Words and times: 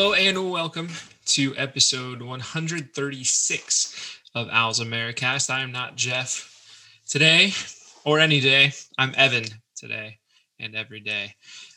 Hello 0.00 0.14
and 0.14 0.50
welcome 0.50 0.88
to 1.26 1.54
episode 1.58 2.22
136 2.22 4.20
of 4.34 4.48
Owls 4.50 4.80
Americast. 4.80 5.50
I 5.50 5.60
am 5.60 5.72
not 5.72 5.94
Jeff 5.94 6.96
today 7.06 7.52
or 8.02 8.18
any 8.18 8.40
day. 8.40 8.72
I'm 8.96 9.12
Evan 9.14 9.44
today 9.76 10.20
and 10.58 10.74
every 10.74 11.00
day. 11.00 11.34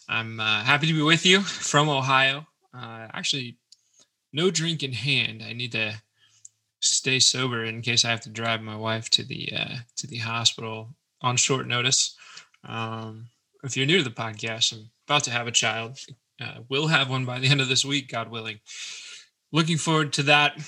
I'm 0.07 0.39
uh, 0.39 0.63
happy 0.63 0.87
to 0.87 0.93
be 0.93 1.01
with 1.01 1.25
you 1.25 1.41
from 1.41 1.89
Ohio. 1.89 2.47
Uh, 2.73 3.07
actually, 3.11 3.57
no 4.31 4.49
drink 4.49 4.83
in 4.83 4.93
hand. 4.93 5.43
I 5.45 5.51
need 5.51 5.73
to 5.73 6.01
stay 6.79 7.19
sober 7.19 7.65
in 7.65 7.81
case 7.81 8.05
I 8.05 8.11
have 8.11 8.21
to 8.21 8.29
drive 8.29 8.61
my 8.61 8.77
wife 8.77 9.09
to 9.09 9.23
the 9.25 9.51
uh, 9.53 9.75
to 9.97 10.07
the 10.07 10.19
hospital 10.19 10.95
on 11.21 11.35
short 11.35 11.67
notice. 11.67 12.15
Um, 12.63 13.25
if 13.65 13.75
you're 13.75 13.85
new 13.85 13.97
to 13.97 14.03
the 14.05 14.11
podcast, 14.11 14.71
I'm 14.71 14.91
about 15.09 15.25
to 15.25 15.31
have 15.31 15.47
a 15.47 15.51
child. 15.51 15.99
Uh, 16.41 16.59
will 16.69 16.87
have 16.87 17.09
one 17.09 17.25
by 17.25 17.39
the 17.39 17.47
end 17.47 17.61
of 17.61 17.69
this 17.69 17.85
week, 17.85 18.09
God 18.09 18.29
willing. 18.29 18.59
Looking 19.51 19.77
forward 19.77 20.13
to 20.13 20.23
that. 20.23 20.59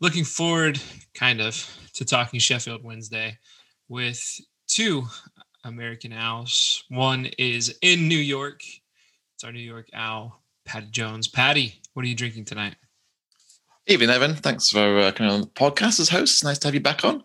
Looking 0.00 0.24
forward, 0.24 0.80
kind 1.14 1.40
of, 1.40 1.68
to 1.94 2.04
talking 2.04 2.40
Sheffield 2.40 2.82
Wednesday 2.82 3.38
with 3.88 4.40
two 4.66 5.04
American 5.64 6.12
Owls. 6.12 6.84
One 6.88 7.26
is 7.38 7.78
in 7.82 8.08
New 8.08 8.18
York. 8.18 8.62
It's 9.34 9.44
our 9.44 9.52
New 9.52 9.60
York 9.60 9.88
Owl, 9.92 10.40
Patty 10.64 10.88
Jones. 10.90 11.28
Patty, 11.28 11.80
what 11.94 12.04
are 12.04 12.08
you 12.08 12.14
drinking 12.14 12.46
tonight? 12.46 12.76
Evening, 13.88 14.10
Evan. 14.10 14.36
Thanks 14.36 14.68
for 14.68 14.98
uh, 14.98 15.12
coming 15.12 15.32
on 15.32 15.40
the 15.40 15.46
podcast 15.48 15.98
as 15.98 16.08
host. 16.08 16.44
Nice 16.44 16.58
to 16.58 16.68
have 16.68 16.74
you 16.74 16.80
back 16.80 17.04
on. 17.04 17.24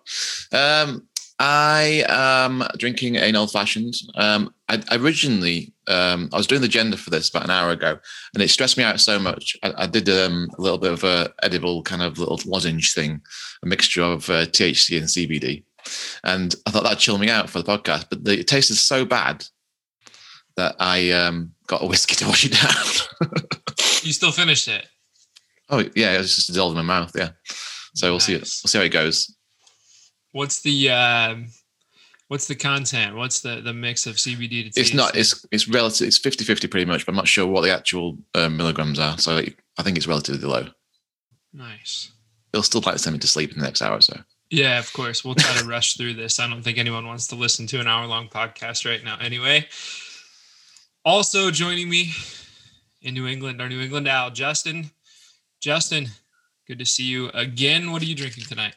Um, 0.52 1.07
I 1.40 2.04
am 2.10 2.64
drinking 2.78 3.18
an 3.18 3.36
old 3.36 3.52
fashioned. 3.52 3.94
Um, 4.16 4.54
I, 4.70 4.82
originally, 4.92 5.72
um, 5.88 6.30
I 6.34 6.38
was 6.38 6.48
doing 6.48 6.62
the 6.62 6.68
gender 6.68 6.98
for 6.98 7.12
this 7.12 7.30
about 7.30 7.44
an 7.44 7.52
hour 7.52 7.70
ago, 7.70 8.00
and 8.34 8.42
it 8.42 8.50
stressed 8.50 8.78
me 8.78 8.84
out 8.84 9.00
so 9.00 9.20
much. 9.20 9.56
I, 9.62 9.74
I 9.78 9.88
did 9.88 10.10
um, 10.10 10.50
a 10.58 10.62
little 10.62 10.80
bit 10.80 10.92
of 10.92 11.04
a 11.04 11.32
edible 11.44 11.84
kind 11.84 12.02
of 12.02 12.18
little 12.18 12.40
lozenge 12.46 12.94
thing, 12.94 13.22
a 13.64 13.68
mixture 13.68 14.02
of 14.02 14.30
uh, 14.30 14.46
THC 14.48 14.98
and 14.98 15.08
CBD, 15.08 15.64
and 16.24 16.56
I 16.66 16.72
thought 16.72 16.84
that'd 16.84 17.00
chill 17.00 17.20
me 17.20 17.30
out 17.30 17.50
for 17.52 17.62
the 17.62 17.78
podcast. 17.78 18.08
But 18.10 18.24
the, 18.24 18.40
it 18.40 18.48
tasted 18.48 18.76
so 18.76 19.06
bad 19.06 19.46
that 20.56 20.76
I 20.80 21.12
um, 21.12 21.54
got 21.68 21.84
a 21.84 21.88
whiskey 21.88 22.16
to 22.16 22.26
wash 22.26 22.46
it 22.46 22.54
down. 22.54 23.32
you 24.02 24.12
still 24.12 24.32
finished 24.32 24.68
it? 24.68 24.88
Oh 25.70 25.84
yeah, 25.96 26.16
it 26.16 26.18
was 26.18 26.36
just 26.36 26.48
dissolved 26.48 26.78
in 26.78 26.84
my 26.84 27.00
mouth. 27.00 27.12
Yeah, 27.16 27.30
so 27.94 28.10
we'll 28.12 28.20
see. 28.20 28.34
We'll 28.34 28.44
see 28.44 28.78
how 28.80 28.84
it 28.84 28.90
goes. 28.90 29.37
What's 30.38 30.62
the 30.62 30.92
uh, 30.92 31.36
what's 32.28 32.46
the 32.46 32.54
content? 32.54 33.16
What's 33.16 33.40
the 33.40 33.60
the 33.60 33.74
mix 33.74 34.06
of 34.06 34.18
CBD 34.18 34.66
to 34.66 34.70
THC? 34.70 34.78
It's 34.78 34.94
not. 34.94 35.18
It's 35.18 35.44
it's 35.52 35.68
relative. 35.68 36.08
It's 36.08 36.20
50-50 36.20 36.70
pretty 36.70 36.86
much, 36.86 37.08
but 37.08 37.14
I'm 37.14 37.16
not 37.16 37.28
sure 37.28 37.48
what 37.48 37.62
the 37.62 37.74
actual 37.74 38.20
uh, 38.36 38.48
milligrams 38.48 39.00
are. 39.00 39.18
So 39.18 39.38
I 39.80 39.82
think 39.82 39.98
it's 39.98 40.06
relatively 40.06 40.48
low. 40.48 40.68
Nice. 41.54 42.12
It'll 42.54 42.62
still 42.62 42.84
like 42.86 42.94
to 42.94 43.00
send 43.00 43.16
me 43.16 43.20
to 43.20 43.28
sleep 43.28 43.52
in 43.52 43.58
the 43.58 43.66
next 43.66 43.82
hour 43.82 43.98
or 43.98 44.02
so. 44.02 44.20
Yeah, 44.52 44.78
of 44.78 44.94
course. 44.94 45.26
We'll 45.26 45.34
try 45.34 45.60
to 45.60 45.66
rush 45.68 45.98
through 45.98 46.14
this. 46.14 46.40
I 46.40 46.48
don't 46.48 46.62
think 46.62 46.78
anyone 46.78 47.08
wants 47.08 47.26
to 47.28 47.36
listen 47.36 47.66
to 47.68 47.80
an 47.80 47.88
hour 47.88 48.06
long 48.06 48.28
podcast 48.28 48.88
right 48.88 49.04
now. 49.04 49.18
Anyway, 49.20 49.68
also 51.04 51.50
joining 51.50 51.90
me 51.90 52.12
in 53.02 53.16
New 53.16 53.26
England, 53.26 53.60
our 53.60 53.70
New 53.70 53.82
England 53.82 54.08
Owl, 54.08 54.30
Justin. 54.30 54.92
Justin, 55.62 56.10
good 56.68 56.78
to 56.78 56.86
see 56.86 57.06
you 57.06 57.30
again. 57.30 57.92
What 57.92 58.04
are 58.04 58.06
you 58.06 58.14
drinking 58.14 58.44
tonight? 58.44 58.76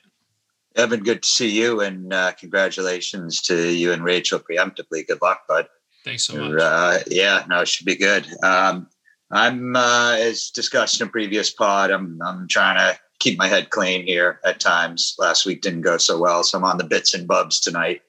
Evan, 0.77 1.01
good 1.01 1.23
to 1.23 1.29
see 1.29 1.51
you, 1.51 1.81
and 1.81 2.13
uh, 2.13 2.33
congratulations 2.33 3.43
to 3.43 3.69
you 3.71 3.93
and 3.93 4.05
Rachel 4.05 4.39
preemptively. 4.39 5.07
Good 5.07 5.21
luck, 5.21 5.43
bud. 5.49 5.67
Thanks 6.05 6.25
so 6.25 6.37
much. 6.37 6.61
Uh, 6.61 6.99
yeah, 7.09 7.45
no, 7.49 7.61
it 7.61 7.69
should 7.69 7.87
be 7.87 7.97
good. 7.97 8.27
Um, 8.43 8.89
I'm, 9.31 9.77
uh, 9.77 10.17
as 10.19 10.51
discussed 10.51 11.01
in 11.01 11.09
a 11.09 11.11
previous 11.11 11.51
pod, 11.51 11.91
I'm 11.91 12.21
I'm 12.23 12.49
trying 12.49 12.77
to 12.77 12.99
keep 13.19 13.39
my 13.39 13.49
head 13.49 13.71
clean 13.71 14.07
here 14.07 14.41
at 14.45 14.61
times. 14.61 15.15
Last 15.19 15.45
week 15.45 15.61
didn't 15.61 15.83
go 15.83 15.99
so 15.99 16.19
well, 16.19 16.43
so 16.43 16.59
I'm 16.59 16.65
on 16.65 16.79
the 16.79 16.85
bits 16.85 17.15
and 17.15 17.29
bubs 17.29 17.61
tonight. 17.61 18.03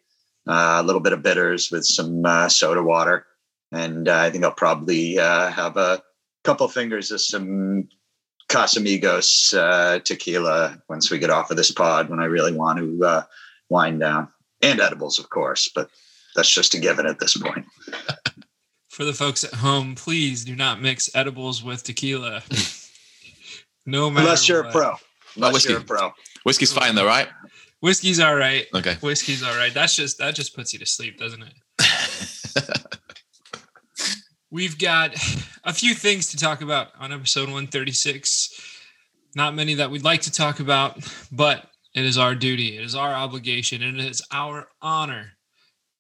Uh, 0.47 0.77
a 0.79 0.83
little 0.83 1.01
bit 1.01 1.13
of 1.13 1.21
bitters 1.21 1.69
with 1.69 1.85
some 1.85 2.25
uh, 2.25 2.47
soda 2.47 2.81
water, 2.81 3.25
and 3.71 4.07
uh, 4.07 4.19
I 4.19 4.29
think 4.29 4.43
I'll 4.43 4.51
probably 4.51 5.15
have 5.15 5.77
a 5.77 6.01
couple 6.43 6.67
fingers 6.67 7.11
of 7.11 7.21
some 7.21 7.89
Casamigos 8.51 9.57
uh, 9.57 9.99
tequila 9.99 10.81
once 10.89 11.09
we 11.09 11.17
get 11.17 11.29
off 11.29 11.51
of 11.51 11.57
this 11.57 11.71
pod 11.71 12.09
when 12.09 12.19
I 12.19 12.25
really 12.25 12.51
want 12.51 12.79
to 12.79 13.05
uh, 13.05 13.23
wind 13.69 14.01
down, 14.01 14.27
and 14.61 14.81
edibles, 14.81 15.19
of 15.19 15.29
course, 15.29 15.71
but 15.73 15.89
that's 16.35 16.53
just 16.53 16.73
a 16.73 16.79
given 16.79 17.05
at 17.05 17.19
this 17.19 17.37
point. 17.37 17.65
For 18.89 19.05
the 19.05 19.13
folks 19.13 19.45
at 19.45 19.53
home, 19.53 19.95
please 19.95 20.43
do 20.43 20.53
not 20.53 20.81
mix 20.81 21.09
edibles 21.15 21.63
with 21.63 21.83
tequila. 21.83 22.43
no 23.85 24.09
matter 24.09 24.25
unless 24.25 24.49
you're 24.49 24.63
what. 24.63 24.69
a 24.69 24.77
pro. 24.77 24.95
Unless 25.37 25.53
whiskey. 25.53 25.71
you're 25.71 25.81
a 25.81 25.85
pro. 25.85 26.11
Whiskey's 26.43 26.73
fine 26.73 26.95
though, 26.95 27.05
right? 27.05 27.29
Whiskey's 27.79 28.19
all 28.19 28.35
right. 28.35 28.67
Okay. 28.75 28.95
Whiskey's 29.01 29.43
all 29.43 29.55
right. 29.55 29.73
That's 29.73 29.95
just 29.95 30.17
that 30.17 30.35
just 30.35 30.53
puts 30.53 30.73
you 30.73 30.79
to 30.79 30.85
sleep, 30.85 31.17
doesn't 31.17 31.41
it? 31.41 31.53
We've 34.53 34.77
got 34.77 35.15
a 35.63 35.71
few 35.71 35.95
things 35.95 36.27
to 36.31 36.37
talk 36.37 36.61
about 36.61 36.89
on 36.99 37.13
episode 37.13 37.45
136. 37.45 38.79
Not 39.33 39.55
many 39.55 39.75
that 39.75 39.89
we'd 39.89 40.03
like 40.03 40.21
to 40.23 40.31
talk 40.31 40.59
about, 40.59 40.99
but 41.31 41.69
it 41.95 42.03
is 42.03 42.17
our 42.17 42.35
duty, 42.35 42.77
it 42.77 42.83
is 42.83 42.93
our 42.93 43.13
obligation, 43.13 43.81
and 43.81 43.97
it 43.97 44.05
is 44.05 44.21
our 44.29 44.67
honor 44.81 45.31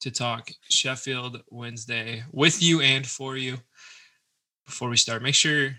to 0.01 0.11
talk 0.11 0.51
Sheffield 0.69 1.43
Wednesday 1.49 2.23
with 2.33 2.61
you 2.61 2.81
and 2.81 3.07
for 3.07 3.37
you. 3.37 3.57
Before 4.65 4.89
we 4.89 4.97
start, 4.97 5.21
make 5.21 5.35
sure 5.35 5.71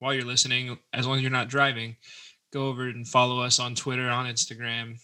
while 0.00 0.12
you're 0.12 0.24
listening, 0.24 0.76
as 0.92 1.06
long 1.06 1.16
as 1.16 1.22
you're 1.22 1.30
not 1.30 1.48
driving, 1.48 1.96
go 2.52 2.66
over 2.66 2.88
and 2.88 3.06
follow 3.06 3.40
us 3.40 3.60
on 3.60 3.76
Twitter, 3.76 4.08
on 4.08 4.26
Instagram, 4.26 5.00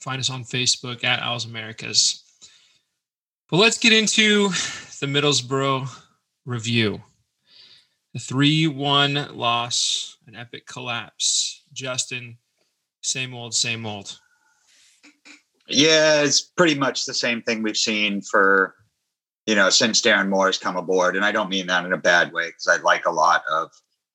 find 0.00 0.18
us 0.18 0.30
on 0.30 0.42
Facebook 0.42 1.04
at 1.04 1.20
Owls 1.20 1.46
Americast. 1.46 2.22
But 3.50 3.58
let's 3.58 3.78
get 3.78 3.92
into 3.92 4.48
the 5.00 5.06
Middlesbrough 5.06 5.88
review. 6.44 7.02
The 8.12 8.20
3 8.20 8.68
1 8.68 9.36
loss, 9.36 10.18
an 10.26 10.36
epic 10.36 10.66
collapse. 10.66 11.64
Justin, 11.72 12.38
same 13.00 13.34
old, 13.34 13.54
same 13.54 13.84
old. 13.84 14.18
Yeah, 15.68 16.22
it's 16.22 16.40
pretty 16.40 16.74
much 16.74 17.06
the 17.06 17.14
same 17.14 17.42
thing 17.42 17.62
we've 17.62 17.76
seen 17.76 18.20
for, 18.20 18.74
you 19.46 19.54
know, 19.54 19.70
since 19.70 20.00
Darren 20.00 20.28
Moore 20.28 20.46
has 20.46 20.58
come 20.58 20.76
aboard. 20.76 21.16
And 21.16 21.24
I 21.24 21.32
don't 21.32 21.48
mean 21.48 21.66
that 21.66 21.84
in 21.84 21.92
a 21.92 21.98
bad 21.98 22.32
way 22.32 22.48
because 22.48 22.68
I 22.68 22.82
like 22.82 23.06
a 23.06 23.10
lot 23.10 23.42
of 23.50 23.70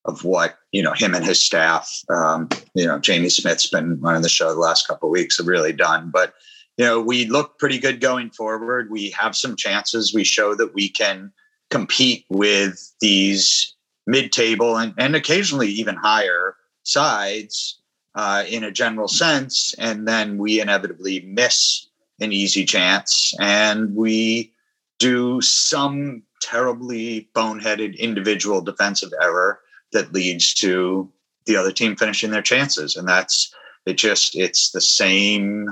of 0.06 0.23
what 0.23 0.57
you 0.72 0.81
know 0.81 0.94
him 0.94 1.13
and 1.13 1.25
his 1.25 1.44
staff. 1.44 1.91
Um, 2.09 2.47
you 2.73 2.85
know, 2.85 3.00
Jamie 3.00 3.29
Smith's 3.29 3.68
been 3.68 4.00
running 4.00 4.22
the 4.22 4.29
show 4.29 4.53
the 4.53 4.59
last 4.59 4.88
couple 4.88 5.09
of 5.09 5.12
weeks. 5.13 5.38
Have 5.38 5.47
really 5.47 5.73
done, 5.73 6.09
but 6.12 6.34
you 6.78 6.85
know, 6.85 7.01
we 7.01 7.25
look 7.25 7.59
pretty 7.59 7.78
good 7.78 8.00
going 8.00 8.29
forward. 8.29 8.89
We 8.89 9.09
have 9.12 9.35
some 9.35 9.57
chances. 9.57 10.13
We 10.13 10.23
show 10.23 10.56
that 10.56 10.73
we 10.73 10.88
can 10.88 11.34
compete 11.69 12.25
with 12.30 12.94
these 13.00 13.75
mid-table 14.07 14.78
and, 14.78 14.94
and 14.97 15.16
occasionally 15.16 15.68
even 15.68 15.96
higher 15.96 16.56
sides 16.84 17.80
uh, 18.16 18.44
in 18.50 18.63
a 18.63 18.72
general 18.72 19.07
sense. 19.07 19.74
And 19.78 20.07
then 20.07 20.38
we 20.38 20.59
inevitably 20.59 21.22
miss 21.22 21.88
an 22.19 22.34
easy 22.34 22.66
chance 22.66 23.34
and 23.40 23.96
we 23.96 24.52
do 24.97 25.40
some 25.41 26.24
terribly 26.41 27.30
boneheaded 27.34 27.97
individual 27.97 28.62
defensive 28.62 29.12
error 29.22 29.59
that 29.91 30.13
leads 30.13 30.53
to 30.56 31.09
the 31.46 31.56
other 31.56 31.71
team 31.71 31.95
finishing 31.95 32.31
their 32.31 32.42
chances. 32.42 32.95
And 32.95 33.07
that's 33.07 33.54
it 33.86 33.94
just 33.94 34.36
it's 34.36 34.71
the 34.71 34.81
same 34.81 35.68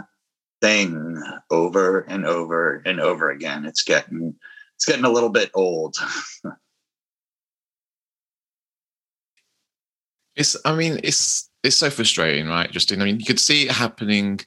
thing 0.62 1.22
over 1.52 2.00
and 2.02 2.26
over 2.26 2.82
and 2.86 3.00
over 3.00 3.30
again. 3.30 3.66
It's 3.66 3.84
getting 3.84 4.36
it's 4.78 4.86
getting 4.86 5.06
a 5.06 5.10
little 5.10 5.30
bit 5.30 5.50
old. 5.56 5.96
it's, 10.36 10.56
I 10.64 10.76
mean, 10.76 11.00
it's 11.04 11.50
it's 11.64 11.76
so 11.76 11.90
frustrating, 11.90 12.48
right? 12.48 12.72
Justin? 12.72 13.02
I 13.02 13.06
mean, 13.06 13.20
you 13.20 13.26
could 13.26 13.40
see 13.40 13.64
it 13.64 13.72
happening 13.72 14.40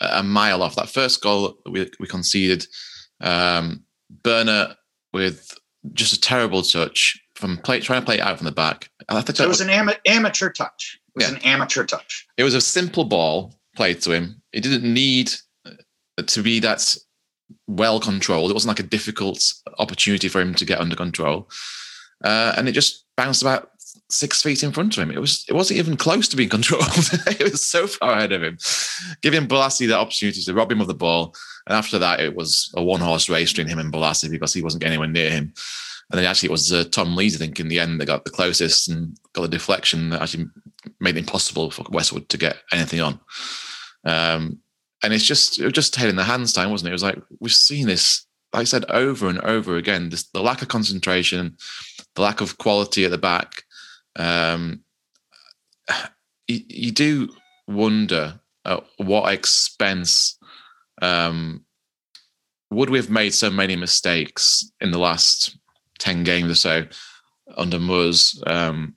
a 0.00 0.22
mile 0.22 0.62
off. 0.62 0.74
That 0.74 0.88
first 0.88 1.22
goal 1.22 1.56
that 1.64 1.70
we 1.70 1.88
we 2.00 2.08
conceded, 2.08 2.66
um, 3.20 3.84
Börner 4.22 4.74
with 5.12 5.56
just 5.92 6.12
a 6.12 6.20
terrible 6.20 6.62
touch 6.62 7.20
from 7.36 7.56
play, 7.58 7.80
trying 7.80 8.02
to 8.02 8.06
play 8.06 8.16
it 8.16 8.20
out 8.20 8.38
from 8.38 8.46
the 8.46 8.52
back. 8.52 8.90
I 9.08 9.20
think 9.22 9.38
it 9.38 9.46
was, 9.46 9.60
was 9.60 9.60
an 9.60 9.70
ama- 9.70 9.96
amateur 10.06 10.50
touch. 10.50 11.00
It 11.08 11.18
was 11.20 11.30
yeah. 11.30 11.36
an 11.36 11.42
amateur 11.42 11.84
touch. 11.84 12.26
It 12.36 12.42
was 12.42 12.54
a 12.54 12.60
simple 12.60 13.04
ball 13.04 13.54
played 13.76 14.00
to 14.02 14.12
him. 14.12 14.42
It 14.52 14.62
didn't 14.62 14.92
need 14.92 15.32
to 16.26 16.42
be 16.42 16.60
that 16.60 16.96
well 17.66 18.00
controlled. 18.00 18.50
It 18.50 18.54
wasn't 18.54 18.76
like 18.76 18.84
a 18.84 18.88
difficult 18.88 19.42
opportunity 19.78 20.28
for 20.28 20.40
him 20.40 20.54
to 20.54 20.64
get 20.64 20.80
under 20.80 20.96
control, 20.96 21.48
uh, 22.24 22.54
and 22.56 22.68
it 22.68 22.72
just 22.72 23.04
bounced 23.16 23.42
about 23.42 23.70
six 24.08 24.42
feet 24.42 24.62
in 24.62 24.72
front 24.72 24.96
of 24.96 25.02
him. 25.02 25.10
It 25.10 25.20
was 25.20 25.44
it 25.48 25.54
wasn't 25.54 25.78
even 25.78 25.96
close 25.96 26.28
to 26.28 26.36
being 26.36 26.48
controlled. 26.56 26.84
it 27.26 27.50
was 27.50 27.66
so 27.66 27.86
far 27.86 28.12
ahead 28.12 28.32
of 28.32 28.42
him, 28.42 28.58
giving 29.22 29.46
Bolasie 29.46 29.86
the 29.86 29.98
opportunity 29.98 30.42
to 30.42 30.54
rob 30.54 30.72
him 30.72 30.80
of 30.80 30.86
the 30.86 30.94
ball. 30.94 31.34
And 31.66 31.76
after 31.76 31.98
that, 31.98 32.20
it 32.20 32.34
was 32.34 32.72
a 32.76 32.82
one 32.82 33.00
horse 33.00 33.28
race 33.28 33.52
between 33.52 33.68
him 33.68 33.78
and 33.78 33.92
Bolasie 33.92 34.30
because 34.30 34.52
he 34.52 34.62
wasn't 34.62 34.82
getting 34.82 34.94
anywhere 34.94 35.08
near 35.08 35.30
him. 35.30 35.52
And 36.10 36.18
then 36.18 36.26
actually 36.26 36.48
it 36.48 36.52
was 36.52 36.72
uh, 36.72 36.84
Tom 36.90 37.14
Lees, 37.14 37.36
I 37.36 37.38
think, 37.38 37.60
in 37.60 37.68
the 37.68 37.78
end 37.78 38.00
that 38.00 38.06
got 38.06 38.24
the 38.24 38.30
closest 38.30 38.88
and 38.88 39.16
got 39.32 39.42
the 39.42 39.48
deflection 39.48 40.10
that 40.10 40.22
actually 40.22 40.46
made 40.98 41.16
it 41.16 41.20
impossible 41.20 41.70
for 41.70 41.84
Westwood 41.90 42.28
to 42.30 42.38
get 42.38 42.56
anything 42.72 43.00
on. 43.00 43.20
Um, 44.04 44.58
and 45.02 45.12
it's 45.12 45.24
just 45.24 45.58
it 45.58 45.64
was 45.64 45.72
just 45.72 45.96
head 45.96 46.08
in 46.08 46.16
the 46.16 46.24
hands 46.24 46.52
time, 46.52 46.70
wasn't 46.70 46.88
it? 46.88 46.90
It 46.90 46.94
was 46.94 47.02
like 47.02 47.18
we've 47.40 47.52
seen 47.52 47.86
this, 47.86 48.26
like 48.52 48.62
I 48.62 48.64
said, 48.64 48.84
over 48.90 49.28
and 49.28 49.40
over 49.40 49.76
again. 49.76 50.10
This, 50.10 50.24
the 50.30 50.42
lack 50.42 50.62
of 50.62 50.68
concentration, 50.68 51.56
the 52.14 52.22
lack 52.22 52.40
of 52.40 52.58
quality 52.58 53.04
at 53.04 53.10
the 53.10 53.18
back. 53.18 53.62
Um, 54.16 54.84
you, 56.48 56.60
you 56.68 56.92
do 56.92 57.30
wonder 57.66 58.40
at 58.64 58.84
what 58.98 59.32
expense 59.32 60.38
um, 61.00 61.64
would 62.70 62.90
we 62.90 62.98
have 62.98 63.10
made 63.10 63.34
so 63.34 63.50
many 63.50 63.76
mistakes 63.76 64.70
in 64.80 64.90
the 64.90 64.98
last 64.98 65.56
10 65.98 66.24
games 66.24 66.50
or 66.50 66.54
so 66.54 66.86
under 67.56 67.78
Moore's 67.78 68.42
um, 68.46 68.94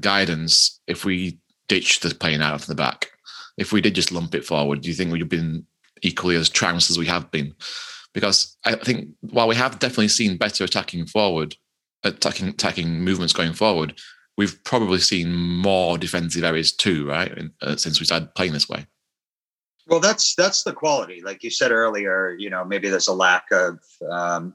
guidance 0.00 0.80
if 0.86 1.04
we 1.04 1.38
ditched 1.68 2.02
the 2.02 2.14
playing 2.14 2.42
out 2.42 2.54
of 2.54 2.66
the 2.66 2.74
back? 2.74 3.10
If 3.58 3.72
we 3.72 3.80
did 3.80 3.94
just 3.94 4.12
lump 4.12 4.34
it 4.34 4.44
forward, 4.44 4.80
do 4.80 4.88
you 4.88 4.94
think 4.94 5.12
we'd 5.12 5.20
have 5.20 5.28
been 5.28 5.66
equally 6.02 6.36
as 6.36 6.48
trounced 6.48 6.90
as 6.90 6.98
we 6.98 7.06
have 7.06 7.30
been? 7.30 7.54
Because 8.14 8.56
I 8.64 8.76
think 8.76 9.10
while 9.20 9.48
we 9.48 9.56
have 9.56 9.78
definitely 9.78 10.08
seen 10.08 10.38
better 10.38 10.64
attacking 10.64 11.06
forward, 11.06 11.56
attacking 12.04 12.48
attacking 12.48 13.00
movements 13.00 13.32
going 13.32 13.52
forward, 13.52 14.00
we've 14.36 14.62
probably 14.64 15.00
seen 15.00 15.34
more 15.34 15.98
defensive 15.98 16.44
areas 16.44 16.72
too, 16.72 17.06
right? 17.06 17.32
Uh, 17.60 17.76
since 17.76 18.00
we 18.00 18.06
started 18.06 18.34
playing 18.34 18.52
this 18.52 18.68
way. 18.68 18.86
Well, 19.88 20.00
that's 20.00 20.34
that's 20.34 20.62
the 20.62 20.72
quality. 20.72 21.22
Like 21.22 21.42
you 21.42 21.50
said 21.50 21.72
earlier, 21.72 22.34
you 22.38 22.50
know, 22.50 22.64
maybe 22.64 22.88
there's 22.88 23.08
a 23.08 23.14
lack 23.14 23.46
of, 23.50 23.78
um, 24.10 24.54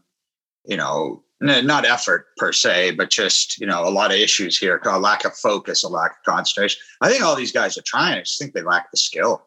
you 0.65 0.77
know, 0.77 1.23
not 1.43 1.85
effort 1.85 2.27
per 2.37 2.51
se, 2.51 2.91
but 2.91 3.09
just 3.09 3.59
you 3.59 3.67
know, 3.67 3.87
a 3.87 3.91
lot 3.91 4.11
of 4.11 4.17
issues 4.17 4.57
here. 4.57 4.81
A 4.83 4.99
lack 4.99 5.25
of 5.25 5.35
focus, 5.35 5.83
a 5.83 5.89
lack 5.89 6.11
of 6.11 6.23
concentration. 6.25 6.79
I 7.01 7.09
think 7.09 7.23
all 7.23 7.35
these 7.35 7.51
guys 7.51 7.77
are 7.77 7.83
trying. 7.85 8.17
I 8.17 8.21
just 8.21 8.39
think 8.39 8.53
they 8.53 8.61
lack 8.61 8.91
the 8.91 8.97
skill. 8.97 9.43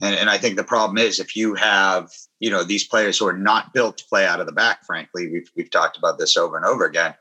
And, 0.00 0.14
and 0.16 0.30
I 0.30 0.38
think 0.38 0.56
the 0.56 0.64
problem 0.64 0.98
is 0.98 1.20
if 1.20 1.36
you 1.36 1.54
have, 1.54 2.10
you 2.40 2.50
know, 2.50 2.64
these 2.64 2.86
players 2.86 3.18
who 3.18 3.26
are 3.26 3.36
not 3.36 3.72
built 3.72 3.98
to 3.98 4.04
play 4.08 4.26
out 4.26 4.40
of 4.40 4.46
the 4.46 4.52
back, 4.52 4.84
frankly, 4.84 5.30
we've, 5.30 5.50
we've 5.56 5.70
talked 5.70 5.96
about 5.96 6.18
this 6.18 6.36
over 6.36 6.56
and 6.56 6.66
over 6.66 6.84
again 6.84 7.14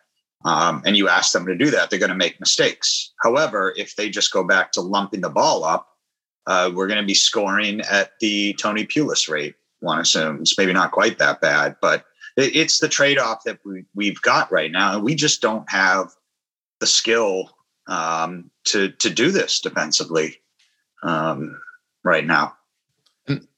um, 0.45 0.81
and 0.85 0.97
you 0.97 1.07
ask 1.07 1.31
them 1.31 1.45
to 1.45 1.55
do 1.55 1.71
that, 1.71 1.89
they're 1.89 1.99
going 1.99 2.09
to 2.09 2.15
make 2.15 2.39
mistakes. 2.39 3.11
However, 3.21 3.73
if 3.77 3.95
they 3.95 4.09
just 4.09 4.33
go 4.33 4.43
back 4.43 4.71
to 4.73 4.81
lumping 4.81 5.21
the 5.21 5.29
ball 5.29 5.63
up, 5.63 5.87
uh, 6.45 6.69
we're 6.73 6.87
going 6.87 6.99
to 6.99 7.07
be 7.07 7.13
scoring 7.13 7.81
at 7.81 8.11
the 8.19 8.53
Tony 8.55 8.85
Pulis 8.85 9.29
rate. 9.29 9.55
One 9.79 9.99
assumes 9.99 10.55
maybe 10.57 10.73
not 10.73 10.91
quite 10.91 11.17
that 11.19 11.39
bad, 11.39 11.77
but 11.81 12.05
it's 12.37 12.79
the 12.79 12.89
trade-off 12.89 13.43
that 13.45 13.59
we, 13.65 13.85
we've 13.95 14.21
got 14.21 14.51
right 14.51 14.71
now, 14.71 14.95
and 14.95 15.03
we 15.03 15.15
just 15.15 15.41
don't 15.41 15.69
have 15.69 16.11
the 16.79 16.87
skill 16.87 17.49
um, 17.87 18.49
to 18.65 18.89
to 18.89 19.09
do 19.09 19.31
this 19.31 19.59
defensively 19.59 20.41
um, 21.03 21.59
right 22.03 22.25
now 22.25 22.55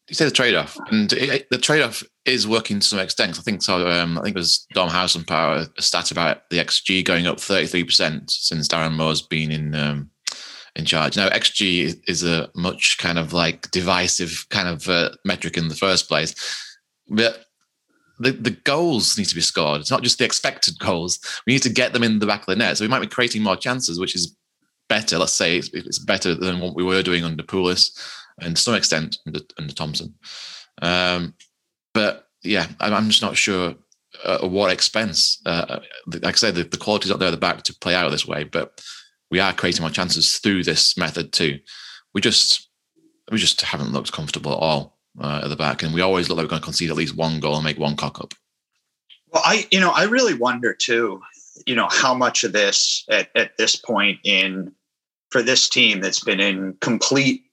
you 0.07 0.13
say 0.13 0.25
the 0.25 0.31
trade-off, 0.31 0.77
and 0.91 1.11
it, 1.13 1.47
the 1.49 1.57
trade-off 1.57 2.03
is 2.25 2.47
working 2.47 2.79
to 2.79 2.85
some 2.85 2.99
extent. 2.99 3.39
I 3.39 3.41
think 3.41 3.63
so. 3.63 3.89
Um, 3.89 4.17
I 4.17 4.21
think 4.21 4.35
it 4.35 4.39
was 4.39 4.67
Dom 4.73 4.89
House 4.89 5.15
and 5.15 5.25
Power 5.25 5.65
a 5.77 5.81
stat 5.81 6.11
about 6.11 6.49
the 6.49 6.57
XG 6.57 7.03
going 7.03 7.25
up 7.25 7.39
thirty-three 7.39 7.85
percent 7.85 8.29
since 8.29 8.67
Darren 8.67 8.95
Moore's 8.95 9.23
been 9.23 9.51
in 9.51 9.73
um, 9.73 10.11
in 10.75 10.85
charge. 10.85 11.17
Now, 11.17 11.29
XG 11.29 11.99
is 12.07 12.23
a 12.23 12.49
much 12.53 12.97
kind 12.99 13.17
of 13.17 13.33
like 13.33 13.71
divisive 13.71 14.45
kind 14.49 14.67
of 14.67 14.87
uh, 14.87 15.09
metric 15.23 15.57
in 15.57 15.69
the 15.69 15.75
first 15.75 16.07
place, 16.07 16.35
but 17.09 17.45
the, 18.19 18.31
the 18.31 18.51
goals 18.51 19.17
need 19.17 19.25
to 19.25 19.35
be 19.35 19.41
scored. 19.41 19.81
It's 19.81 19.91
not 19.91 20.03
just 20.03 20.17
the 20.17 20.25
expected 20.25 20.79
goals. 20.79 21.19
We 21.45 21.53
need 21.53 21.63
to 21.63 21.69
get 21.69 21.93
them 21.93 22.03
in 22.03 22.19
the 22.19 22.25
back 22.25 22.41
of 22.41 22.45
the 22.47 22.55
net. 22.55 22.77
So 22.77 22.83
we 22.83 22.89
might 22.89 23.01
be 23.01 23.07
creating 23.07 23.43
more 23.43 23.57
chances, 23.57 23.99
which 23.99 24.15
is 24.15 24.35
better. 24.87 25.17
Let's 25.17 25.33
say 25.33 25.57
it's, 25.57 25.69
it's 25.73 25.99
better 25.99 26.35
than 26.35 26.59
what 26.59 26.75
we 26.75 26.83
were 26.83 27.03
doing 27.03 27.23
under 27.23 27.43
Pulis 27.43 27.91
and 28.39 28.55
to 28.55 28.61
some 28.61 28.75
extent 28.75 29.17
under, 29.25 29.39
under 29.57 29.73
Thompson. 29.73 30.13
Um, 30.81 31.33
but 31.93 32.27
yeah, 32.43 32.67
I'm 32.79 33.09
just 33.09 33.21
not 33.21 33.37
sure 33.37 33.75
uh, 34.23 34.39
at 34.43 34.51
what 34.51 34.71
expense. 34.71 35.41
Uh, 35.45 35.79
like 36.07 36.25
I 36.25 36.31
said, 36.31 36.55
the, 36.55 36.63
the 36.63 36.77
quality's 36.77 37.09
not 37.09 37.19
there 37.19 37.29
at 37.29 37.31
the 37.31 37.37
back 37.37 37.63
to 37.63 37.75
play 37.79 37.95
out 37.95 38.09
this 38.09 38.27
way, 38.27 38.43
but 38.43 38.81
we 39.31 39.39
are 39.39 39.53
creating 39.53 39.81
more 39.81 39.89
chances 39.89 40.37
through 40.37 40.63
this 40.63 40.97
method 40.97 41.33
too. 41.33 41.59
We 42.13 42.21
just 42.21 42.69
we 43.31 43.37
just 43.37 43.61
haven't 43.61 43.91
looked 43.91 44.11
comfortable 44.11 44.51
at 44.51 44.59
all 44.59 44.94
uh, 45.19 45.41
at 45.43 45.49
the 45.49 45.55
back, 45.55 45.83
and 45.83 45.93
we 45.93 46.01
always 46.01 46.29
look 46.29 46.37
like 46.37 46.45
we're 46.45 46.49
going 46.49 46.61
to 46.61 46.65
concede 46.65 46.89
at 46.89 46.95
least 46.95 47.15
one 47.15 47.39
goal 47.39 47.55
and 47.55 47.63
make 47.63 47.79
one 47.79 47.95
cock 47.95 48.19
up. 48.19 48.33
Well, 49.31 49.43
I 49.45 49.67
you 49.71 49.79
know 49.79 49.91
I 49.91 50.03
really 50.03 50.33
wonder 50.33 50.73
too, 50.73 51.21
you 51.65 51.75
know, 51.75 51.87
how 51.89 52.13
much 52.13 52.43
of 52.43 52.53
this 52.53 53.05
at, 53.09 53.29
at 53.35 53.57
this 53.57 53.75
point 53.75 54.19
in 54.23 54.71
for 55.29 55.41
this 55.41 55.67
team 55.67 56.01
that's 56.01 56.23
been 56.23 56.39
in 56.39 56.77
complete 56.81 57.43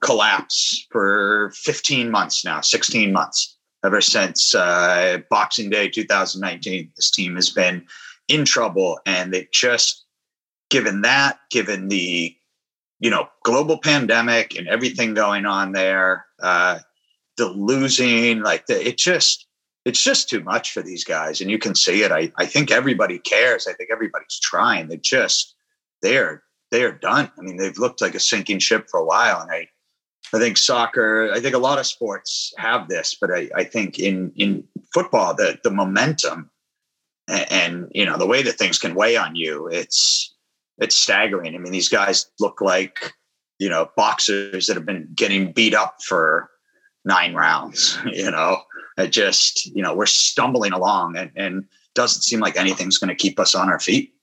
collapse 0.00 0.86
for 0.90 1.52
15 1.54 2.10
months 2.10 2.44
now, 2.44 2.60
16 2.60 3.12
months, 3.12 3.56
ever 3.84 4.00
since 4.00 4.54
uh, 4.54 5.18
Boxing 5.28 5.70
Day 5.70 5.88
2019. 5.88 6.90
This 6.96 7.10
team 7.10 7.34
has 7.36 7.50
been 7.50 7.86
in 8.28 8.44
trouble, 8.44 8.98
and 9.06 9.32
they've 9.32 9.50
just 9.52 10.04
given 10.70 11.02
that, 11.02 11.38
given 11.50 11.88
the 11.88 12.34
you 12.98 13.10
know 13.10 13.28
global 13.44 13.78
pandemic 13.78 14.56
and 14.56 14.68
everything 14.68 15.14
going 15.14 15.46
on 15.46 15.72
there, 15.72 16.26
uh, 16.42 16.78
the 17.40 17.48
losing, 17.48 18.42
like 18.42 18.66
the, 18.66 18.86
it 18.86 18.98
just 18.98 19.46
it's 19.86 20.02
just 20.02 20.28
too 20.28 20.44
much 20.44 20.72
for 20.72 20.82
these 20.82 21.04
guys, 21.04 21.40
and 21.40 21.50
you 21.50 21.58
can 21.58 21.74
see 21.74 22.02
it. 22.02 22.12
I 22.12 22.30
I 22.36 22.44
think 22.44 22.70
everybody 22.70 23.18
cares. 23.18 23.66
I 23.66 23.72
think 23.72 23.90
everybody's 23.90 24.38
trying. 24.38 24.88
They 24.88 24.98
just 24.98 25.54
they're 26.02 26.42
they're 26.70 26.92
done. 26.92 27.32
I 27.38 27.40
mean, 27.40 27.56
they've 27.56 27.78
looked 27.78 28.02
like 28.02 28.14
a 28.14 28.20
sinking 28.20 28.58
ship 28.58 28.88
for 28.90 29.00
a 29.00 29.04
while, 29.04 29.40
and 29.40 29.50
I 29.50 29.68
I 30.34 30.38
think 30.38 30.58
soccer, 30.58 31.32
I 31.32 31.40
think 31.40 31.54
a 31.54 31.58
lot 31.58 31.78
of 31.78 31.86
sports 31.86 32.52
have 32.58 32.88
this, 32.88 33.16
but 33.18 33.30
I, 33.32 33.48
I 33.56 33.64
think 33.64 33.98
in 33.98 34.32
in 34.36 34.64
football, 34.92 35.34
the 35.34 35.58
the 35.64 35.70
momentum 35.70 36.50
and, 37.26 37.52
and, 37.52 37.88
you 37.92 38.04
know 38.04 38.18
the 38.18 38.26
way 38.26 38.42
that 38.42 38.58
things 38.58 38.78
can 38.78 38.94
weigh 38.94 39.16
on 39.16 39.34
you, 39.34 39.66
it's 39.68 40.34
it's 40.78 40.94
staggering. 40.94 41.54
I 41.54 41.58
mean, 41.58 41.72
these 41.72 41.88
guys 41.88 42.30
look 42.38 42.60
like 42.60 43.14
you 43.58 43.70
know 43.70 43.90
boxers 43.96 44.66
that 44.66 44.76
have 44.76 44.86
been 44.86 45.08
getting 45.14 45.52
beat 45.52 45.74
up 45.74 46.02
for 46.02 46.50
nine 47.04 47.34
rounds. 47.34 47.98
You 48.12 48.30
know, 48.30 48.62
it 48.98 49.08
just 49.08 49.66
you 49.66 49.82
know 49.82 49.94
we're 49.94 50.06
stumbling 50.06 50.72
along, 50.72 51.16
and, 51.16 51.30
and 51.36 51.64
doesn't 51.94 52.22
seem 52.22 52.40
like 52.40 52.56
anything's 52.56 52.98
going 52.98 53.08
to 53.08 53.14
keep 53.14 53.38
us 53.38 53.54
on 53.54 53.68
our 53.68 53.78
feet. 53.78 54.14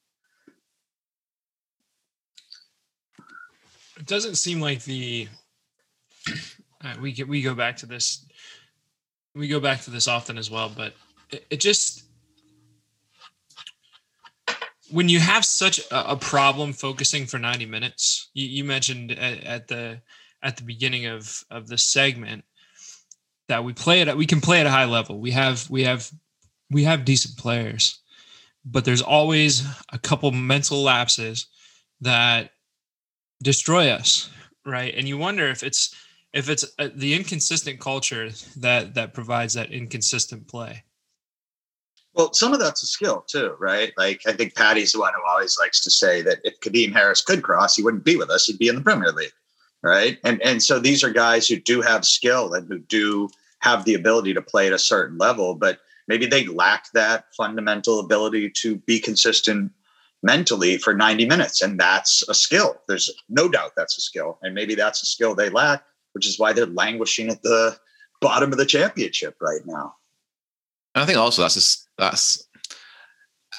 It 3.98 4.06
doesn't 4.06 4.36
seem 4.36 4.62
like 4.62 4.84
the 4.84 5.28
uh, 6.84 6.96
we 7.02 7.12
get 7.12 7.28
we 7.28 7.42
go 7.42 7.54
back 7.54 7.78
to 7.78 7.86
this 7.86 8.26
we 9.36 9.48
go 9.48 9.60
back 9.60 9.82
to 9.82 9.92
this 9.92 10.08
often 10.08 10.38
as 10.38 10.50
well 10.50 10.72
but 10.76 10.94
it, 11.32 11.46
it 11.50 11.60
just 11.60 12.04
when 14.90 15.10
you 15.10 15.20
have 15.20 15.44
such 15.44 15.80
a, 15.92 16.12
a, 16.12 16.16
problem 16.16 16.72
focusing 16.72 17.26
for 17.26 17.38
90 17.38 17.66
minutes 17.66 18.30
you, 18.34 18.48
you 18.48 18.64
mentioned 18.64 19.12
at, 19.12 19.44
at, 19.44 19.68
the 19.68 20.00
at 20.42 20.58
the 20.58 20.64
beginning 20.64 21.06
of 21.08 21.44
of 21.50 21.68
the 21.68 21.78
segment 21.78 22.44
that 23.48 23.64
we 23.64 23.74
play 23.74 24.02
it 24.02 24.08
at 24.08 24.18
we 24.18 24.26
can 24.26 24.42
play 24.42 24.60
at 24.60 24.66
a 24.66 24.72
high 24.72 24.86
level. 24.86 25.20
We 25.20 25.32
have 25.32 25.70
we 25.70 25.84
have 25.84 26.12
we 26.70 26.84
have 26.84 27.06
decent 27.06 27.38
players 27.38 28.00
but 28.70 28.86
there's 28.86 29.02
always 29.02 29.66
a 29.92 29.98
couple 29.98 30.32
mental 30.32 30.84
lapses 30.84 31.48
that 32.02 32.52
destroy 33.42 33.90
us. 33.90 34.30
Right. 34.66 34.94
And 34.96 35.08
you 35.08 35.18
wonder 35.18 35.48
if 35.48 35.64
it's 35.64 35.96
if 36.34 36.50
it's 36.50 36.66
uh, 36.78 36.90
the 36.94 37.14
inconsistent 37.14 37.80
culture 37.80 38.30
that 38.58 38.94
that 38.96 39.14
provides 39.14 39.54
that 39.54 39.72
inconsistent 39.72 40.48
play. 40.48 40.84
Well, 42.14 42.34
some 42.34 42.52
of 42.52 42.60
that's 42.60 42.84
a 42.84 42.88
skill 42.88 43.24
too, 43.28 43.56
right? 43.60 43.94
Like 43.98 44.22
I 44.28 44.34
think 44.34 44.56
Patty's 44.56 44.92
the 44.92 45.00
one 45.00 45.14
who 45.16 45.22
always 45.30 45.58
likes 45.60 45.80
to 45.82 45.92
say 45.92 46.22
that 46.24 46.40
if 46.44 46.60
Kadeem 46.60 46.92
Harris 46.92 47.22
could 47.22 47.44
cross, 47.44 47.76
he 47.76 47.84
wouldn't 47.84 48.04
be 48.04 48.18
with 48.18 48.30
us; 48.30 48.46
he'd 48.46 48.60
be 48.60 48.68
in 48.68 48.76
the 48.76 48.82
Premier 48.82 49.12
League, 49.12 49.32
right? 49.84 50.18
And 50.24 50.42
and 50.42 50.62
so 50.62 50.80
these 50.80 51.04
are 51.04 51.12
guys 51.12 51.48
who 51.48 51.58
do 51.58 51.82
have 51.82 52.06
skill 52.06 52.54
and 52.54 52.68
who 52.68 52.80
do 52.80 53.30
have 53.60 53.86
the 53.86 53.96
ability 53.96 54.34
to 54.34 54.42
play 54.42 54.68
at 54.68 54.74
a 54.74 54.80
certain 54.80 55.18
level, 55.18 55.56
but 55.56 55.80
maybe 56.08 56.26
they 56.26 56.46
lack 56.48 56.92
that 56.94 57.26
fundamental 57.36 58.00
ability 58.00 58.52
to 58.52 58.78
be 58.78 59.00
consistent 59.00 59.72
mentally 60.24 60.78
for 60.78 60.96
90 60.96 61.26
minutes 61.28 61.62
and 61.62 61.80
that's 61.80 62.28
a 62.28 62.34
skill 62.34 62.76
there's 62.88 63.12
no 63.30 63.48
doubt 63.48 63.74
that's 63.78 64.00
a 64.00 64.02
skill 64.02 64.40
and 64.42 64.56
maybe 64.56 64.74
that's 64.74 65.04
a 65.04 65.06
skill 65.06 65.36
they 65.36 65.48
lack 65.48 65.84
which 66.14 66.28
is 66.28 66.40
why 66.40 66.52
they're 66.52 66.66
languishing 66.66 67.30
at 67.30 67.44
the 67.44 67.78
bottom 68.22 68.52
of 68.52 68.58
the 68.58 68.66
championship 68.66 69.36
right 69.40 69.62
now. 69.66 69.96
And 70.96 71.04
I 71.04 71.06
think 71.06 71.20
also 71.20 71.44
that's 71.44 71.54
just, 71.54 71.88
that's 71.98 72.48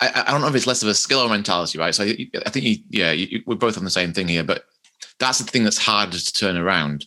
I, 0.01 0.25
I, 0.27 0.31
don't 0.33 0.41
know 0.41 0.49
if 0.49 0.55
it's 0.55 0.67
less 0.67 0.83
of 0.83 0.89
a 0.89 0.95
skill 0.95 1.21
or 1.21 1.29
mentality, 1.29 1.79
right? 1.79 1.95
So 1.95 2.05
I, 2.05 2.29
I 2.45 2.51
think 2.51 2.65
you, 2.65 2.77
yeah, 2.91 3.13
you, 3.13 3.43
we're 3.47 3.55
both 3.55 3.79
on 3.79 3.85
the 3.85 3.91
same 3.91 4.13
thing 4.13 4.29
here, 4.29 4.45
but 4.45 4.65
that's 5.19 5.39
the 5.39 5.45
thing 5.45 5.65
that's 5.65 5.79
harder 5.79 6.19
to 6.19 6.33
turn 6.33 6.57
around. 6.57 7.07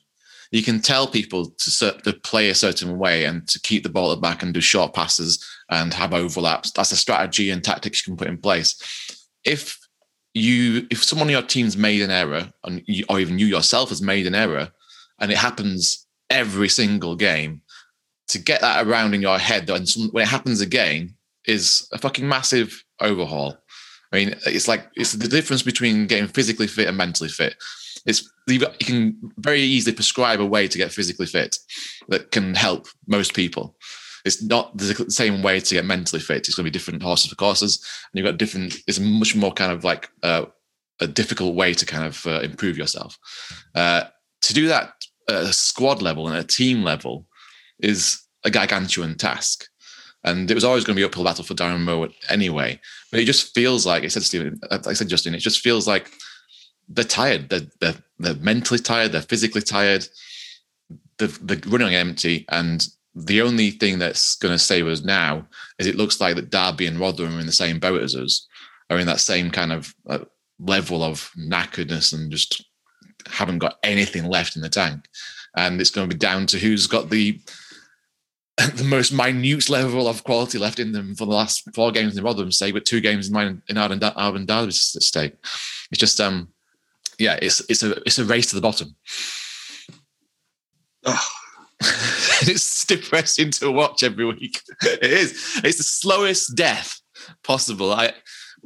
You 0.52 0.64
can 0.64 0.82
tell 0.82 1.08
people 1.08 1.54
to, 1.60 1.92
to 2.04 2.14
play 2.14 2.50
a 2.50 2.56
certain 2.56 2.98
way 2.98 3.24
and 3.24 3.48
to 3.48 3.60
keep 3.62 3.84
the 3.84 3.90
ball 3.90 4.12
at 4.12 4.20
back 4.20 4.44
and 4.44 4.54
do 4.54 4.60
short 4.60 4.94
passes 4.94 5.46
and 5.70 5.94
have 5.94 6.14
overlaps. 6.14 6.72
That's 6.72 6.92
a 6.92 6.98
strategy 6.98 7.52
and 7.52 7.64
tactics 7.64 8.06
you 8.06 8.12
can 8.12 8.18
put 8.18 8.28
in 8.28 8.38
place. 8.38 8.76
If 9.46 9.80
you, 10.34 10.88
if 10.92 11.04
someone 11.04 11.28
on 11.28 11.32
your 11.32 11.42
team's 11.42 11.78
made 11.78 12.02
an 12.02 12.12
error, 12.12 12.52
and 12.66 12.84
or 13.08 13.20
even 13.20 13.40
you 13.40 13.46
yourself 13.46 13.90
has 13.90 14.02
made 14.02 14.28
an 14.28 14.36
error, 14.36 14.70
and 15.20 15.32
it 15.32 15.38
happens 15.38 16.06
every 16.30 16.68
single 16.68 17.16
game, 17.16 17.62
to 18.32 18.40
get 18.40 18.62
that 18.62 18.88
around 18.88 19.14
in 19.14 19.22
your 19.22 19.38
head 19.38 19.70
and 19.70 19.88
when 20.12 20.24
it 20.24 20.28
happens 20.28 20.62
again 20.62 21.14
is 21.46 21.88
a 21.92 21.98
fucking 21.98 22.28
massive 22.28 22.84
overhaul. 23.02 23.58
I 24.12 24.16
mean, 24.16 24.36
it's 24.46 24.68
like 24.68 24.90
it's 24.96 25.14
the 25.14 25.28
difference 25.28 25.64
between 25.64 26.08
getting 26.08 26.28
physically 26.28 26.68
fit 26.68 26.88
and 26.88 26.98
mentally 26.98 27.30
fit. 27.30 27.56
It's 28.06 28.30
you 28.48 28.60
can 28.80 29.18
very 29.38 29.62
easily 29.62 29.96
prescribe 29.96 30.40
a 30.40 30.46
way 30.46 30.68
to 30.68 30.78
get 30.78 30.92
physically 30.92 31.26
fit 31.26 31.58
that 32.10 32.32
can 32.32 32.56
help 32.56 32.88
most 33.08 33.34
people. 33.34 33.76
It's 34.26 34.44
not 34.44 34.78
the 34.78 35.06
same 35.10 35.42
way 35.42 35.60
to 35.60 35.76
get 35.76 35.86
mentally 35.86 36.22
fit. 36.22 36.48
It's 36.48 36.56
going 36.56 36.66
to 36.66 36.72
be 36.72 36.78
different 36.78 37.02
horses 37.02 37.30
for 37.30 37.36
courses, 37.36 37.86
and 38.12 38.20
you've 38.20 38.32
got 38.32 38.38
different. 38.38 38.76
It's 38.88 39.00
much 39.00 39.36
more 39.36 39.52
kind 39.52 39.72
of 39.72 39.84
like 39.84 40.10
uh, 40.24 40.46
a 41.00 41.08
difficult 41.08 41.56
way 41.56 41.74
to 41.74 41.86
kind 41.86 42.06
of 42.06 42.26
uh, 42.28 42.42
improve 42.42 42.78
yourself. 42.78 43.18
Uh, 43.74 44.04
to 44.42 44.54
do 44.54 44.68
that 44.68 44.94
at 45.30 45.36
a 45.36 45.54
squad 45.54 46.02
level 46.02 46.28
and 46.28 46.38
a 46.38 46.44
team 46.44 46.84
level 46.84 47.26
is 47.80 48.22
a 48.44 48.52
gargantuan 48.52 49.16
task. 49.18 49.66
And 50.24 50.52
it 50.52 50.54
was 50.54 50.64
always 50.64 50.84
going 50.84 50.96
to 50.96 51.00
be 51.00 51.04
uphill 51.04 51.24
battle 51.24 51.44
for 51.44 51.56
Darren 51.56 51.84
Moore 51.84 52.10
anyway. 52.30 52.80
But 53.10 53.22
it 53.22 53.26
just 53.26 53.56
feels 53.56 53.88
like 53.88 54.04
I 54.04 54.08
said, 54.08 54.24
Stephen, 54.24 54.60
I 54.70 54.94
said, 54.94 55.08
Justin, 55.08 55.34
it 55.34 55.40
just 55.40 55.62
feels 55.62 55.88
like 55.88 56.12
they're 56.94 57.06
tired. 57.06 57.50
They're, 57.50 57.68
they're, 57.80 58.04
they're 58.20 58.36
mentally 58.36 58.80
tired. 58.80 59.12
They're 59.12 59.22
physically 59.22 59.62
tired. 59.62 60.08
They're, 61.18 61.28
they're 61.28 61.60
running 61.68 61.96
empty. 61.96 62.46
And 62.50 62.86
the 63.16 63.42
only 63.42 63.72
thing 63.72 64.00
that's 64.00 64.36
going 64.36 64.54
to 64.54 64.60
save 64.60 64.88
us 64.88 65.04
now 65.04 65.48
is 65.80 65.88
it 65.88 65.96
looks 65.98 66.22
like 66.22 66.36
that 66.36 66.50
Derby 66.50 66.88
and 66.88 67.00
Rotherham 67.00 67.38
are 67.38 67.40
in 67.40 67.46
the 67.46 67.52
same 67.52 67.80
boat 67.80 68.02
as 68.02 68.16
us, 68.16 68.48
are 68.90 69.00
in 69.00 69.08
that 69.08 69.20
same 69.20 69.52
kind 69.52 69.72
of 69.72 69.94
uh, 70.10 70.20
level 70.60 71.04
of 71.04 71.32
knackeredness 71.38 72.14
and 72.14 72.32
just 72.32 72.66
haven't 73.28 73.60
got 73.60 73.78
anything 73.84 74.26
left 74.26 74.56
in 74.56 74.62
the 74.62 74.70
tank. 74.70 75.08
And 75.56 75.82
it's 75.82 75.90
going 75.90 76.10
to 76.10 76.16
be 76.16 76.20
down 76.20 76.46
to 76.48 76.60
who's 76.60 76.88
got 76.88 77.10
the 77.10 77.40
the 78.76 78.84
most 78.84 79.12
minute 79.12 79.70
level 79.70 80.08
of 80.08 80.24
quality 80.24 80.58
left 80.58 80.80
in 80.80 80.92
them 80.92 81.16
for 81.16 81.26
the 81.26 81.34
last 81.34 81.64
four 81.74 81.92
games 81.92 82.18
in 82.18 82.24
Rotherham 82.24 82.52
say, 82.52 82.72
but 82.72 82.86
two 82.86 83.00
games 83.00 83.28
in 83.28 83.34
mine 83.34 83.62
in 83.70 83.78
Arden 83.78 84.04
Arden 84.04 84.46
Derby's 84.46 84.80
state. 85.06 85.36
It's 85.90 86.00
just 86.00 86.20
um 86.20 86.50
yeah, 87.22 87.38
it's 87.42 87.62
it's 87.70 87.84
a 87.84 87.92
it's 88.06 88.20
a 88.20 88.26
race 88.26 88.48
to 88.48 88.56
the 88.56 88.62
bottom. 88.62 88.96
Oh. 91.06 91.28
it's 92.44 92.86
depressing 92.86 93.50
to 93.50 93.72
watch 93.72 94.04
every 94.04 94.26
week. 94.26 94.62
It 94.84 95.12
is. 95.12 95.62
It's 95.64 95.78
the 95.78 95.84
slowest 95.84 96.56
death 96.56 97.00
possible. 97.44 97.92
I 97.92 98.14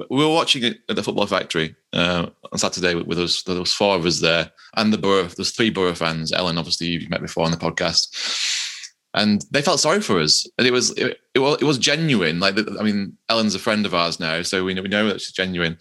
we 0.10 0.18
were 0.18 0.34
watching 0.34 0.64
it 0.64 0.80
at 0.90 0.98
the 0.98 1.04
Football 1.04 1.28
Factory 1.28 1.74
uh, 1.94 2.28
on 2.52 2.58
Saturday 2.58 2.96
with, 2.96 3.08
with 3.08 3.20
us. 3.20 3.44
There 3.44 3.58
was 3.58 3.74
four 3.74 3.96
of 3.96 4.06
us 4.06 4.20
there, 4.20 4.52
and 4.76 4.92
the 4.92 4.98
Borough. 4.98 5.24
There's 5.24 5.52
three 5.52 5.70
Borough 5.70 5.96
fans. 5.96 6.34
Ellen, 6.34 6.58
obviously, 6.58 6.88
you've 6.88 7.10
met 7.10 7.22
before 7.22 7.46
on 7.46 7.52
the 7.52 7.58
podcast 7.58 8.08
and 9.16 9.46
they 9.50 9.62
felt 9.62 9.80
sorry 9.80 10.02
for 10.02 10.20
us. 10.20 10.48
And 10.58 10.68
it 10.68 10.72
was 10.72 10.92
it, 10.92 11.20
it 11.34 11.40
was 11.40 11.62
it 11.62 11.66
was 11.66 11.78
genuine. 11.78 12.40
Like 12.40 12.58
I 12.58 12.84
mean, 12.84 13.18
Ellen's 13.30 13.56
a 13.56 13.60
friend 13.60 13.86
of 13.86 13.94
ours 13.94 14.20
now, 14.20 14.42
so 14.42 14.64
we 14.64 14.74
know 14.74 14.82
we 14.82 14.90
know 14.90 15.08
that 15.08 15.22
she's 15.22 15.32
genuine. 15.32 15.78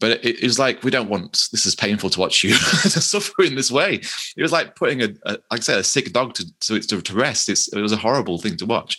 But 0.00 0.24
it, 0.24 0.42
was 0.42 0.58
like 0.58 0.82
we 0.82 0.90
don't 0.90 1.10
want 1.10 1.48
this 1.52 1.66
is 1.66 1.74
painful 1.74 2.08
to 2.10 2.20
watch 2.20 2.42
you 2.42 2.54
suffer 2.54 3.42
in 3.42 3.54
this 3.54 3.70
way. 3.70 4.00
It 4.36 4.42
was 4.42 4.50
like 4.50 4.74
putting 4.74 5.02
a, 5.02 5.08
a 5.26 5.32
like 5.32 5.40
I 5.52 5.58
said 5.60 5.78
a 5.78 5.84
sick 5.84 6.12
dog 6.12 6.34
to 6.34 6.46
to, 6.60 6.80
to, 6.80 7.02
to 7.02 7.14
rest. 7.14 7.50
It's, 7.50 7.70
it 7.72 7.80
was 7.80 7.92
a 7.92 7.98
horrible 7.98 8.38
thing 8.38 8.56
to 8.56 8.66
watch. 8.66 8.98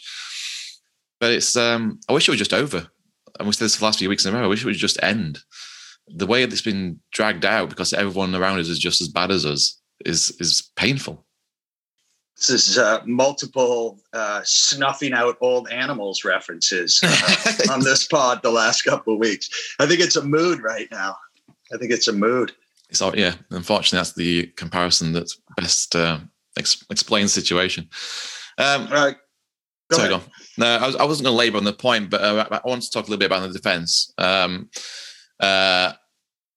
But 1.20 1.34
it's 1.34 1.56
um 1.56 2.00
I 2.08 2.14
wish 2.14 2.28
it 2.28 2.32
was 2.32 2.40
just 2.40 2.54
over. 2.54 2.88
And 3.40 3.48
we 3.48 3.54
said 3.54 3.66
this 3.66 3.78
the 3.78 3.86
last 3.86 4.00
few 4.00 4.10
weeks 4.10 4.26
in 4.26 4.34
a 4.34 4.38
row. 4.38 4.44
I 4.44 4.48
wish 4.48 4.62
it 4.62 4.66
would 4.66 4.76
just 4.76 5.02
end. 5.02 5.40
The 6.08 6.28
way 6.28 6.44
it's 6.44 6.62
been 6.62 7.00
dragged 7.12 7.46
out 7.46 7.70
because 7.70 7.94
everyone 7.94 8.36
around 8.36 8.60
us 8.60 8.68
is 8.68 8.80
just 8.80 9.02
as 9.02 9.08
bad 9.08 9.32
as 9.32 9.46
us 9.46 9.82
is 10.06 10.32
is 10.40 10.70
painful. 10.76 11.26
This 12.48 12.68
is 12.68 12.78
uh, 12.80 13.02
multiple 13.06 14.00
uh, 14.14 14.42
snuffing 14.44 15.14
out 15.14 15.38
old 15.42 15.70
animals 15.70 16.26
references 16.26 17.00
uh, 17.04 17.54
on 17.72 17.82
this 17.82 18.08
pod 18.08 18.42
the 18.42 18.50
last 18.50 18.82
couple 18.82 19.14
of 19.14 19.20
weeks. 19.20 19.48
I 19.80 19.86
think 19.86 20.00
it's 20.00 20.16
a 20.16 20.24
mood 20.24 20.64
right 20.64 20.88
now. 20.92 21.18
I 21.72 21.78
think 21.78 21.92
it's 21.92 22.08
a 22.08 22.14
mood. 22.14 22.54
It's 22.90 23.00
all, 23.00 23.16
yeah. 23.16 23.36
Unfortunately, 23.52 23.98
that's 23.98 24.14
the 24.14 24.48
comparison 24.56 25.14
that 25.14 25.32
best 25.56 25.96
uh, 25.96 26.20
ex- 26.58 26.84
explains 26.90 27.36
the 27.36 27.42
situation. 27.42 27.88
Um, 28.58 28.88
go 28.88 29.98
sorry, 29.98 30.10
go 30.10 30.22
No, 30.58 30.66
I, 30.66 30.88
was, 30.88 30.96
I 30.96 31.04
wasn't 31.04 31.26
going 31.26 31.34
to 31.34 31.38
labour 31.38 31.58
on 31.58 31.64
the 31.64 31.74
point, 31.74 32.10
but 32.10 32.22
uh, 32.22 32.48
I 32.52 32.68
want 32.68 32.82
to 32.82 32.90
talk 32.90 33.08
a 33.08 33.12
little 33.12 33.20
bit 33.20 33.28
about 33.28 33.48
the 33.48 33.54
defence. 33.54 34.12
Um, 34.18 34.72
uh, 35.40 35.94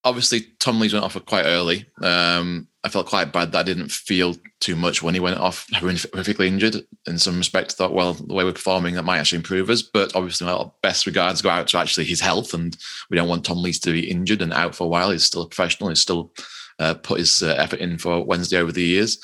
obviously, 0.04 0.42
Tom 0.60 0.78
Lees 0.78 0.92
went 0.92 1.04
off 1.04 1.16
quite 1.24 1.46
early. 1.46 1.86
Um, 2.00 2.68
I 2.84 2.90
felt 2.90 3.06
quite 3.06 3.32
bad 3.32 3.52
that 3.52 3.60
I 3.60 3.62
didn't 3.62 3.90
feel 3.90 4.36
too 4.60 4.76
much 4.76 5.02
when 5.02 5.14
he 5.14 5.20
went 5.20 5.38
off 5.38 5.66
horrifically 5.68 6.46
injured. 6.46 6.76
In 7.06 7.18
some 7.18 7.38
respect, 7.38 7.72
I 7.72 7.74
thought, 7.74 7.94
well, 7.94 8.12
the 8.12 8.34
way 8.34 8.44
we're 8.44 8.52
performing, 8.52 8.94
that 8.94 9.04
might 9.04 9.18
actually 9.18 9.38
improve 9.38 9.70
us. 9.70 9.82
But 9.82 10.14
obviously, 10.14 10.46
my 10.46 10.66
best 10.82 11.06
regards 11.06 11.42
go 11.42 11.48
out 11.48 11.66
to 11.68 11.78
actually 11.78 12.04
his 12.04 12.20
health, 12.20 12.52
and 12.52 12.76
we 13.10 13.16
don't 13.16 13.28
want 13.28 13.44
Tom 13.44 13.62
Lees 13.62 13.80
to 13.80 13.92
be 13.92 14.10
injured 14.10 14.42
and 14.42 14.52
out 14.52 14.74
for 14.74 14.84
a 14.84 14.88
while. 14.88 15.10
He's 15.10 15.24
still 15.24 15.42
a 15.42 15.48
professional. 15.48 15.88
He's 15.88 16.00
still 16.00 16.32
uh, 16.78 16.94
put 16.94 17.18
his 17.18 17.42
uh, 17.42 17.54
effort 17.58 17.80
in 17.80 17.98
for 17.98 18.24
Wednesday 18.24 18.58
over 18.58 18.72
the 18.72 18.82
years. 18.82 19.18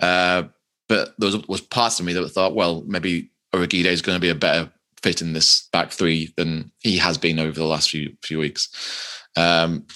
Uh, 0.00 0.44
but 0.88 1.14
there 1.18 1.30
was, 1.30 1.46
was 1.48 1.60
parts 1.60 1.98
of 2.00 2.06
me 2.06 2.12
that 2.12 2.28
thought, 2.28 2.54
well, 2.54 2.82
maybe 2.86 3.30
Urhoghide 3.54 3.86
is 3.86 4.02
going 4.02 4.16
to 4.16 4.20
be 4.20 4.30
a 4.30 4.34
better 4.34 4.70
fit 5.02 5.22
in 5.22 5.32
this 5.32 5.68
back 5.72 5.92
three 5.92 6.32
than 6.36 6.70
he 6.80 6.98
has 6.98 7.16
been 7.16 7.38
over 7.38 7.58
the 7.58 7.64
last 7.64 7.90
few 7.90 8.16
few 8.22 8.38
weeks. 8.38 8.68
Um, 9.36 9.86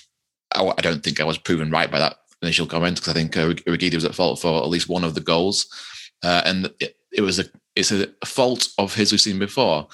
I, 0.54 0.72
I 0.78 0.80
don't 0.80 1.02
think 1.02 1.20
I 1.20 1.24
was 1.24 1.38
proven 1.38 1.70
right 1.70 1.90
by 1.90 1.98
that 1.98 2.16
initial 2.42 2.66
comment 2.66 2.96
because 2.96 3.10
I 3.10 3.14
think 3.14 3.36
uh, 3.36 3.54
Urhoghide 3.66 3.94
was 3.94 4.04
at 4.04 4.14
fault 4.14 4.40
for 4.40 4.62
at 4.62 4.68
least 4.68 4.88
one 4.88 5.04
of 5.04 5.14
the 5.14 5.20
goals, 5.20 5.66
uh, 6.22 6.42
and 6.44 6.72
it, 6.80 6.96
it, 7.12 7.20
was 7.22 7.38
a 7.38 7.44
it's 7.76 7.92
a 7.92 8.08
fault 8.24 8.68
of 8.78 8.94
his 8.94 9.12
we've 9.12 9.20
seen 9.20 9.38
before. 9.38 9.88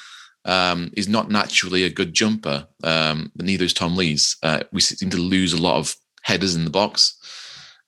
Um, 0.44 0.90
he's 0.94 1.08
not 1.08 1.30
naturally 1.30 1.84
a 1.84 1.90
good 1.90 2.14
jumper. 2.14 2.66
Um, 2.82 3.32
neither 3.36 3.64
is 3.64 3.74
Tom 3.74 3.96
Lees. 3.96 4.36
Uh, 4.42 4.60
we 4.72 4.80
seem 4.80 5.10
to 5.10 5.18
lose 5.18 5.52
a 5.52 5.60
lot 5.60 5.76
of 5.76 5.94
headers 6.22 6.54
in 6.54 6.64
the 6.64 6.70
box. 6.70 7.18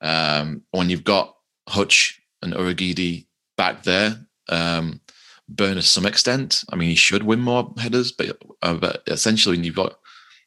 Um, 0.02 0.62
when 0.70 0.90
you've 0.90 1.04
got 1.04 1.36
Hutch 1.68 2.20
and 2.42 2.52
Urhoghide 2.52 3.26
back 3.56 3.82
there, 3.84 4.26
um, 4.48 5.00
Burn 5.48 5.74
to 5.74 5.82
some 5.82 6.06
extent. 6.06 6.62
I 6.70 6.76
mean, 6.76 6.90
he 6.90 6.94
should 6.94 7.24
win 7.24 7.40
more 7.40 7.74
headers, 7.76 8.12
but, 8.12 8.40
uh, 8.62 8.74
but 8.74 9.02
essentially, 9.08 9.56
when 9.56 9.64
you've 9.64 9.74
got 9.74 9.98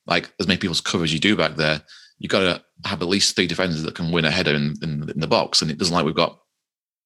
like 0.05 0.31
as 0.39 0.47
many 0.47 0.57
people's 0.57 0.79
cover 0.79 1.03
as 1.03 1.13
you 1.13 1.19
do 1.19 1.35
back 1.35 1.55
there, 1.55 1.81
you've 2.23 2.31
got 2.31 2.39
to 2.39 2.89
have 2.89 3.01
at 3.01 3.07
least 3.07 3.35
three 3.35 3.47
defenders 3.47 3.83
that 3.83 3.95
can 3.95 4.11
win 4.11 4.25
a 4.25 4.31
header 4.31 4.55
in, 4.55 4.73
in, 4.81 5.09
in 5.09 5.19
the 5.19 5.27
box, 5.27 5.61
and 5.61 5.69
it 5.69 5.77
doesn't 5.77 5.93
like 5.93 6.05
we've 6.05 6.15
got 6.15 6.39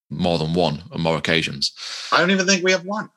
more 0.09 0.37
than 0.37 0.53
one 0.53 0.83
on 0.91 1.01
more 1.01 1.17
occasions. 1.17 1.73
I 2.13 2.19
don't 2.19 2.31
even 2.31 2.45
think 2.45 2.63
we 2.63 2.71
have 2.71 2.85
one. 2.85 3.09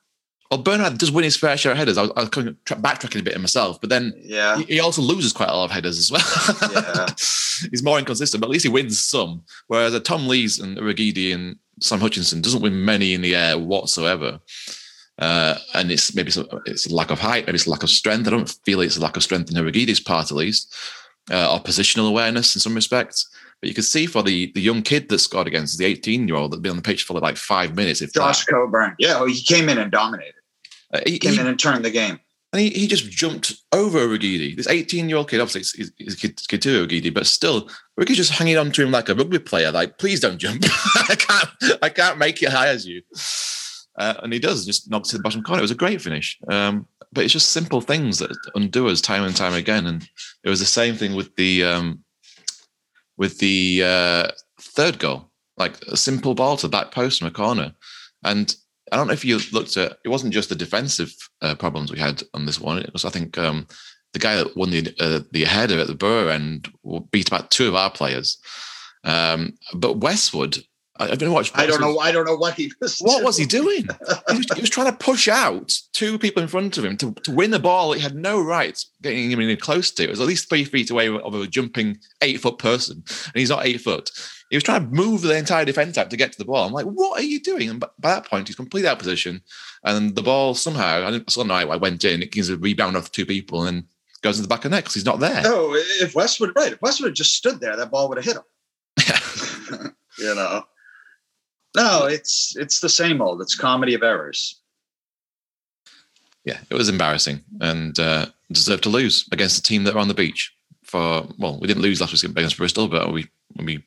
Well, 0.51 0.65
Börner 0.65 0.97
does 0.99 1.13
win 1.13 1.23
his 1.23 1.37
fair 1.37 1.57
share 1.57 1.73
of 1.73 1.79
headers. 1.79 1.97
I 1.97 2.03
was, 2.03 2.11
I 2.17 2.21
was 2.21 2.29
kind 2.31 2.49
of 2.49 2.57
backtracking 2.65 3.21
a 3.21 3.23
bit 3.23 3.35
in 3.35 3.41
myself, 3.43 3.81
but 3.81 3.91
then 3.91 4.15
yeah, 4.17 4.59
he, 4.59 4.81
also 4.81 5.01
loses 5.01 5.33
quite 5.33 5.49
a 5.49 5.55
lot 5.55 5.67
of 5.67 5.71
headers 5.71 5.99
as 5.99 6.11
well. 6.11 6.73
yeah. 6.73 7.07
He's 7.71 7.85
more 7.85 7.99
inconsistent, 7.99 8.41
but 8.41 8.47
at 8.47 8.51
least 8.51 8.65
he 8.65 8.71
wins 8.71 8.99
some. 8.99 9.45
Whereas 9.69 9.95
a 9.95 10.01
Tom 10.01 10.27
Lees 10.27 10.59
and 10.59 10.79
Urhoghide 10.79 11.35
and 11.35 11.57
Sam 11.81 12.01
Hutchinson 12.01 12.41
doesn't 12.41 12.63
win 12.63 12.85
many 12.85 13.13
in 13.15 13.21
the 13.21 13.37
air 13.37 13.59
whatsoever. 13.59 14.41
Uh, 15.19 15.57
and 15.75 15.93
it's 15.93 16.15
maybe 16.15 16.31
some, 16.31 16.49
it's 16.65 16.87
a 16.87 16.95
lack 16.95 17.11
of 17.11 17.21
height, 17.21 17.47
maybe 17.47 17.57
it's 17.57 17.67
a 17.67 17.71
lack 17.71 17.83
of 17.83 17.91
strength. 17.91 18.27
I 18.27 18.31
don't 18.31 18.49
feel 18.65 18.81
it's 18.81 18.97
a 18.97 19.03
lack 19.03 19.19
of 19.19 19.23
strength 19.23 19.51
in 19.51 19.57
Urhoghide's 19.57 20.01
part, 20.01 20.31
at 20.31 20.37
least 20.37 20.75
uh, 21.31 21.53
or 21.53 21.61
positional 21.61 22.09
awareness 22.09 22.55
in 22.55 22.61
some 22.61 22.75
respects. 22.75 23.29
But 23.61 23.69
you 23.69 23.75
can 23.75 23.85
see 23.85 24.07
for 24.07 24.23
the 24.23 24.51
the 24.53 24.61
young 24.61 24.83
kid 24.83 25.09
that 25.09 25.19
scored 25.19 25.47
against 25.47 25.79
the 25.79 25.85
18 25.85 26.27
year 26.27 26.37
old 26.37 26.53
that 26.53 26.63
been 26.63 26.71
on 26.71 26.77
the 26.77 26.83
pitch 26.83 27.05
for 27.05 27.19
like 27.21 27.37
five 27.37 27.77
minutes. 27.77 28.01
If 28.01 28.13
Josh 28.13 28.47
that. 28.47 28.53
Coburn, 28.53 28.95
yeah, 28.99 29.17
well, 29.17 29.27
he 29.27 29.41
came 29.41 29.69
in 29.69 29.79
and 29.79 29.93
dominated. 29.93 30.35
Uh, 30.93 31.01
he, 31.07 31.19
came 31.19 31.35
he, 31.35 31.41
in 31.41 31.47
and 31.47 31.59
turned 31.59 31.85
the 31.85 31.91
game. 31.91 32.19
And 32.53 32.61
he, 32.61 32.71
he 32.71 32.89
just 32.89 33.09
jumped 33.09 33.55
over 33.73 34.01
Urhoghide. 34.01 34.57
This 34.57 34.67
18 34.67 35.09
year 35.09 35.19
old 35.19 35.31
kid, 35.31 35.41
obviously, 35.41 35.79
he's, 35.79 35.93
he's 35.97 36.15
a 36.15 36.17
kid, 36.17 36.41
kid 36.49 36.63
too, 36.63 36.87
Urhoghide, 36.87 37.15
but 37.15 37.27
still, 37.27 37.69
Urhoghide's 37.99 38.17
just 38.17 38.33
hanging 38.33 38.59
on 38.59 38.73
to 38.73 38.83
him 38.83 38.91
like 38.91 39.09
a 39.09 39.15
rugby 39.15 39.39
player. 39.39 39.71
Like, 39.71 39.99
please 39.99 40.19
don't 40.19 40.39
jump. 40.39 40.65
I 41.09 41.15
can't, 41.17 41.79
I 41.81 41.89
can't 41.91 42.19
make 42.19 42.43
it 42.43 42.49
high 42.51 42.69
as 42.69 42.87
you. 42.87 43.03
Uh, 44.01 44.15
and 44.23 44.33
he 44.33 44.39
does, 44.39 44.65
just 44.65 44.91
knocks 44.91 45.11
to 45.11 45.19
the 45.19 45.23
bottom 45.23 45.43
corner. 45.43 45.61
It 45.61 45.63
was 45.63 45.71
a 45.71 45.77
great 45.77 46.01
finish. 46.01 46.39
Um, 46.49 46.87
but 47.13 47.25
it's 47.25 47.35
just 47.35 47.51
simple 47.51 47.83
things 47.83 48.19
that 48.19 48.35
undo 48.55 48.89
us 48.89 49.01
time 49.01 49.25
and 49.25 49.37
time 49.37 49.53
again. 49.53 49.87
And 49.87 50.09
it 50.43 50.49
was 50.49 50.61
the 50.61 50.67
same 50.67 50.95
thing 50.95 51.15
with 51.15 51.35
the 51.37 51.65
um, 51.65 52.03
with 53.19 53.39
the 53.39 53.83
uh, 53.85 54.29
third 54.61 54.99
goal, 54.99 55.31
like 55.59 55.81
a 55.83 55.97
simple 55.97 56.35
ball 56.35 56.57
to 56.59 56.69
back 56.69 56.93
post 56.93 57.19
from 57.19 57.29
a 57.29 57.33
corner. 57.33 57.73
And 58.25 58.55
I 58.91 58.97
don't 58.97 59.07
know 59.07 59.13
if 59.13 59.25
you 59.25 59.39
looked 59.53 59.77
at 59.77 59.99
it 60.05 60.09
wasn't 60.09 60.33
just 60.33 60.49
the 60.49 60.55
defensive 60.55 61.15
uh, 61.43 61.55
problems 61.55 61.93
we 61.93 61.99
had 61.99 62.23
on 62.33 62.47
this 62.47 62.61
one. 62.61 62.79
It 62.79 62.93
was 62.93 63.05
I 63.05 63.11
think 63.11 63.37
um, 63.37 63.67
the 64.15 64.19
guy 64.19 64.37
that 64.37 64.57
won 64.57 64.71
the 64.71 64.95
uh, 64.99 65.21
the 65.33 65.45
header 65.45 65.79
at 65.79 65.89
the 65.89 65.95
Borough 65.95 66.29
end 66.29 66.73
beat 67.11 67.29
about 67.29 67.51
two 67.51 67.69
of 67.69 67.75
our 67.75 67.91
players. 67.91 68.39
Um, 69.05 69.55
but 69.75 69.99
Westwood, 69.99 70.59
I, 71.01 71.13
I 71.13 71.15
don't 71.15 71.33
watch. 71.33 71.51
I 71.55 71.67
don't 71.67 71.81
know. 71.81 71.99
I 71.99 72.13
don't 72.13 72.27
know 72.27 72.37
what 72.37 72.55
he 72.55 72.71
was. 72.81 72.99
What 73.01 73.25
was 73.25 73.37
he 73.37 73.47
doing? 73.47 73.89
he, 74.29 74.37
was, 74.37 74.47
he 74.55 74.61
was 74.61 74.71
trying 74.71 74.91
to 74.91 74.97
push 74.97 75.29
out 75.29 75.73
two 75.93 76.19
people 76.19 76.43
in 76.43 76.49
front 76.49 76.77
of 76.77 76.85
him 76.85 76.97
to, 76.99 77.13
to 77.13 77.33
win 77.33 77.51
the 77.51 77.59
ball. 77.59 77.93
He 77.93 78.01
had 78.01 78.15
no 78.15 78.41
right 78.41 78.79
getting 79.03 79.31
him 79.31 79.41
in 79.41 79.57
close 79.57 79.91
to. 79.93 80.05
It 80.05 80.11
was 80.11 80.21
at 80.21 80.27
least 80.27 80.49
three 80.49 80.65
feet 80.65 80.91
away 80.91 81.09
of 81.09 81.35
a 81.35 81.47
jumping 81.47 81.99
eight 82.21 82.41
foot 82.41 82.59
person, 82.59 83.03
and 83.07 83.35
he's 83.35 83.49
not 83.49 83.65
eight 83.65 83.81
foot. 83.81 84.11
He 84.51 84.57
was 84.57 84.65
trying 84.65 84.83
to 84.85 84.95
move 84.95 85.23
the 85.23 85.37
entire 85.37 85.65
defense 85.65 85.97
out 85.97 86.11
to 86.11 86.17
get 86.17 86.33
to 86.33 86.39
the 86.39 86.45
ball. 86.45 86.67
I'm 86.67 86.73
like, 86.73 86.87
what 86.87 87.19
are 87.21 87.25
you 87.25 87.41
doing? 87.41 87.71
And 87.71 87.81
by 87.81 87.89
that 88.03 88.27
point, 88.27 88.49
he's 88.49 88.57
completely 88.57 88.89
out 88.89 88.95
of 88.95 88.99
position, 88.99 89.41
and 89.85 90.15
the 90.15 90.23
ball 90.23 90.55
somehow 90.55 91.07
I 91.07 91.11
don't 91.11 91.47
know. 91.47 91.55
I 91.55 91.77
went 91.77 92.05
in. 92.05 92.23
It 92.23 92.33
gives 92.33 92.51
a 92.51 92.59
rebound 92.59 92.97
off 92.97 93.11
two 93.11 93.25
people 93.25 93.65
and 93.65 93.85
goes 94.23 94.39
in 94.39 94.43
the 94.43 94.49
back 94.49 94.65
of 94.67 94.71
the 94.71 94.77
net 94.77 94.85
because 94.85 94.95
he's 94.95 95.07
not 95.07 95.21
there. 95.21 95.43
No, 95.43 95.73
if 95.75 96.15
Westwood 96.15 96.53
right, 96.55 96.75
if 96.75 96.83
Westwood 96.83 97.15
just 97.15 97.35
stood 97.35 97.61
there, 97.61 97.77
that 97.77 97.91
ball 97.91 98.09
would 98.11 98.19
have 98.19 98.27
hit 98.27 98.37
him. 98.37 99.93
you 100.19 100.35
know. 100.35 100.65
No, 101.77 102.07
it's 102.07 102.57
it's 102.57 102.81
the 102.81 102.89
same 102.89 103.21
old. 103.23 103.41
It's 103.41 103.55
comedy 103.57 103.95
of 103.95 104.03
errors. 104.03 104.61
Yeah, 106.45 106.59
it 106.71 106.75
was 106.75 106.89
embarrassing 106.89 107.43
and 107.61 107.99
uh, 107.99 108.27
deserved 108.51 108.83
to 108.85 108.89
lose 108.89 109.29
against 109.31 109.57
the 109.57 109.63
team 109.63 109.85
that 109.85 109.95
were 109.95 110.01
on 110.01 110.09
the 110.09 110.15
beach. 110.15 110.53
For 110.85 111.27
well, 111.39 111.59
we 111.61 111.69
didn't 111.69 111.83
lose 111.83 112.01
last 112.01 112.13
week 112.13 112.25
against 112.33 112.57
Bristol, 112.57 112.89
but 112.89 113.13
we 113.13 113.29
we 113.57 113.85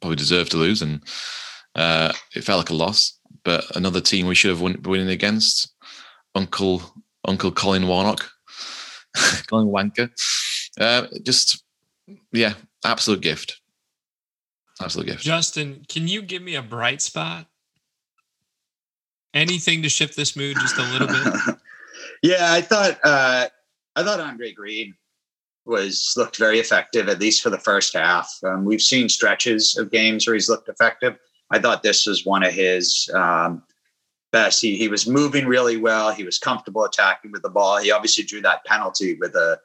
probably 0.00 0.16
deserved 0.16 0.50
to 0.50 0.58
lose, 0.58 0.82
and 0.82 1.02
uh, 1.74 2.12
it 2.34 2.44
felt 2.44 2.58
like 2.58 2.70
a 2.70 2.74
loss. 2.74 3.18
But 3.44 3.76
another 3.76 4.00
team 4.00 4.26
we 4.26 4.34
should 4.34 4.50
have 4.50 4.60
won, 4.60 4.82
winning 4.82 5.08
against, 5.08 5.72
Uncle 6.34 6.82
Uncle 7.26 7.52
Colin 7.52 7.86
Warnock, 7.86 8.28
Colin 9.46 9.68
Wanker, 9.68 10.10
uh, 10.78 11.06
just 11.22 11.62
yeah, 12.32 12.54
absolute 12.84 13.22
gift. 13.22 13.60
Absolute 14.80 15.06
gift. 15.06 15.22
Justin, 15.22 15.84
can 15.88 16.06
you 16.06 16.22
give 16.22 16.42
me 16.42 16.54
a 16.54 16.62
bright 16.62 17.00
spot? 17.00 17.46
Anything 19.32 19.82
to 19.82 19.88
shift 19.88 20.16
this 20.16 20.36
mood 20.36 20.56
just 20.60 20.76
a 20.78 20.82
little 20.82 21.08
bit? 21.08 21.56
yeah, 22.22 22.52
I 22.52 22.60
thought 22.60 22.98
uh, 23.04 23.48
I 23.94 24.02
thought 24.02 24.20
Andre 24.20 24.52
Green 24.52 24.94
was 25.64 26.14
looked 26.16 26.38
very 26.38 26.58
effective, 26.58 27.08
at 27.08 27.20
least 27.20 27.42
for 27.42 27.50
the 27.50 27.58
first 27.58 27.94
half. 27.94 28.32
Um, 28.44 28.64
we've 28.64 28.80
seen 28.80 29.08
stretches 29.08 29.76
of 29.76 29.90
games 29.90 30.26
where 30.26 30.34
he's 30.34 30.48
looked 30.48 30.68
effective. 30.68 31.18
I 31.50 31.58
thought 31.58 31.82
this 31.82 32.06
was 32.06 32.24
one 32.24 32.42
of 32.42 32.52
his 32.52 33.10
um, 33.14 33.62
best. 34.32 34.60
He 34.60 34.76
he 34.76 34.88
was 34.88 35.06
moving 35.06 35.46
really 35.46 35.76
well. 35.76 36.12
He 36.12 36.24
was 36.24 36.38
comfortable 36.38 36.84
attacking 36.84 37.32
with 37.32 37.42
the 37.42 37.50
ball. 37.50 37.78
He 37.78 37.90
obviously 37.90 38.24
drew 38.24 38.42
that 38.42 38.64
penalty 38.64 39.16
with 39.20 39.34
a, 39.34 39.58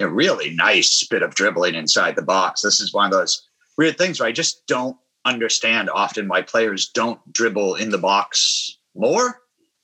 a 0.00 0.08
really 0.08 0.50
nice 0.50 1.04
bit 1.04 1.22
of 1.22 1.34
dribbling 1.34 1.74
inside 1.74 2.16
the 2.16 2.22
box. 2.22 2.62
This 2.62 2.80
is 2.80 2.92
one 2.92 3.06
of 3.06 3.12
those 3.12 3.48
weird 3.78 3.96
things 3.96 4.20
where 4.20 4.28
I 4.28 4.32
just 4.32 4.66
don't 4.66 4.96
understand 5.24 5.88
often 5.88 6.28
why 6.28 6.42
players 6.42 6.88
don't 6.88 7.20
dribble 7.32 7.76
in 7.76 7.90
the 7.90 7.98
box 7.98 8.76
more 8.94 9.40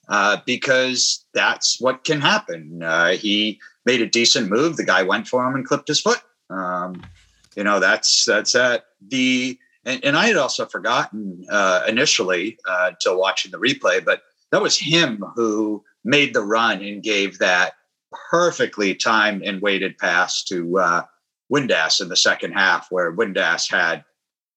uh, 0.08 0.38
because 0.44 1.24
that's 1.32 1.80
what 1.80 2.04
can 2.04 2.20
happen. 2.20 2.82
Uh, 2.82 3.10
he 3.10 3.60
made 3.86 4.02
a 4.02 4.06
decent 4.06 4.50
move. 4.50 4.76
The 4.76 4.84
guy 4.84 5.02
went 5.02 5.28
for 5.28 5.46
him 5.46 5.54
and 5.54 5.64
clipped 5.64 5.88
his 5.88 6.00
foot. 6.00 6.20
Um, 6.50 7.02
you 7.56 7.64
know, 7.64 7.80
that's 7.80 8.24
that's 8.24 8.52
that. 8.52 8.86
The 9.08 9.58
and, 9.84 10.04
and 10.04 10.16
I 10.16 10.26
had 10.26 10.36
also 10.36 10.66
forgotten 10.66 11.46
uh, 11.50 11.84
initially 11.88 12.58
uh, 12.68 12.92
to 13.00 13.16
watching 13.16 13.50
the 13.50 13.58
replay, 13.58 14.04
but 14.04 14.22
that 14.50 14.62
was 14.62 14.78
him 14.78 15.24
who 15.34 15.82
made 16.04 16.34
the 16.34 16.42
run 16.42 16.82
and 16.82 17.02
gave 17.02 17.38
that 17.38 17.74
perfectly 18.30 18.94
timed 18.94 19.42
and 19.42 19.60
weighted 19.60 19.98
pass 19.98 20.44
to 20.44 20.78
uh, 20.78 21.02
Windass 21.52 22.00
in 22.00 22.08
the 22.08 22.16
second 22.16 22.52
half, 22.52 22.88
where 22.90 23.12
Windass 23.12 23.70
had 23.70 24.04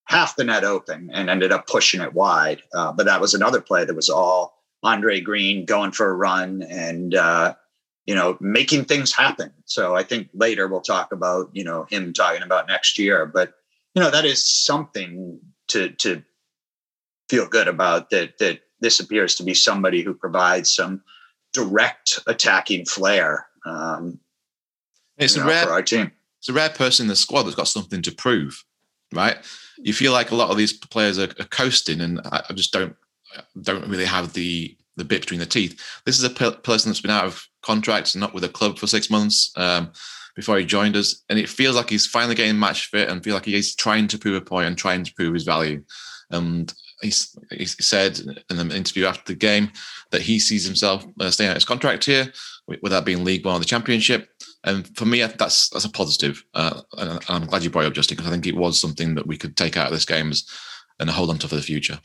half 0.06 0.36
the 0.36 0.44
net 0.44 0.64
open 0.64 1.10
and 1.14 1.30
ended 1.30 1.52
up 1.52 1.68
pushing 1.68 2.02
it 2.02 2.14
wide. 2.14 2.62
Uh, 2.74 2.92
but 2.92 3.06
that 3.06 3.22
was 3.22 3.34
another 3.34 3.62
play 3.62 3.86
that 3.86 3.96
was 3.96 4.10
all 4.10 4.58
Andre 4.84 5.20
Green 5.20 5.66
going 5.66 5.92
for 5.92 6.10
a 6.10 6.14
run 6.14 6.64
and 6.64 7.14
uh, 7.14 7.54
you 8.06 8.16
know 8.16 8.38
making 8.40 8.86
things 8.86 9.14
happen. 9.14 9.52
So 9.66 9.96
I 9.96 10.04
think 10.04 10.30
later 10.34 10.68
we'll 10.68 10.82
talk 10.82 11.12
about 11.12 11.50
you 11.54 11.64
know 11.64 11.86
him 11.90 12.14
talking 12.14 12.44
about 12.44 12.68
next 12.68 12.98
year, 12.98 13.26
but 13.26 13.54
you 13.94 14.02
know 14.02 14.12
that 14.12 14.26
is 14.26 14.48
something 14.48 15.40
to 15.70 15.90
to 15.90 16.24
feel 17.30 17.48
good 17.48 17.68
about 17.68 18.10
that 18.12 18.38
that 18.38 18.62
this 18.80 19.00
appears 19.00 19.36
to 19.36 19.44
be 19.44 19.54
somebody 19.54 20.04
who 20.04 20.14
provides 20.14 20.74
some 20.74 21.02
direct 21.52 22.20
attacking 22.28 22.86
flair. 22.86 23.48
Um, 23.66 24.20
it's 25.18 25.36
a 25.36 25.40
know, 25.40 25.64
for 25.64 25.72
our 25.72 25.82
team 25.82 26.12
it's 26.40 26.50
a 26.50 26.54
rare 26.54 26.70
person 26.70 27.06
in 27.06 27.08
the 27.08 27.16
squad 27.16 27.44
that's 27.44 27.56
got 27.56 27.68
something 27.68 28.02
to 28.02 28.12
prove, 28.12 28.64
right? 29.14 29.38
You 29.78 29.94
feel 29.94 30.12
like 30.12 30.32
a 30.32 30.36
lot 30.36 30.50
of 30.50 30.58
these 30.58 30.74
players 30.74 31.20
are, 31.20 31.30
are 31.40 31.48
coasting, 31.50 32.02
and 32.02 32.20
I, 32.26 32.44
I, 32.50 32.54
just 32.54 32.74
don't 32.74 32.96
don't 33.62 33.88
really 33.88 34.06
have 34.06 34.34
the 34.34 34.76
the 34.96 35.06
bit 35.06 35.22
between 35.22 35.40
the 35.40 35.46
teeth. 35.46 35.80
This 36.06 36.18
is 36.18 36.24
a 36.24 36.30
pe- 36.30 36.60
person 36.62 36.90
that's 36.90 37.02
been 37.02 37.12
out 37.12 37.26
of 37.26 37.46
contract, 37.62 38.16
and 38.16 38.22
not 38.22 38.34
with 38.34 38.44
a 38.44 38.50
club 38.50 38.78
for 38.78 38.88
six 38.88 39.10
months 39.10 39.52
um, 39.56 39.92
before 40.36 40.58
he 40.58 40.66
joined 40.66 40.96
us, 40.96 41.24
and 41.30 41.38
it 41.40 41.50
feels 41.50 41.76
like 41.76 41.90
he's 41.90 42.08
finally 42.08 42.36
getting 42.36 42.60
match 42.60 42.88
fit 42.88 43.10
and 43.10 43.24
feel 43.24 43.34
like 43.34 43.46
he's 43.46 43.76
trying 43.76 44.08
to 44.08 44.18
prove 44.18 44.36
a 44.36 44.42
point 44.42 44.68
and 44.68 44.78
trying 44.78 45.04
to 45.04 45.14
prove 45.14 45.34
his 45.34 45.44
value. 45.44 45.84
And 46.30 46.74
he's, 47.02 47.38
he 47.52 47.66
said 47.66 48.20
in 48.50 48.58
the 48.58 48.76
interview 48.76 49.06
after 49.06 49.32
the 49.32 49.38
game 49.38 49.72
that 50.12 50.22
he 50.22 50.40
sees 50.40 50.66
himself 50.66 51.06
uh, 51.20 51.32
staying 51.32 51.50
out 51.50 51.56
his 51.56 51.66
contract 51.66 52.06
here, 52.06 52.32
without 52.82 53.06
being 53.06 53.24
League 53.24 53.46
One 53.46 53.56
or 53.56 53.60
the 53.60 53.66
Championship. 53.66 54.30
And 54.68 54.86
for 54.98 55.06
me, 55.06 55.22
that's 55.22 55.70
that's 55.70 55.86
a 55.86 55.90
positive. 55.90 56.44
Uh, 56.54 56.82
and 56.98 57.24
I'm 57.30 57.46
glad 57.46 57.64
you 57.64 57.70
brought 57.70 57.86
it 57.86 57.88
up, 57.88 57.94
Justin, 57.94 58.18
because 58.18 58.28
I 58.28 58.34
think 58.34 58.46
it 58.46 58.56
was 58.56 58.78
something 58.78 59.16
that 59.16 59.26
we 59.26 59.38
could 59.38 59.56
take 59.56 59.78
out 59.78 59.88
of 59.88 59.94
this 59.94 60.04
game 60.04 60.34
and 61.00 61.10
hold 61.10 61.30
on 61.30 61.38
to 61.38 61.48
for 61.48 61.56
the 61.56 61.62
future. 61.62 61.98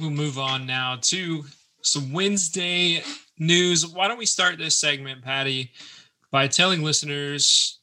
We'll 0.00 0.10
move 0.10 0.38
on 0.38 0.64
now 0.64 0.96
to 1.02 1.44
some 1.82 2.10
Wednesday 2.14 3.02
news. 3.38 3.86
Why 3.86 4.08
don't 4.08 4.18
we 4.18 4.26
start 4.26 4.56
this 4.56 4.80
segment, 4.80 5.22
Patty, 5.22 5.70
by 6.30 6.48
telling 6.48 6.82
listeners, 6.82 7.80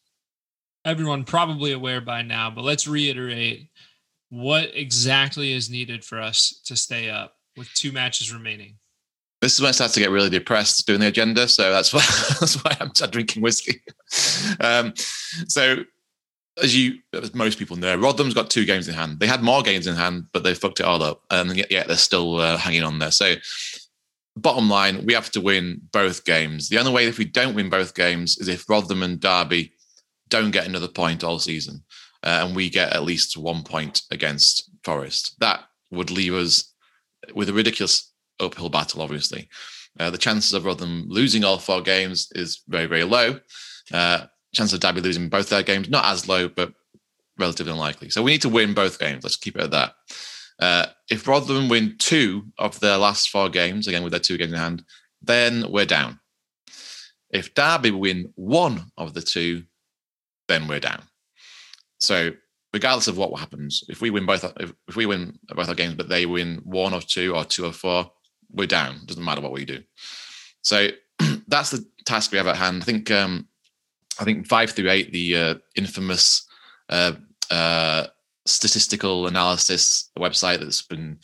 everyone 0.84 1.26
probably 1.26 1.74
aware 1.74 2.02
by 2.02 2.24
now, 2.24 2.50
but 2.50 2.64
let's 2.64 2.88
reiterate 2.88 3.70
what 4.30 4.72
exactly 4.74 5.54
is 5.54 5.70
needed 5.70 6.04
for 6.04 6.20
us 6.20 6.60
to 6.66 6.76
stay 6.76 7.08
up 7.08 7.36
with 7.56 7.72
two 7.76 7.92
matches 7.92 8.34
remaining. 8.34 8.78
This 9.42 9.56
is 9.56 9.62
when 9.62 9.70
I 9.70 9.72
start 9.72 9.92
to 9.92 10.00
get 10.00 10.12
really 10.12 10.30
depressed 10.30 10.86
doing 10.86 11.00
the 11.00 11.08
agenda, 11.08 11.48
so 11.48 11.72
that's 11.72 11.92
why 11.94 12.02
that's 12.40 12.64
why 12.64 12.78
I'm 12.80 12.92
drinking 13.10 13.42
whiskey. 13.42 13.82
Um, 14.60 14.94
so, 15.48 15.84
as 16.62 16.76
you, 16.76 17.00
as 17.14 17.34
most 17.34 17.58
people 17.58 17.76
know, 17.76 17.96
Rotherham's 17.96 18.36
got 18.36 18.52
two 18.52 18.66
games 18.66 18.88
in 18.88 18.94
hand. 18.94 19.20
They 19.20 19.26
had 19.26 19.42
more 19.42 19.64
games 19.64 19.88
in 19.88 19.96
hand, 19.96 20.26
but 20.32 20.44
they 20.44 20.54
fucked 20.54 20.80
it 20.80 20.86
all 20.86 21.02
up, 21.02 21.24
and 21.32 21.56
yet, 21.56 21.72
yet 21.72 21.88
they're 21.88 21.98
still 21.98 22.38
uh, 22.38 22.58
hanging 22.58 22.84
on 22.84 23.00
there. 23.00 23.10
So, 23.10 23.36
bottom 24.38 24.70
line, 24.70 25.06
we 25.06 25.14
have 25.14 25.32
to 25.32 25.42
win 25.42 25.82
both 25.92 26.24
games. 26.24 26.70
The 26.70 26.78
only 26.78 26.92
way 26.92 27.08
if 27.08 27.18
we 27.18 27.26
don't 27.26 27.56
win 27.56 27.70
both 27.70 27.96
games 27.96 28.38
is 28.38 28.48
if 28.48 28.70
Rotherham 28.70 29.02
and 29.02 29.20
Derby 29.20 29.74
don't 30.30 30.52
get 30.52 30.68
another 30.68 30.88
point 30.88 31.24
all 31.24 31.40
season, 31.40 31.84
uh, 32.24 32.46
and 32.46 32.56
we 32.56 32.70
get 32.70 32.94
at 32.94 33.04
least 33.04 33.38
one 33.38 33.64
point 33.64 34.04
against 34.12 34.70
Forest. 34.84 35.36
That 35.40 35.64
would 35.90 36.12
leave 36.12 36.36
us 36.36 36.74
with 37.34 37.50
a 37.50 37.54
ridiculous 37.54 38.11
uphill 38.42 38.70
battle, 38.70 39.02
obviously. 39.02 39.48
Uh, 40.00 40.10
the 40.10 40.18
chances 40.18 40.54
of 40.54 40.66
Rotherham 40.66 41.06
losing 41.08 41.44
all 41.44 41.58
four 41.58 41.82
games 41.82 42.30
is 42.34 42.64
very, 42.68 42.86
very 42.86 43.04
low. 43.04 43.40
Uh, 43.92 44.26
chance 44.54 44.74
of 44.74 44.80
Derby 44.80 45.02
losing 45.02 45.30
both 45.30 45.50
their 45.50 45.64
games, 45.64 45.90
not 45.90 46.06
as 46.06 46.28
low, 46.28 46.48
but 46.48 46.74
relatively 47.38 47.72
unlikely. 47.72 48.10
So 48.10 48.22
we 48.22 48.32
need 48.32 48.42
to 48.42 48.50
win 48.50 48.74
both 48.74 49.00
games. 49.00 49.24
Let's 49.24 49.38
keep 49.38 49.56
it 49.56 49.64
at 49.64 49.72
that. 49.72 49.94
Uh, 50.60 50.86
if 51.10 51.28
Rotherham 51.28 51.70
win 51.70 51.96
two 51.98 52.44
of 52.58 52.80
their 52.80 52.98
last 52.98 53.30
four 53.30 53.50
games, 53.50 53.88
again 53.88 54.04
with 54.04 54.12
their 54.12 54.20
two 54.20 54.38
games 54.38 54.54
in 54.54 54.60
hand, 54.60 54.84
then 55.22 55.66
we're 55.70 55.86
down. 55.86 56.20
If 57.32 57.54
Derby 57.54 57.92
win 57.92 58.32
one 58.36 58.92
of 58.98 59.14
the 59.14 59.22
two, 59.22 59.64
then 60.48 60.68
we're 60.68 60.80
down. 60.80 61.04
So 62.00 62.32
regardless 62.74 63.08
of 63.08 63.18
what 63.18 63.38
happens, 63.40 63.84
if 63.90 64.02
we 64.02 64.10
win 64.10 64.26
both, 64.26 64.44
if, 64.60 64.74
if 64.88 64.96
we 64.96 65.06
win 65.06 65.40
both 65.48 65.70
our 65.70 65.76
games, 65.76 65.96
but 65.96 66.10
they 66.10 66.26
win 66.26 66.62
one 66.64 66.94
or 66.94 67.02
two 67.02 67.36
or 67.36 67.46
two 67.46 67.66
or 67.66 67.72
four, 67.72 68.12
we're 68.54 68.68
down. 68.68 69.00
Doesn't 69.06 69.24
matter 69.24 69.42
what 69.42 69.52
we 69.52 69.66
do. 69.66 69.80
So 70.62 70.90
that's 71.48 71.72
the 71.72 71.86
task 72.06 72.32
we 72.32 72.38
have 72.38 72.48
at 72.48 72.58
hand. 72.58 72.82
I 72.82 72.86
think, 72.86 73.12
um, 73.12 73.48
I 74.20 74.24
think 74.24 74.48
FiveThirtyEight, 74.48 75.12
the 75.12 75.36
uh, 75.36 75.56
infamous 75.76 76.48
uh, 76.90 77.14
uh, 77.50 78.08
statistical 78.46 79.28
analysis 79.28 80.10
website 80.18 80.60
that's 80.60 80.82
been 80.82 81.20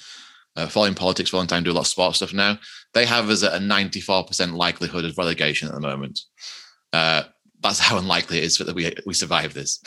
uh, 0.55 0.67
following 0.67 0.95
politics 0.95 1.29
for 1.29 1.35
a 1.35 1.39
long 1.39 1.47
time, 1.47 1.63
do 1.63 1.71
a 1.71 1.73
lot 1.73 1.81
of 1.81 1.87
sports 1.87 2.17
stuff 2.17 2.33
now. 2.33 2.57
They 2.93 3.05
have 3.05 3.29
us 3.29 3.43
at 3.43 3.53
a 3.53 3.59
94% 3.59 4.53
likelihood 4.53 5.05
of 5.05 5.17
relegation 5.17 5.67
at 5.67 5.73
the 5.73 5.79
moment. 5.81 6.19
Uh, 6.93 7.23
that's 7.61 7.79
how 7.87 7.97
unlikely 7.97 8.39
it 8.39 8.45
is 8.45 8.57
that 8.57 8.75
we 8.75 8.93
we 9.05 9.13
survive 9.13 9.53
this. 9.53 9.79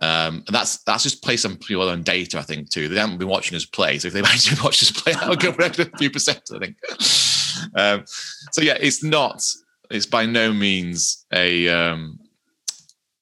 Um, 0.00 0.44
and 0.46 0.54
that's 0.54 0.82
that's 0.84 1.04
just 1.04 1.24
based 1.26 1.46
on 1.46 1.56
pure 1.56 1.90
on 1.90 2.02
data, 2.02 2.38
I 2.38 2.42
think, 2.42 2.70
too. 2.70 2.88
They 2.88 3.00
haven't 3.00 3.18
been 3.18 3.28
watching 3.28 3.56
us 3.56 3.64
play. 3.64 3.98
So 3.98 4.08
if 4.08 4.14
they've 4.14 4.24
actually 4.34 4.62
watched 4.62 4.82
us 4.82 4.90
play, 4.90 5.14
would 5.28 5.40
go 5.40 5.52
for 5.52 5.62
a 5.62 5.98
few 5.98 6.10
percent, 6.10 6.42
I 6.54 6.58
think. 6.58 6.76
Um, 7.74 8.04
so 8.52 8.60
yeah, 8.60 8.76
it's 8.78 9.02
not, 9.02 9.42
it's 9.90 10.04
by 10.04 10.26
no 10.26 10.52
means 10.52 11.24
a 11.32 11.66
um, 11.70 12.18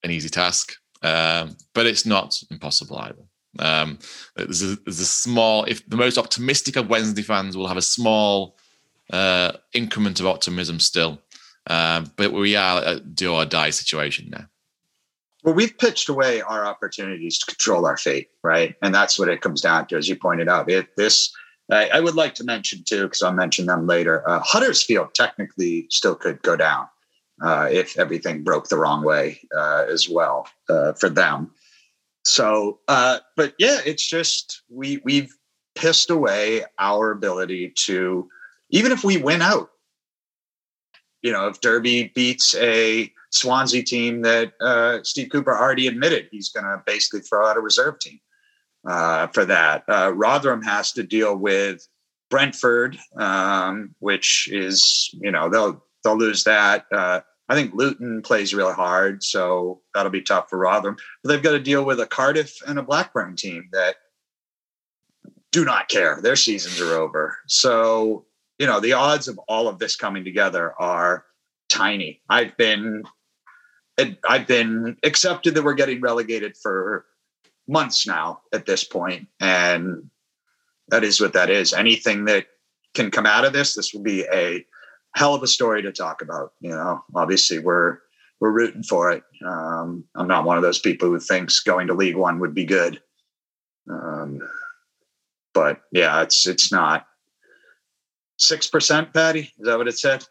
an 0.03 0.11
easy 0.11 0.29
task. 0.29 0.75
um, 1.05 1.57
but 1.75 1.87
it's 1.87 2.07
not 2.07 2.43
impossible 2.51 2.99
either. 2.99 3.23
Um, 3.59 3.99
there's, 4.37 4.63
a, 4.63 4.77
there's 4.85 5.01
a 5.01 5.07
small, 5.07 5.65
if 5.65 5.87
the 5.89 5.97
most 5.97 6.19
optimistic 6.19 6.77
of 6.77 6.89
Wednesday 6.89 7.23
fans 7.23 7.57
will 7.57 7.69
have 7.69 7.77
a 7.77 7.83
small 7.83 8.57
uh, 9.13 9.53
increment 9.75 10.19
of 10.19 10.27
optimism 10.27 10.81
still, 10.81 11.21
um, 11.69 12.11
but 12.17 12.33
we 12.33 12.57
are 12.57 12.83
a 12.85 13.01
do 13.01 13.33
or 13.35 13.45
die 13.45 13.71
situation 13.71 14.31
now. 14.31 14.47
Well, 15.45 15.55
we've 15.55 15.77
pitched 15.77 16.09
away 16.09 16.41
our 16.41 16.65
opportunities 16.65 17.39
to 17.39 17.47
control 17.47 17.85
our 17.85 17.99
fate, 17.99 18.29
right? 18.43 18.75
And 18.83 18.95
that's 18.95 19.19
what 19.19 19.29
it 19.29 19.43
comes 19.43 19.61
down 19.61 19.87
to, 19.89 19.97
as 19.97 20.09
you 20.09 20.17
pointed 20.17 20.49
out. 20.49 20.67
This, 20.97 21.31
I, 21.71 21.89
I 21.91 22.01
would 22.01 22.15
like 22.15 22.35
to 22.37 22.45
mention 22.45 22.83
too, 22.83 23.05
because 23.05 23.23
I'll 23.23 23.33
mention 23.33 23.67
them 23.67 23.87
later. 23.87 24.27
Uh, 24.27 24.41
Huddersfield 24.43 25.15
technically 25.15 25.87
still 25.91 26.15
could 26.15 26.41
go 26.43 26.57
down 26.57 26.87
uh, 27.43 27.69
if 27.71 27.99
everything 27.99 28.43
broke 28.43 28.69
the 28.69 28.79
wrong 28.79 29.05
way 29.05 29.39
uh, 29.55 29.85
as 29.91 30.09
well 30.09 30.49
uh, 30.71 30.95
for 30.95 31.11
them. 31.11 31.51
So, 32.25 32.79
uh, 32.89 33.19
but 33.37 33.53
yeah, 33.59 33.81
it's 33.85 34.09
just 34.09 34.63
we 34.71 35.03
we've 35.05 35.31
pissed 35.75 36.09
away 36.09 36.65
our 36.79 37.11
ability 37.11 37.75
to, 37.85 38.29
even 38.71 38.93
if 38.93 39.05
we 39.05 39.19
win 39.19 39.43
out, 39.43 39.69
you 41.25 41.33
know, 41.33 41.49
if 41.49 41.61
Derby 41.63 42.13
beats 42.15 42.55
a 42.57 43.11
Swansea 43.31 43.83
team 43.83 44.21
that 44.23 44.53
uh, 44.61 44.99
Steve 45.03 45.31
Cooper 45.33 45.57
already 45.57 45.87
admitted 45.87 46.29
he's 46.31 46.51
going 46.51 46.67
to 46.67 46.83
basically 46.87 47.21
throw 47.21 47.47
out 47.47 47.57
a 47.57 47.61
reserve 47.61 47.99
team 47.99 48.21
uh, 48.87 49.27
for 49.29 49.47
that. 49.47 49.85
Uh, 49.89 50.13
Rotherham 50.15 50.63
has 50.63 50.93
to 50.93 51.03
deal 51.03 51.35
with 51.35 51.89
Brentford, 52.29 52.99
um, 53.17 53.95
which 54.01 54.51
is 54.53 55.11
you 55.15 55.31
know 55.31 55.49
they'll 55.49 55.83
they'll 56.05 56.19
lose 56.19 56.45
that. 56.45 56.85
Uh, 56.93 57.21
I 57.49 57.55
think 57.55 57.75
Luton 57.75 58.21
plays 58.21 58.55
really 58.55 58.75
hard, 58.75 59.23
so 59.23 59.81
that'll 59.95 60.13
be 60.13 60.23
tough 60.23 60.51
for 60.51 60.59
Rotherham. 60.59 60.97
But 61.23 61.31
they've 61.31 61.43
got 61.43 61.53
to 61.53 61.61
deal 61.61 61.85
with 61.85 62.01
a 62.01 62.07
Cardiff 62.07 62.55
and 62.67 62.79
a 62.79 62.83
Blackburn 62.83 63.37
team 63.37 63.71
that 63.73 63.97
do 65.53 65.65
not 65.65 65.89
care. 65.89 66.21
Their 66.21 66.37
seasons 66.37 66.81
are 66.81 66.95
over. 66.95 67.39
So 67.47 68.27
you 68.59 68.67
know 68.67 68.81
the 68.81 68.93
odds 68.93 69.29
of 69.29 69.38
all 69.49 69.69
of 69.69 69.79
this 69.79 69.97
coming 69.97 70.25
together 70.25 70.75
are 70.79 71.25
tiny. 71.69 72.21
I've 72.29 72.57
been 72.57 73.05
I've 74.29 74.47
been 74.47 74.97
accepted 75.03 75.55
that 75.55 75.64
we're 75.64 75.75
getting 75.75 76.01
relegated 76.01 76.57
for 76.57 77.07
months 77.69 78.07
now 78.07 78.40
at 78.53 78.67
this 78.67 78.85
point, 78.85 79.29
and 79.40 80.11
that 80.88 81.05
is 81.05 81.21
what 81.21 81.33
that 81.33 81.51
is. 81.51 81.73
Anything 81.73 82.25
that 82.27 82.47
can 82.95 83.11
come 83.11 83.27
out 83.27 83.45
of 83.45 83.53
this, 83.53 83.75
this 83.75 83.93
will 83.93 84.03
be 84.03 84.25
a 84.33 84.64
hell 85.14 85.35
of 85.35 85.43
a 85.43 85.49
story 85.49 85.83
to 85.83 85.93
talk 85.93 86.23
about. 86.23 86.53
You 86.61 86.71
know, 86.71 87.05
obviously 87.14 87.59
we're 87.59 87.99
we're 88.40 88.51
rooting 88.51 88.83
for 88.83 89.11
it. 89.11 89.23
Um, 89.45 90.05
I'm 90.14 90.29
not 90.29 90.45
one 90.45 90.57
of 90.57 90.62
those 90.62 90.79
people 90.79 91.09
who 91.09 91.21
thinks 91.21 91.61
going 91.61 91.87
to 91.87 91.95
League 91.95 92.17
One 92.17 92.38
would 92.40 92.55
be 92.55 92.64
good, 92.64 93.01
um, 93.90 94.40
but 95.53 95.83
yeah, 95.93 96.23
it's 96.23 96.47
it's 96.47 96.71
not 96.71 97.07
six 98.37 98.66
percent, 98.66 99.12
Patty. 99.12 99.53
Is 99.59 99.66
that 99.66 99.79
what 99.79 99.88
it 99.88 99.99
said? 99.99 100.25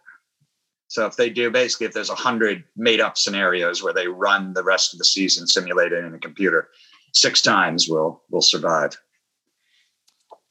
So 0.87 1.07
if 1.07 1.15
they 1.15 1.29
do, 1.29 1.49
basically, 1.49 1.87
if 1.87 1.93
there's 1.93 2.11
a 2.11 2.15
hundred 2.15 2.63
made 2.75 2.99
up 2.99 3.17
scenarios 3.17 3.81
where 3.81 3.93
they 3.93 4.07
run 4.07 4.53
the 4.53 4.63
rest 4.63 4.93
of 4.93 4.99
the 4.99 5.05
season 5.05 5.47
simulated 5.47 6.03
in 6.03 6.13
a 6.13 6.19
computer, 6.19 6.69
six 7.13 7.41
times 7.41 7.87
will 7.89 8.21
will 8.29 8.41
survive. 8.41 8.95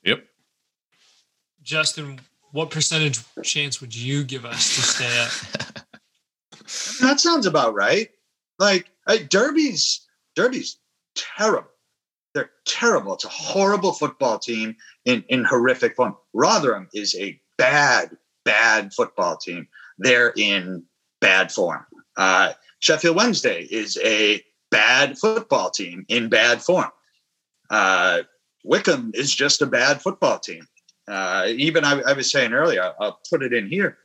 Yep. 0.04 0.24
Justin, 1.62 2.20
what 2.50 2.70
percentage 2.70 3.20
chance 3.42 3.80
would 3.80 3.94
you 3.94 4.24
give 4.24 4.44
us 4.44 4.74
to 4.74 4.82
stay 4.82 5.20
up? 5.20 5.86
that 7.00 7.20
sounds 7.20 7.46
about 7.46 7.74
right. 7.74 8.08
Like 8.58 8.90
hey, 9.06 9.24
Derby's 9.24 10.06
Derby's 10.34 10.78
terrible. 11.14 11.68
They're 12.34 12.50
terrible. 12.66 13.14
It's 13.14 13.24
a 13.24 13.28
horrible 13.28 13.92
football 13.92 14.38
team 14.38 14.76
in 15.04 15.24
in 15.28 15.44
horrific 15.44 15.94
form. 15.94 16.16
Rotherham 16.32 16.88
is 16.92 17.14
a 17.14 17.40
bad, 17.58 18.16
bad 18.44 18.92
football 18.92 19.36
team 19.36 19.68
they're 19.98 20.32
in 20.36 20.84
bad 21.20 21.52
form. 21.52 21.86
Uh, 22.16 22.52
Sheffield 22.80 23.16
Wednesday 23.16 23.66
is 23.70 23.98
a 24.02 24.42
bad 24.70 25.18
football 25.18 25.70
team 25.70 26.04
in 26.08 26.28
bad 26.28 26.62
form. 26.62 26.90
Uh, 27.70 28.22
Wycombe 28.64 29.12
is 29.14 29.34
just 29.34 29.62
a 29.62 29.66
bad 29.66 30.02
football 30.02 30.38
team. 30.38 30.66
Uh, 31.08 31.46
even 31.48 31.84
I, 31.84 32.00
I, 32.00 32.12
was 32.12 32.30
saying 32.30 32.52
earlier, 32.52 32.92
I'll 33.00 33.20
put 33.28 33.42
it 33.42 33.52
in 33.52 33.68
here. 33.68 33.98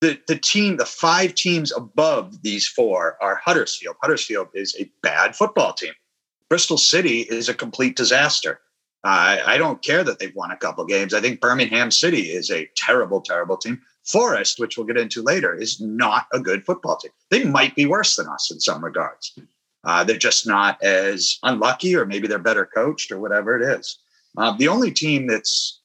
The, 0.00 0.18
the 0.28 0.36
team, 0.36 0.76
the 0.76 0.86
five 0.86 1.34
teams 1.34 1.72
above 1.72 2.42
these 2.42 2.66
four 2.66 3.16
are 3.20 3.40
Huddersfield. 3.44 3.96
Huddersfield 4.00 4.48
is 4.54 4.76
a 4.78 4.90
bad 5.02 5.34
football 5.36 5.72
team. 5.72 5.92
Bristol 6.48 6.78
City 6.78 7.22
is 7.22 7.48
a 7.48 7.54
complete 7.54 7.96
disaster. 7.96 8.60
Uh, 9.04 9.38
I 9.46 9.58
don't 9.58 9.82
care 9.82 10.02
that 10.02 10.18
they've 10.18 10.34
won 10.34 10.50
a 10.50 10.56
couple 10.56 10.84
games. 10.84 11.14
I 11.14 11.20
think 11.20 11.40
Birmingham 11.40 11.90
City 11.90 12.30
is 12.30 12.50
a 12.50 12.68
terrible, 12.76 13.20
terrible 13.20 13.56
team. 13.56 13.80
Forest, 14.04 14.58
which 14.58 14.76
we'll 14.76 14.86
get 14.86 14.96
into 14.96 15.22
later, 15.22 15.54
is 15.54 15.80
not 15.80 16.26
a 16.32 16.40
good 16.40 16.64
football 16.64 16.96
team. 16.96 17.12
They 17.30 17.44
might 17.44 17.76
be 17.76 17.86
worse 17.86 18.16
than 18.16 18.26
us 18.26 18.50
in 18.50 18.58
some 18.58 18.84
regards. 18.84 19.38
Uh, 19.84 20.02
they're 20.02 20.16
just 20.16 20.46
not 20.46 20.82
as 20.82 21.38
unlucky, 21.42 21.94
or 21.94 22.06
maybe 22.06 22.26
they're 22.26 22.38
better 22.38 22.66
coached, 22.66 23.12
or 23.12 23.20
whatever 23.20 23.60
it 23.60 23.78
is. 23.78 23.98
Uh, 24.36 24.56
the 24.56 24.68
only 24.68 24.90
team 24.90 25.26
that's 25.26 25.80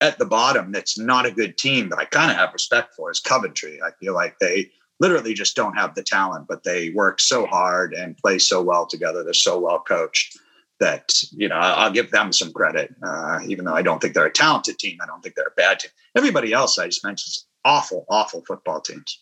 at 0.00 0.18
the 0.18 0.24
bottom 0.24 0.72
that's 0.72 0.98
not 0.98 1.26
a 1.26 1.30
good 1.30 1.56
team 1.56 1.90
that 1.90 1.98
I 1.98 2.06
kind 2.06 2.30
of 2.30 2.36
have 2.36 2.52
respect 2.52 2.94
for 2.94 3.10
is 3.10 3.20
Coventry. 3.20 3.80
I 3.82 3.90
feel 4.00 4.14
like 4.14 4.38
they 4.38 4.70
literally 4.98 5.34
just 5.34 5.54
don't 5.54 5.76
have 5.76 5.94
the 5.94 6.02
talent, 6.02 6.46
but 6.48 6.64
they 6.64 6.90
work 6.90 7.20
so 7.20 7.46
hard 7.46 7.92
and 7.92 8.16
play 8.16 8.38
so 8.38 8.62
well 8.62 8.86
together. 8.86 9.22
They're 9.22 9.34
so 9.34 9.60
well 9.60 9.80
coached 9.80 10.38
that 10.80 11.22
you 11.30 11.48
know 11.48 11.56
I'll 11.56 11.92
give 11.92 12.10
them 12.10 12.32
some 12.32 12.52
credit, 12.52 12.94
uh, 13.02 13.40
even 13.46 13.64
though 13.64 13.74
I 13.74 13.82
don't 13.82 14.00
think 14.00 14.14
they're 14.14 14.26
a 14.26 14.32
talented 14.32 14.78
team. 14.78 14.98
I 15.02 15.06
don't 15.06 15.22
think 15.22 15.34
they're 15.34 15.46
a 15.46 15.56
bad 15.56 15.80
team. 15.80 15.90
Everybody 16.16 16.52
else 16.52 16.78
I 16.78 16.86
just 16.86 17.04
mentioned 17.04 17.30
is 17.30 17.46
awful, 17.64 18.06
awful 18.08 18.42
football 18.46 18.80
teams. 18.80 19.20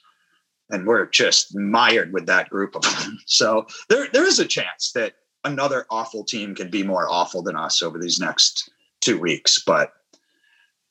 And 0.70 0.86
we're 0.86 1.06
just 1.06 1.56
mired 1.56 2.12
with 2.12 2.26
that 2.26 2.50
group 2.50 2.74
of 2.74 2.82
them. 2.82 3.18
So 3.26 3.66
there, 3.88 4.08
there 4.12 4.26
is 4.26 4.38
a 4.38 4.46
chance 4.46 4.92
that 4.92 5.14
another 5.44 5.86
awful 5.90 6.24
team 6.24 6.54
can 6.54 6.70
be 6.70 6.82
more 6.82 7.08
awful 7.10 7.42
than 7.42 7.56
us 7.56 7.82
over 7.82 7.98
these 7.98 8.20
next 8.20 8.70
two 9.00 9.18
weeks, 9.18 9.62
but 9.64 9.92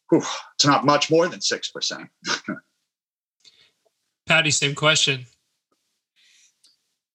whew, 0.10 0.24
it's 0.56 0.66
not 0.66 0.86
much 0.86 1.12
more 1.12 1.28
than 1.28 1.40
6%. 1.40 2.10
Patty, 4.26 4.52
same 4.52 4.76
question. 4.76 5.26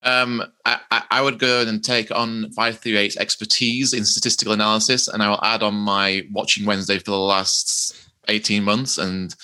Um, 0.05 0.43
I, 0.65 1.03
I 1.11 1.23
would 1.23 1.39
go 1.39 1.63
and 1.63 1.83
take 1.83 2.11
on 2.11 2.51
538's 2.57 3.17
expertise 3.17 3.93
in 3.93 4.05
statistical 4.05 4.53
analysis, 4.53 5.09
and 5.09 5.23
I 5.23 5.29
will 5.29 5.43
add 5.45 5.63
on 5.63 5.75
my 5.75 6.27
watching 6.33 6.67
Wednesday 6.67 6.99
for 6.99 7.13
the 7.13 7.19
last 7.19 7.97
18 8.29 8.65
months 8.65 8.99
and 8.99 9.35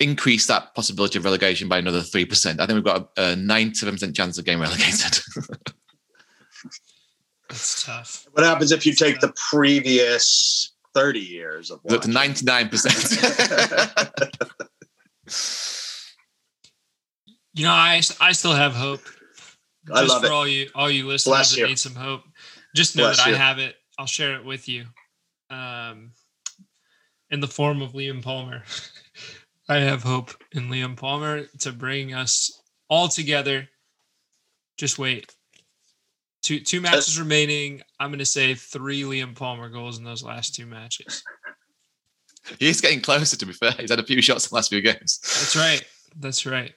increase 0.00 0.46
that 0.46 0.74
possibility 0.74 1.18
of 1.18 1.24
relegation 1.24 1.68
by 1.68 1.78
another 1.78 2.00
3%. 2.00 2.60
I 2.60 2.66
think 2.66 2.74
we've 2.74 2.84
got 2.84 3.10
a, 3.16 3.32
a 3.32 3.34
97% 3.34 4.14
chance 4.14 4.38
of 4.38 4.44
getting 4.44 4.60
relegated. 4.60 5.18
That's 7.48 7.84
tough. 7.84 8.26
What 8.32 8.44
happens 8.44 8.72
if 8.72 8.84
you 8.84 8.94
take 8.94 9.20
the 9.20 9.32
previous 9.50 10.72
30 10.94 11.20
years 11.20 11.70
of 11.70 11.80
watching? 11.82 12.12
99%. 12.12 14.10
you 17.54 17.64
know, 17.64 17.70
I, 17.70 18.02
I 18.20 18.32
still 18.32 18.54
have 18.54 18.74
hope. 18.74 19.00
I 19.92 20.02
love 20.02 20.20
for 20.20 20.26
it. 20.26 20.32
all 20.32 20.46
you 20.46 20.68
all 20.74 20.90
you 20.90 21.06
listeners 21.06 21.32
Bless 21.32 21.50
that 21.52 21.58
you. 21.60 21.66
need 21.66 21.78
some 21.78 21.94
hope. 21.94 22.22
Just 22.74 22.96
know 22.96 23.04
Bless 23.04 23.18
that 23.18 23.28
you. 23.28 23.34
I 23.34 23.38
have 23.38 23.58
it. 23.58 23.76
I'll 23.98 24.06
share 24.06 24.34
it 24.36 24.44
with 24.44 24.68
you. 24.68 24.84
Um, 25.50 26.12
in 27.30 27.40
the 27.40 27.48
form 27.48 27.82
of 27.82 27.92
Liam 27.92 28.22
Palmer. 28.22 28.62
I 29.68 29.76
have 29.76 30.02
hope 30.02 30.32
in 30.52 30.68
Liam 30.68 30.96
Palmer 30.96 31.44
to 31.60 31.72
bring 31.72 32.14
us 32.14 32.62
all 32.88 33.08
together. 33.08 33.68
Just 34.78 34.98
wait. 34.98 35.30
Two 36.42 36.60
two 36.60 36.80
matches 36.80 37.18
remaining. 37.18 37.82
I'm 38.00 38.10
going 38.10 38.20
to 38.20 38.24
say 38.24 38.54
three 38.54 39.02
Liam 39.02 39.34
Palmer 39.34 39.68
goals 39.68 39.98
in 39.98 40.04
those 40.04 40.22
last 40.22 40.54
two 40.54 40.66
matches. 40.66 41.22
He's 42.58 42.80
getting 42.80 43.02
closer. 43.02 43.36
To 43.36 43.44
be 43.44 43.52
fair, 43.52 43.72
he's 43.72 43.90
had 43.90 43.98
a 43.98 44.04
few 44.06 44.22
shots 44.22 44.46
in 44.46 44.50
the 44.50 44.54
last 44.54 44.70
few 44.70 44.80
games. 44.80 45.18
That's 45.22 45.54
right. 45.54 45.84
That's 46.18 46.46
right. 46.46 46.72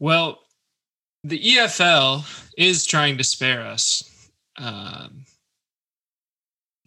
Well, 0.00 0.40
the 1.24 1.38
EFL 1.38 2.24
is 2.56 2.84
trying 2.84 3.16
to 3.18 3.24
spare 3.24 3.62
us, 3.62 4.02
um, 4.56 5.24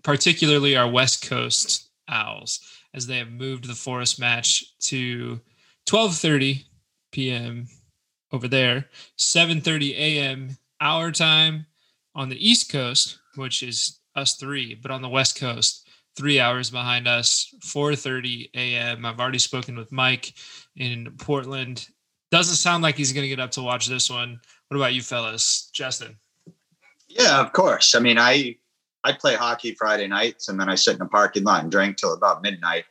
particularly 0.03 0.75
our 0.75 0.89
West 0.89 1.27
Coast 1.27 1.89
Owls 2.07 2.59
as 2.93 3.07
they 3.07 3.17
have 3.17 3.31
moved 3.31 3.67
the 3.67 3.75
Forest 3.75 4.19
match 4.19 4.63
to 4.79 5.39
12:30 5.87 6.65
p.m. 7.11 7.67
over 8.31 8.47
there, 8.47 8.89
7:30 9.17 9.95
a.m. 9.95 10.57
our 10.81 11.11
time 11.11 11.65
on 12.13 12.29
the 12.29 12.49
East 12.49 12.71
Coast, 12.71 13.19
which 13.35 13.63
is 13.63 13.99
us 14.15 14.35
three, 14.35 14.75
but 14.75 14.91
on 14.91 15.01
the 15.01 15.09
West 15.09 15.37
Coast, 15.37 15.87
three 16.15 16.39
hours 16.39 16.69
behind 16.69 17.07
us, 17.07 17.53
4:30 17.61 18.49
a.m. 18.53 19.05
I've 19.05 19.19
already 19.19 19.39
spoken 19.39 19.77
with 19.77 19.91
Mike 19.91 20.33
in 20.75 21.13
Portland. 21.17 21.87
Doesn't 22.35 22.57
sound 22.57 22.83
like 22.83 22.97
he's 22.97 23.13
going 23.13 23.23
to 23.23 23.29
get 23.29 23.39
up 23.39 23.51
to 23.51 23.61
watch 23.61 23.87
this 23.87 24.09
one. 24.09 24.41
What 24.67 24.75
about 24.75 24.93
you, 24.93 25.01
fellas, 25.01 25.69
Justin? 25.71 26.17
Yeah, 27.07 27.39
of 27.39 27.53
course. 27.53 27.95
I 27.95 27.99
mean, 27.99 28.17
I 28.17 28.57
I 29.05 29.13
play 29.13 29.35
hockey 29.35 29.73
Friday 29.73 30.07
nights 30.07 30.49
and 30.49 30.59
then 30.59 30.67
I 30.67 30.75
sit 30.75 30.97
in 30.97 31.01
a 31.01 31.07
parking 31.07 31.45
lot 31.45 31.63
and 31.63 31.71
drink 31.71 31.95
till 31.95 32.11
about 32.11 32.41
midnight. 32.41 32.83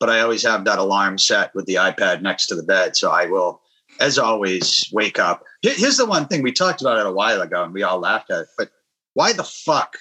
But 0.00 0.10
I 0.10 0.18
always 0.18 0.42
have 0.42 0.64
that 0.64 0.80
alarm 0.80 1.16
set 1.16 1.54
with 1.54 1.66
the 1.66 1.76
iPad 1.76 2.22
next 2.22 2.48
to 2.48 2.56
the 2.56 2.64
bed. 2.64 2.96
So 2.96 3.12
I 3.12 3.26
will, 3.26 3.62
as 4.00 4.18
always, 4.18 4.90
wake 4.92 5.20
up. 5.20 5.44
Here's 5.62 5.96
the 5.96 6.04
one 6.04 6.26
thing 6.26 6.42
we 6.42 6.50
talked 6.50 6.80
about 6.80 6.98
it 6.98 7.06
a 7.06 7.12
while 7.12 7.40
ago 7.40 7.62
and 7.62 7.72
we 7.72 7.84
all 7.84 8.00
laughed 8.00 8.32
at 8.32 8.40
it. 8.40 8.48
But 8.58 8.70
why 9.14 9.32
the 9.32 9.44
fuck 9.44 9.96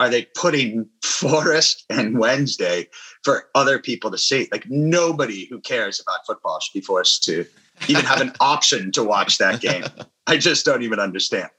are 0.00 0.08
they 0.08 0.26
putting 0.34 0.88
Forest 1.04 1.84
and 1.90 2.18
Wednesday 2.18 2.88
for 3.24 3.50
other 3.54 3.78
people 3.78 4.10
to 4.10 4.16
see? 4.16 4.48
Like 4.50 4.64
nobody 4.70 5.44
who 5.50 5.60
cares 5.60 6.00
about 6.00 6.24
football 6.26 6.60
should 6.60 6.72
be 6.72 6.80
forced 6.80 7.22
to 7.24 7.44
even 7.88 8.04
have 8.04 8.20
an 8.20 8.32
option 8.40 8.92
to 8.92 9.04
watch 9.04 9.38
that 9.38 9.60
game. 9.60 9.84
I 10.26 10.36
just 10.36 10.64
don't 10.64 10.82
even 10.82 10.98
understand. 10.98 11.50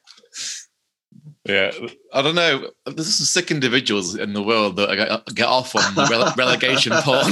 Yeah, 1.48 1.72
I 2.14 2.22
don't 2.22 2.36
know. 2.36 2.72
There's 2.86 3.16
some 3.16 3.26
sick 3.26 3.52
individuals 3.52 4.16
in 4.16 4.34
the 4.34 4.44
world 4.44 4.76
that 4.76 5.24
get 5.34 5.48
off 5.48 5.78
on 5.78 5.82
rele- 5.94 6.36
relegation 6.38 6.92
porn. 6.98 7.32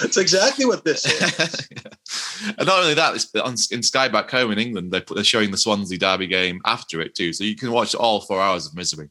That's 0.00 0.16
exactly 0.16 0.64
what 0.64 0.84
this 0.84 1.06
is. 1.06 1.68
and 2.58 2.66
not 2.66 2.80
only 2.80 2.94
that, 2.94 3.14
it's 3.14 3.32
on, 3.36 3.54
in 3.70 3.84
Sky 3.84 4.08
back 4.08 4.28
home 4.28 4.50
in 4.50 4.58
England, 4.58 4.90
they're, 4.90 5.04
they're 5.14 5.22
showing 5.22 5.52
the 5.52 5.56
Swansea 5.56 5.98
Derby 5.98 6.26
game 6.26 6.60
after 6.64 7.00
it 7.00 7.14
too, 7.14 7.32
so 7.32 7.44
you 7.44 7.54
can 7.54 7.70
watch 7.70 7.94
all 7.94 8.22
four 8.22 8.40
hours 8.40 8.66
of 8.66 8.74
misery. 8.74 9.08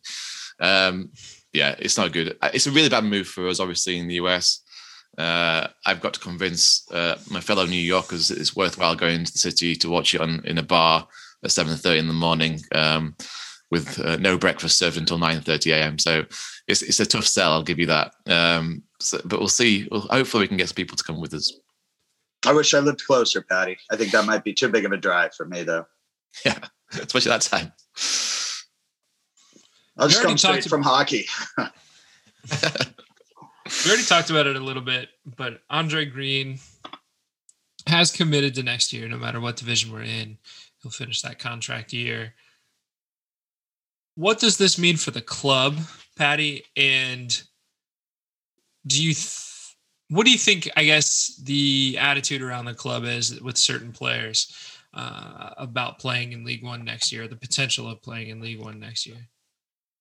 Um, 0.59 1.11
yeah, 1.53 1.75
it's 1.79 1.97
not 1.97 2.11
good. 2.11 2.37
It's 2.53 2.67
a 2.67 2.71
really 2.71 2.89
bad 2.89 3.05
move 3.05 3.27
for 3.27 3.47
us, 3.47 3.61
obviously, 3.61 3.97
in 3.97 4.09
the 4.09 4.15
US. 4.15 4.61
Uh, 5.17 5.67
I've 5.85 6.01
got 6.01 6.13
to 6.13 6.19
convince 6.19 6.89
uh, 6.91 7.17
my 7.29 7.39
fellow 7.39 7.65
New 7.65 7.81
Yorkers 7.81 8.27
that 8.27 8.37
it's 8.37 8.55
worthwhile 8.55 8.95
going 8.95 9.25
to 9.25 9.31
the 9.31 9.39
city 9.39 9.75
to 9.75 9.89
watch 9.89 10.13
it 10.13 10.21
on 10.21 10.41
in 10.45 10.57
a 10.57 10.63
bar 10.63 11.07
at 11.43 11.49
7.30 11.49 11.97
in 11.97 12.07
the 12.07 12.13
morning 12.13 12.61
um, 12.73 13.15
with 13.71 13.99
uh, 13.99 14.17
no 14.17 14.37
breakfast 14.37 14.77
served 14.77 14.97
until 14.97 15.17
9.30 15.17 15.73
a.m. 15.73 15.99
So 15.99 16.25
it's, 16.67 16.81
it's 16.81 16.99
a 16.99 17.05
tough 17.05 17.25
sell, 17.25 17.51
I'll 17.51 17.63
give 17.63 17.79
you 17.79 17.87
that. 17.87 18.13
Um, 18.27 18.83
so, 18.99 19.19
but 19.25 19.39
we'll 19.39 19.47
see. 19.47 19.87
Well, 19.91 20.01
hopefully 20.01 20.43
we 20.43 20.47
can 20.47 20.57
get 20.57 20.69
some 20.69 20.75
people 20.75 20.97
to 20.97 21.03
come 21.03 21.19
with 21.19 21.33
us. 21.33 21.51
I 22.45 22.53
wish 22.53 22.73
I 22.73 22.79
lived 22.79 23.03
closer, 23.05 23.41
Patty. 23.41 23.77
I 23.91 23.95
think 23.95 24.11
that 24.11 24.25
might 24.25 24.43
be 24.43 24.53
too 24.53 24.69
big 24.69 24.85
of 24.85 24.91
a 24.91 24.97
drive 24.97 25.33
for 25.33 25.45
me, 25.45 25.63
though. 25.63 25.85
Yeah, 26.45 26.59
especially 26.91 27.29
that 27.29 27.41
time. 27.41 27.71
I'll 29.97 30.07
just 30.07 30.21
come 30.21 30.37
straight 30.37 30.65
from 30.65 30.83
hockey. 30.83 31.25
we 33.85 33.91
already 33.91 34.05
talked 34.05 34.29
about 34.29 34.47
it 34.47 34.55
a 34.55 34.59
little 34.59 34.81
bit, 34.81 35.09
but 35.37 35.61
Andre 35.69 36.05
Green 36.05 36.59
has 37.87 38.11
committed 38.11 38.55
to 38.55 38.63
next 38.63 38.91
year, 38.91 39.07
no 39.07 39.17
matter 39.17 39.39
what 39.39 39.55
division 39.55 39.91
we're 39.91 40.01
in 40.03 40.37
he'll 40.81 40.91
finish 40.91 41.21
that 41.21 41.39
contract 41.39 41.93
year. 41.93 42.33
What 44.15 44.39
does 44.39 44.57
this 44.57 44.77
mean 44.77 44.97
for 44.97 45.11
the 45.11 45.21
club, 45.21 45.77
Patty? 46.17 46.63
And 46.75 47.29
do 48.85 49.01
you, 49.01 49.13
th- 49.13 49.75
what 50.09 50.25
do 50.25 50.31
you 50.31 50.37
think? 50.37 50.69
I 50.75 50.85
guess 50.85 51.39
the 51.43 51.97
attitude 51.99 52.41
around 52.41 52.65
the 52.65 52.73
club 52.73 53.03
is 53.03 53.39
with 53.41 53.57
certain 53.57 53.91
players 53.91 54.51
uh, 54.93 55.51
about 55.57 55.99
playing 55.99 56.31
in 56.31 56.45
League 56.45 56.63
One 56.63 56.83
next 56.83 57.11
year, 57.11 57.27
the 57.27 57.35
potential 57.35 57.89
of 57.89 58.01
playing 58.01 58.29
in 58.29 58.41
League 58.41 58.59
One 58.59 58.79
next 58.79 59.05
year. 59.05 59.17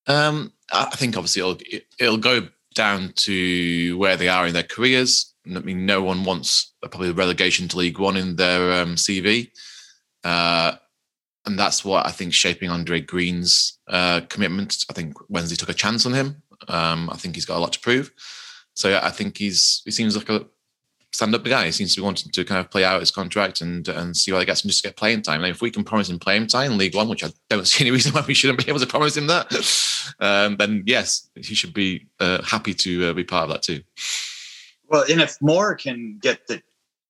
Um, 0.07 0.53
I 0.71 0.85
think 0.95 1.17
obviously 1.17 1.41
it'll 1.41 1.59
it'll 1.99 2.17
go 2.17 2.47
down 2.77 3.11
to 3.15 3.97
where 3.97 4.15
they 4.15 4.29
are 4.29 4.47
in 4.47 4.53
their 4.53 4.63
careers. 4.63 5.33
I 5.45 5.59
mean, 5.59 5.85
no 5.85 6.01
one 6.01 6.23
wants 6.23 6.73
probably 6.81 7.11
relegation 7.11 7.67
to 7.69 7.77
League 7.77 7.99
One 7.99 8.15
in 8.15 8.35
their 8.35 8.81
um, 8.81 8.95
CV. 8.95 9.51
Uh, 10.23 10.73
and 11.45 11.57
that's 11.57 11.83
what 11.83 12.05
I 12.05 12.11
think 12.11 12.33
shaping 12.33 12.69
Andre 12.69 13.01
Green's 13.01 13.79
uh, 13.87 14.21
commitment. 14.29 14.85
I 14.89 14.93
think 14.93 15.15
Wednesday 15.29 15.55
took 15.55 15.69
a 15.69 15.73
chance 15.73 16.05
on 16.05 16.13
him. 16.13 16.43
Um, 16.67 17.09
I 17.09 17.15
think 17.17 17.35
he's 17.35 17.45
got 17.45 17.57
a 17.57 17.59
lot 17.59 17.73
to 17.73 17.79
prove. 17.79 18.11
So 18.75 18.89
yeah, 18.89 18.99
I 19.01 19.09
think 19.09 19.37
he's 19.37 19.81
he 19.85 19.91
seems 19.91 20.15
like 20.15 20.29
a 20.29 20.45
stand-up 21.17 21.43
guy. 21.43 21.65
He 21.65 21.71
seems 21.71 21.95
to 21.95 22.01
be 22.01 22.05
wanting 22.05 22.31
to 22.31 22.45
kind 22.45 22.59
of 22.59 22.69
play 22.69 22.83
out 22.85 22.99
his 22.99 23.09
contract 23.09 23.61
and 23.61 23.87
and 23.87 24.15
see 24.15 24.31
what 24.31 24.39
he 24.39 24.45
gets 24.45 24.61
and 24.61 24.69
just 24.69 24.83
get 24.83 24.95
playing 24.95 25.23
time. 25.23 25.43
And 25.43 25.49
if 25.49 25.61
we 25.61 25.71
can 25.71 25.83
promise 25.83 26.09
him 26.09 26.19
playing 26.19 26.45
time 26.45 26.73
in 26.73 26.77
League 26.77 26.95
One, 26.95 27.09
which 27.09 27.23
I 27.23 27.29
don't 27.49 27.67
see 27.67 27.83
any 27.83 27.91
reason 27.91 28.13
why 28.13 28.23
we 28.27 28.35
shouldn't 28.35 28.63
be 28.63 28.69
able 28.69 28.79
to 28.79 28.85
promise 28.85 29.17
him 29.17 29.27
that, 29.27 29.51
um, 30.19 30.57
then 30.57 30.83
yes, 30.85 31.27
he 31.35 31.55
should 31.55 31.73
be 31.73 32.05
uh, 32.19 32.43
happy 32.43 32.73
to 32.75 33.09
uh, 33.09 33.13
be 33.13 33.23
part 33.23 33.45
of 33.45 33.49
that 33.49 33.63
too. 33.63 33.81
Well, 34.89 35.05
and 35.09 35.19
if 35.19 35.41
Moore 35.41 35.75
can 35.75 36.19
get 36.21 36.47
the 36.47 36.61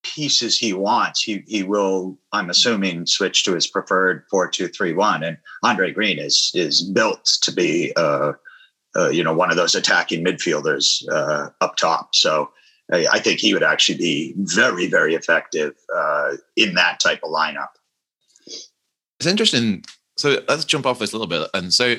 pieces 0.03 0.57
he 0.57 0.71
wants, 0.71 1.21
he 1.21 1.43
he 1.45 1.63
will, 1.63 2.17
I'm 2.31 2.49
assuming, 2.49 3.07
switch 3.07 3.43
to 3.43 3.55
his 3.55 3.67
preferred 3.67 4.23
four 4.31 4.47
two 4.47 4.69
three 4.69 4.93
one. 4.93 5.21
And 5.21 5.37
Andre 5.63 5.91
Green 5.91 6.17
is 6.17 6.51
is 6.53 6.81
built 6.81 7.25
to 7.41 7.51
be 7.51 7.91
uh, 7.97 8.31
uh 8.95 9.09
you 9.09 9.21
know 9.21 9.33
one 9.33 9.51
of 9.51 9.57
those 9.57 9.75
attacking 9.75 10.23
midfielders 10.23 11.03
uh, 11.11 11.49
up 11.59 11.75
top. 11.75 12.15
So 12.15 12.51
I, 12.91 13.19
think 13.19 13.39
he 13.39 13.53
would 13.53 13.63
actually 13.63 13.97
be 13.97 14.33
very 14.37 14.87
very 14.87 15.15
effective 15.15 15.73
uh, 15.93 16.33
in 16.55 16.73
that 16.75 16.99
type 16.99 17.19
of 17.23 17.31
lineup. 17.31 17.69
It's 19.19 19.27
interesting. 19.27 19.83
So 20.17 20.41
let's 20.47 20.65
jump 20.65 20.85
off 20.85 20.99
this 20.99 21.13
a 21.13 21.17
little 21.17 21.27
bit. 21.27 21.49
And 21.53 21.73
so 21.73 21.95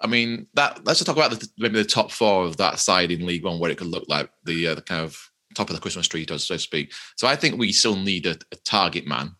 I 0.00 0.06
mean, 0.06 0.46
that 0.54 0.84
let's 0.84 0.98
just 0.98 1.06
talk 1.06 1.16
about 1.16 1.30
the, 1.30 1.48
maybe 1.58 1.78
the 1.78 1.84
top 1.84 2.10
four 2.10 2.44
of 2.44 2.56
that 2.58 2.78
side 2.78 3.10
in 3.10 3.26
League 3.26 3.44
One, 3.44 3.58
what 3.58 3.70
it 3.70 3.78
could 3.78 3.86
look 3.86 4.04
like. 4.08 4.28
The 4.44 4.68
uh, 4.68 4.74
the 4.74 4.82
kind 4.82 5.02
of 5.02 5.18
top 5.54 5.70
of 5.70 5.76
the 5.76 5.80
Christmas 5.80 6.08
tree, 6.08 6.26
so 6.28 6.36
to 6.36 6.58
speak. 6.58 6.92
So 7.16 7.26
I 7.26 7.36
think 7.36 7.58
we 7.58 7.72
still 7.72 7.96
need 7.96 8.26
a, 8.26 8.36
a 8.52 8.56
target 8.64 9.06
man 9.06 9.34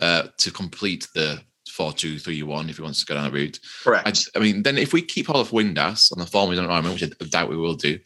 uh, 0.00 0.28
to 0.38 0.50
complete 0.50 1.08
the 1.14 1.42
four 1.68 1.92
two 1.92 2.18
three 2.18 2.42
one 2.42 2.70
if 2.70 2.76
he 2.76 2.82
wants 2.82 3.00
to 3.00 3.06
go 3.06 3.14
down 3.14 3.24
that 3.24 3.32
route. 3.32 3.58
Correct. 3.84 4.30
I, 4.34 4.38
I 4.38 4.42
mean, 4.42 4.62
then 4.62 4.78
if 4.78 4.92
we 4.92 5.02
keep 5.02 5.26
hold 5.26 5.46
of 5.46 5.52
Windass 5.52 6.12
on 6.12 6.18
the 6.18 6.26
form 6.26 6.48
we 6.48 6.56
don't 6.56 6.84
which 6.92 7.02
I 7.02 7.24
doubt 7.26 7.50
we 7.50 7.56
will 7.56 7.74
do, 7.74 7.98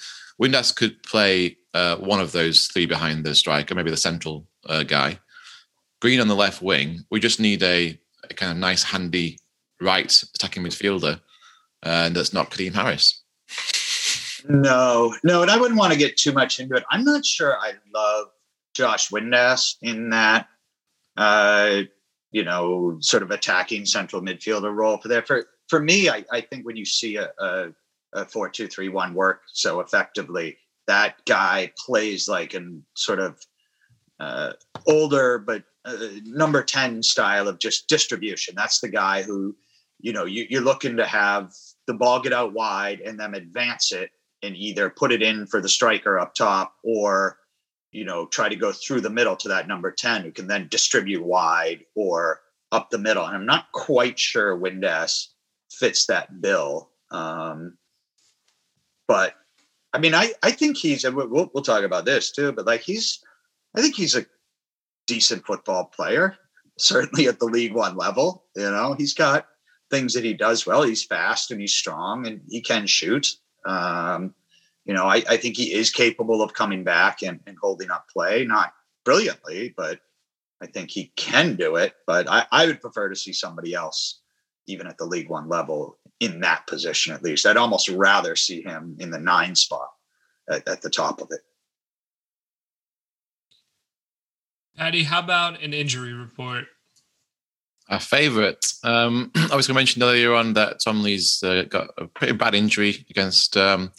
Windass 0.42 0.74
could 0.74 1.02
play 1.02 1.58
uh, 1.74 1.96
one 1.96 2.20
of 2.20 2.32
those 2.32 2.66
three 2.66 2.86
behind 2.86 3.24
the 3.24 3.34
striker, 3.34 3.74
maybe 3.74 3.90
the 3.90 3.96
central 3.96 4.46
uh, 4.66 4.82
guy. 4.84 5.18
Green 6.00 6.20
on 6.20 6.28
the 6.28 6.34
left 6.34 6.62
wing. 6.62 7.00
We 7.10 7.20
just 7.20 7.40
need 7.40 7.62
a, 7.62 7.98
a 8.30 8.34
kind 8.34 8.52
of 8.52 8.58
nice, 8.58 8.82
handy 8.82 9.38
right 9.80 10.12
attacking 10.34 10.62
midfielder, 10.62 11.20
and 11.82 12.14
that's 12.14 12.32
not 12.32 12.50
Kadeem 12.50 12.74
Harris. 12.74 13.22
No, 14.48 15.14
no, 15.24 15.42
and 15.42 15.50
I 15.50 15.56
wouldn't 15.56 15.78
want 15.78 15.92
to 15.92 15.98
get 15.98 16.16
too 16.16 16.32
much 16.32 16.60
into 16.60 16.76
it. 16.76 16.84
I'm 16.90 17.04
not 17.04 17.24
sure 17.24 17.56
I 17.58 17.72
love 17.94 18.28
Josh 18.74 19.08
Windass 19.08 19.76
in 19.80 20.10
that, 20.10 20.48
uh, 21.16 21.82
you 22.30 22.44
know, 22.44 22.98
sort 23.00 23.22
of 23.22 23.30
attacking 23.30 23.86
central 23.86 24.20
midfielder 24.20 24.74
role 24.74 24.98
for 24.98 25.08
there. 25.08 25.22
For 25.22 25.46
for 25.68 25.80
me, 25.80 26.10
I, 26.10 26.24
I 26.30 26.42
think 26.42 26.66
when 26.66 26.76
you 26.76 26.84
see 26.84 27.16
a, 27.16 27.30
a, 27.38 27.68
a 28.12 28.24
four 28.26 28.50
two 28.50 28.68
three 28.68 28.90
one 28.90 29.14
work 29.14 29.42
so 29.52 29.80
effectively, 29.80 30.58
that 30.86 31.24
guy 31.26 31.72
plays 31.84 32.28
like 32.28 32.54
an 32.54 32.84
sort 32.94 33.20
of 33.20 33.38
uh, 34.20 34.52
older 34.86 35.38
but 35.38 35.64
uh, 35.84 35.96
number 36.24 36.62
ten 36.62 37.02
style 37.02 37.48
of 37.48 37.58
just 37.58 37.88
distribution. 37.88 38.54
That's 38.56 38.80
the 38.80 38.88
guy 38.88 39.22
who, 39.22 39.54
you 40.00 40.12
know, 40.12 40.24
you, 40.24 40.46
you're 40.48 40.62
looking 40.62 40.96
to 40.96 41.06
have 41.06 41.52
the 41.86 41.94
ball 41.94 42.20
get 42.20 42.32
out 42.32 42.54
wide 42.54 43.00
and 43.00 43.18
then 43.18 43.34
advance 43.34 43.92
it 43.92 44.10
and 44.42 44.56
either 44.56 44.90
put 44.90 45.12
it 45.12 45.22
in 45.22 45.46
for 45.46 45.60
the 45.60 45.68
striker 45.68 46.18
up 46.18 46.34
top 46.34 46.74
or 46.84 47.38
you 47.92 48.04
know 48.04 48.26
try 48.26 48.48
to 48.48 48.56
go 48.56 48.72
through 48.72 49.00
the 49.00 49.10
middle 49.10 49.36
to 49.36 49.48
that 49.48 49.68
number 49.68 49.90
10 49.90 50.22
who 50.22 50.32
can 50.32 50.46
then 50.46 50.68
distribute 50.68 51.24
wide 51.24 51.84
or 51.94 52.40
up 52.72 52.90
the 52.90 52.98
middle 52.98 53.24
and 53.24 53.34
i'm 53.34 53.46
not 53.46 53.70
quite 53.72 54.18
sure 54.18 54.58
windass 54.58 55.28
fits 55.70 56.06
that 56.06 56.40
bill 56.40 56.90
um, 57.10 57.78
but 59.06 59.34
i 59.94 59.98
mean 59.98 60.14
i 60.14 60.32
i 60.42 60.50
think 60.50 60.76
he's 60.76 61.04
we'll, 61.04 61.50
we'll 61.54 61.64
talk 61.64 61.82
about 61.82 62.04
this 62.04 62.30
too 62.30 62.52
but 62.52 62.66
like 62.66 62.82
he's 62.82 63.20
i 63.74 63.80
think 63.80 63.94
he's 63.94 64.14
a 64.14 64.26
decent 65.06 65.46
football 65.46 65.86
player 65.86 66.36
certainly 66.78 67.28
at 67.28 67.38
the 67.38 67.46
league 67.46 67.74
one 67.74 67.96
level 67.96 68.44
you 68.56 68.70
know? 68.70 68.94
He's 68.94 69.14
got 69.14 69.46
things 69.90 70.14
that 70.14 70.24
he 70.24 70.34
does 70.34 70.66
well. 70.66 70.82
He's 70.82 71.04
fast 71.04 71.50
and 71.50 71.60
he's 71.60 71.74
strong 71.74 72.26
and 72.26 72.40
he 72.48 72.60
can 72.60 72.86
shoot. 72.86 73.36
Um, 73.66 74.34
you 74.84 74.94
know, 74.94 75.06
I, 75.06 75.22
I, 75.28 75.36
think 75.38 75.56
he 75.56 75.72
is 75.72 75.90
capable 75.90 76.42
of 76.42 76.52
coming 76.52 76.84
back 76.84 77.22
and, 77.22 77.40
and, 77.46 77.56
holding 77.58 77.90
up 77.90 78.06
play, 78.10 78.44
not 78.44 78.74
brilliantly, 79.04 79.72
but 79.74 80.00
I 80.62 80.66
think 80.66 80.90
he 80.90 81.12
can 81.16 81.56
do 81.56 81.76
it. 81.76 81.94
But 82.06 82.28
I, 82.28 82.44
I, 82.52 82.66
would 82.66 82.82
prefer 82.82 83.08
to 83.08 83.16
see 83.16 83.32
somebody 83.32 83.72
else, 83.72 84.20
even 84.66 84.86
at 84.86 84.98
the 84.98 85.06
League 85.06 85.30
One 85.30 85.48
level, 85.48 85.98
in 86.20 86.40
that 86.40 86.66
position 86.66 87.12
at 87.12 87.22
least. 87.22 87.46
I'd 87.46 87.56
almost 87.56 87.88
rather 87.88 88.36
see 88.36 88.62
him 88.62 88.96
in 89.00 89.10
the 89.10 89.18
nine 89.18 89.54
spot 89.54 89.90
at, 90.48 90.66
at 90.68 90.82
the 90.82 90.90
top 90.90 91.20
of 91.20 91.28
it. 91.30 91.40
Patty, 94.76 95.04
how 95.04 95.20
about 95.20 95.62
an 95.62 95.72
injury 95.72 96.12
report? 96.12 96.64
Our 97.88 98.00
favourite. 98.00 98.64
Um, 98.82 99.30
I 99.36 99.56
was 99.56 99.66
going 99.66 99.74
to 99.74 99.80
mention 99.80 100.02
earlier 100.02 100.34
on 100.34 100.54
that 100.54 100.80
Tom 100.82 101.02
Lees 101.02 101.42
uh, 101.42 101.64
got 101.64 101.90
a 101.98 102.06
pretty 102.06 102.32
bad 102.32 102.54
injury 102.54 103.04
against 103.10 103.56
um, 103.56 103.92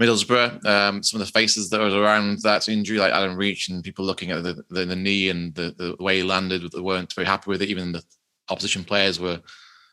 Middlesbrough. 0.00 0.64
Um, 0.64 1.02
some 1.02 1.20
of 1.20 1.26
the 1.26 1.32
faces 1.32 1.70
that 1.70 1.80
were 1.80 2.00
around 2.00 2.40
that 2.42 2.68
injury, 2.68 2.98
like 2.98 3.12
Adam 3.12 3.36
Reach 3.36 3.68
and 3.68 3.82
people 3.82 4.04
looking 4.04 4.30
at 4.30 4.42
the, 4.42 4.62
the, 4.68 4.84
the 4.84 4.96
knee 4.96 5.30
and 5.30 5.54
the, 5.54 5.74
the 5.76 6.02
way 6.02 6.18
he 6.18 6.22
landed, 6.22 6.70
they 6.70 6.80
weren't 6.80 7.12
very 7.14 7.26
happy 7.26 7.50
with 7.50 7.62
it. 7.62 7.70
Even 7.70 7.92
the 7.92 8.04
opposition 8.48 8.84
players 8.84 9.18
were 9.18 9.40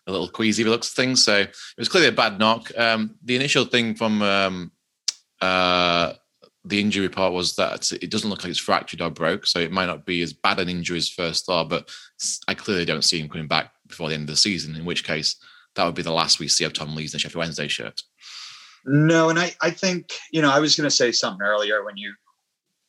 a 0.08 0.12
little 0.12 0.30
queasy 0.30 0.64
looks 0.64 0.94
things. 0.94 1.24
So 1.24 1.42
it 1.42 1.56
was 1.78 1.90
clearly 1.90 2.10
a 2.10 2.14
bad 2.14 2.40
knock. 2.40 2.72
Um, 2.78 3.16
the 3.24 3.36
initial 3.36 3.66
thing 3.66 3.96
from 3.96 4.22
um, 4.22 4.72
uh, 5.42 6.14
the 6.66 6.80
injury 6.80 7.06
report 7.06 7.34
was 7.34 7.56
that 7.56 7.92
it 7.92 8.10
doesn't 8.10 8.30
look 8.30 8.44
like 8.44 8.52
it's 8.52 8.60
fractured 8.60 9.02
or 9.02 9.10
broke, 9.10 9.46
so 9.46 9.60
it 9.60 9.72
might 9.72 9.88
not 9.88 10.06
be 10.06 10.22
as 10.22 10.34
bad 10.34 10.60
an 10.60 10.70
injury 10.70 10.98
as 10.98 11.10
first 11.10 11.46
thought. 11.46 11.70
But 11.70 11.90
I 12.48 12.54
clearly 12.54 12.86
don't 12.86 13.04
see 13.04 13.20
him 13.20 13.30
coming 13.30 13.48
back 13.48 13.72
before 13.88 14.10
the 14.10 14.16
end 14.16 14.24
of 14.24 14.28
the 14.28 14.38
season. 14.38 14.76
In 14.76 14.86
which 14.86 15.04
case, 15.04 15.36
that 15.76 15.86
would 15.86 15.96
be 15.96 16.02
the 16.02 16.12
last 16.12 16.40
we 16.40 16.48
see 16.48 16.64
of 16.64 16.74
Tom 16.74 16.96
Lees 16.96 17.14
in 17.14 17.18
the 17.18 17.20
Sheffield 17.20 17.40
Wednesday 17.40 17.68
shirt. 17.68 18.02
No, 18.86 19.30
and 19.30 19.40
I, 19.40 19.54
I 19.62 19.72
think 19.72 20.12
you 20.32 20.42
know 20.42 20.52
I 20.52 20.60
was 20.60 20.76
going 20.76 20.90
to 20.90 20.96
say 20.96 21.12
something 21.12 21.46
earlier 21.46 21.84
when 21.84 21.98
you 21.98 22.14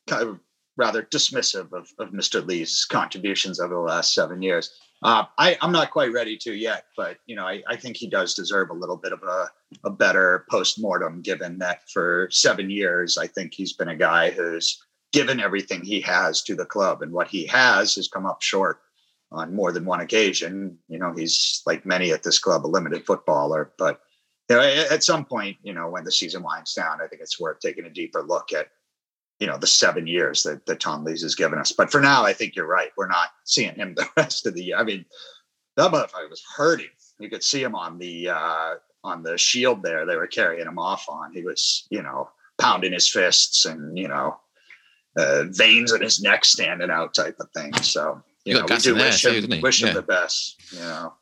kind 0.07 0.23
of 0.23 0.39
rather 0.77 1.03
dismissive 1.03 1.71
of, 1.71 1.87
of 1.99 2.09
Mr. 2.09 2.45
Lees' 2.45 2.85
contributions 2.89 3.59
over 3.59 3.73
the 3.73 3.79
last 3.79 4.13
seven 4.13 4.41
years. 4.41 4.71
Uh, 5.05 5.25
I, 5.37 5.55
I'm 5.61 5.71
not 5.71 5.91
quite 5.91 6.11
ready 6.11 6.35
to 6.37 6.55
yet, 6.55 6.85
but 6.97 7.17
you 7.27 7.35
know, 7.35 7.45
I, 7.45 7.61
I 7.67 7.75
think 7.75 7.95
he 7.95 8.09
does 8.09 8.33
deserve 8.33 8.71
a 8.71 8.73
little 8.73 8.97
bit 8.97 9.13
of 9.13 9.21
a, 9.21 9.51
a 9.83 9.91
better 9.91 10.47
post-mortem 10.49 11.21
given 11.21 11.59
that 11.59 11.87
for 11.91 12.27
seven 12.31 12.71
years, 12.71 13.15
I 13.15 13.27
think 13.27 13.53
he's 13.53 13.73
been 13.73 13.89
a 13.89 13.95
guy 13.95 14.31
who's 14.31 14.83
given 15.13 15.39
everything 15.39 15.83
he 15.83 16.01
has 16.01 16.41
to 16.41 16.55
the 16.55 16.65
club 16.65 17.03
and 17.03 17.11
what 17.11 17.27
he 17.27 17.45
has 17.45 17.93
has 17.93 18.07
come 18.07 18.25
up 18.25 18.41
short 18.41 18.79
on 19.31 19.53
more 19.53 19.71
than 19.71 19.85
one 19.85 20.01
occasion. 20.01 20.75
You 20.87 20.97
know, 20.97 21.13
he's 21.13 21.61
like 21.67 21.85
many 21.85 22.11
at 22.11 22.23
this 22.23 22.39
club, 22.39 22.65
a 22.65 22.67
limited 22.67 23.05
footballer, 23.05 23.73
but 23.77 24.01
you 24.49 24.55
know, 24.55 24.63
at 24.63 25.03
some 25.03 25.23
point, 25.23 25.57
you 25.61 25.73
know, 25.73 25.87
when 25.87 26.03
the 26.03 26.11
season 26.11 26.41
winds 26.41 26.73
down, 26.73 26.97
I 26.99 27.05
think 27.05 27.21
it's 27.21 27.39
worth 27.39 27.59
taking 27.59 27.85
a 27.85 27.91
deeper 27.91 28.23
look 28.23 28.53
at 28.53 28.69
you 29.39 29.47
know 29.47 29.57
the 29.57 29.67
seven 29.67 30.07
years 30.07 30.43
that, 30.43 30.65
that 30.65 30.79
Tom 30.79 31.03
Lees 31.03 31.21
has 31.23 31.35
given 31.35 31.59
us. 31.59 31.71
But 31.71 31.91
for 31.91 32.01
now, 32.01 32.23
I 32.23 32.33
think 32.33 32.55
you're 32.55 32.67
right. 32.67 32.91
We're 32.97 33.07
not 33.07 33.29
seeing 33.43 33.75
him 33.75 33.93
the 33.95 34.07
rest 34.17 34.45
of 34.45 34.53
the 34.53 34.63
year. 34.63 34.77
I 34.77 34.83
mean, 34.83 35.05
that 35.77 35.91
motherfucker 35.91 36.29
was 36.29 36.43
hurting. 36.55 36.89
You 37.19 37.29
could 37.29 37.43
see 37.43 37.61
him 37.61 37.75
on 37.75 37.97
the 37.97 38.29
uh, 38.29 38.75
on 39.03 39.23
the 39.23 39.37
shield 39.37 39.83
there. 39.83 40.05
They 40.05 40.15
were 40.15 40.27
carrying 40.27 40.67
him 40.67 40.79
off 40.79 41.07
on. 41.09 41.33
He 41.33 41.43
was, 41.43 41.87
you 41.89 42.01
know, 42.01 42.29
pounding 42.57 42.93
his 42.93 43.09
fists 43.09 43.65
and 43.65 43.97
you 43.97 44.07
know, 44.07 44.37
uh, 45.17 45.43
veins 45.49 45.93
in 45.93 46.01
his 46.01 46.21
neck 46.21 46.45
standing 46.45 46.89
out, 46.89 47.13
type 47.13 47.37
of 47.39 47.49
thing. 47.51 47.73
So 47.75 48.21
you, 48.43 48.53
you 48.53 48.59
know, 48.59 48.65
we 48.69 48.77
do 48.77 48.95
wish, 48.95 49.25
him, 49.25 49.49
too, 49.49 49.61
wish 49.61 49.81
yeah. 49.81 49.89
him 49.89 49.95
the 49.95 50.01
best. 50.01 50.61
You 50.71 50.79
know. 50.79 51.13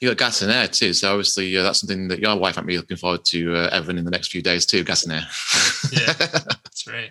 You 0.00 0.08
got 0.10 0.18
gas 0.18 0.42
in 0.42 0.48
there 0.48 0.68
too, 0.68 0.92
so 0.92 1.10
obviously 1.10 1.56
uh, 1.56 1.64
that's 1.64 1.80
something 1.80 2.06
that 2.08 2.20
your 2.20 2.36
wife 2.36 2.56
might 2.56 2.66
be 2.66 2.76
looking 2.76 2.96
forward 2.96 3.24
to, 3.26 3.56
uh, 3.56 3.68
Evan, 3.72 3.98
in 3.98 4.04
the 4.04 4.12
next 4.12 4.30
few 4.30 4.42
days 4.42 4.64
too. 4.64 4.84
Gas 4.84 5.02
in 5.02 5.10
there. 5.10 5.26
yeah, 5.90 6.12
that's 6.18 6.86
right. 6.86 7.10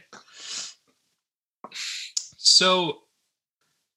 So 2.48 3.00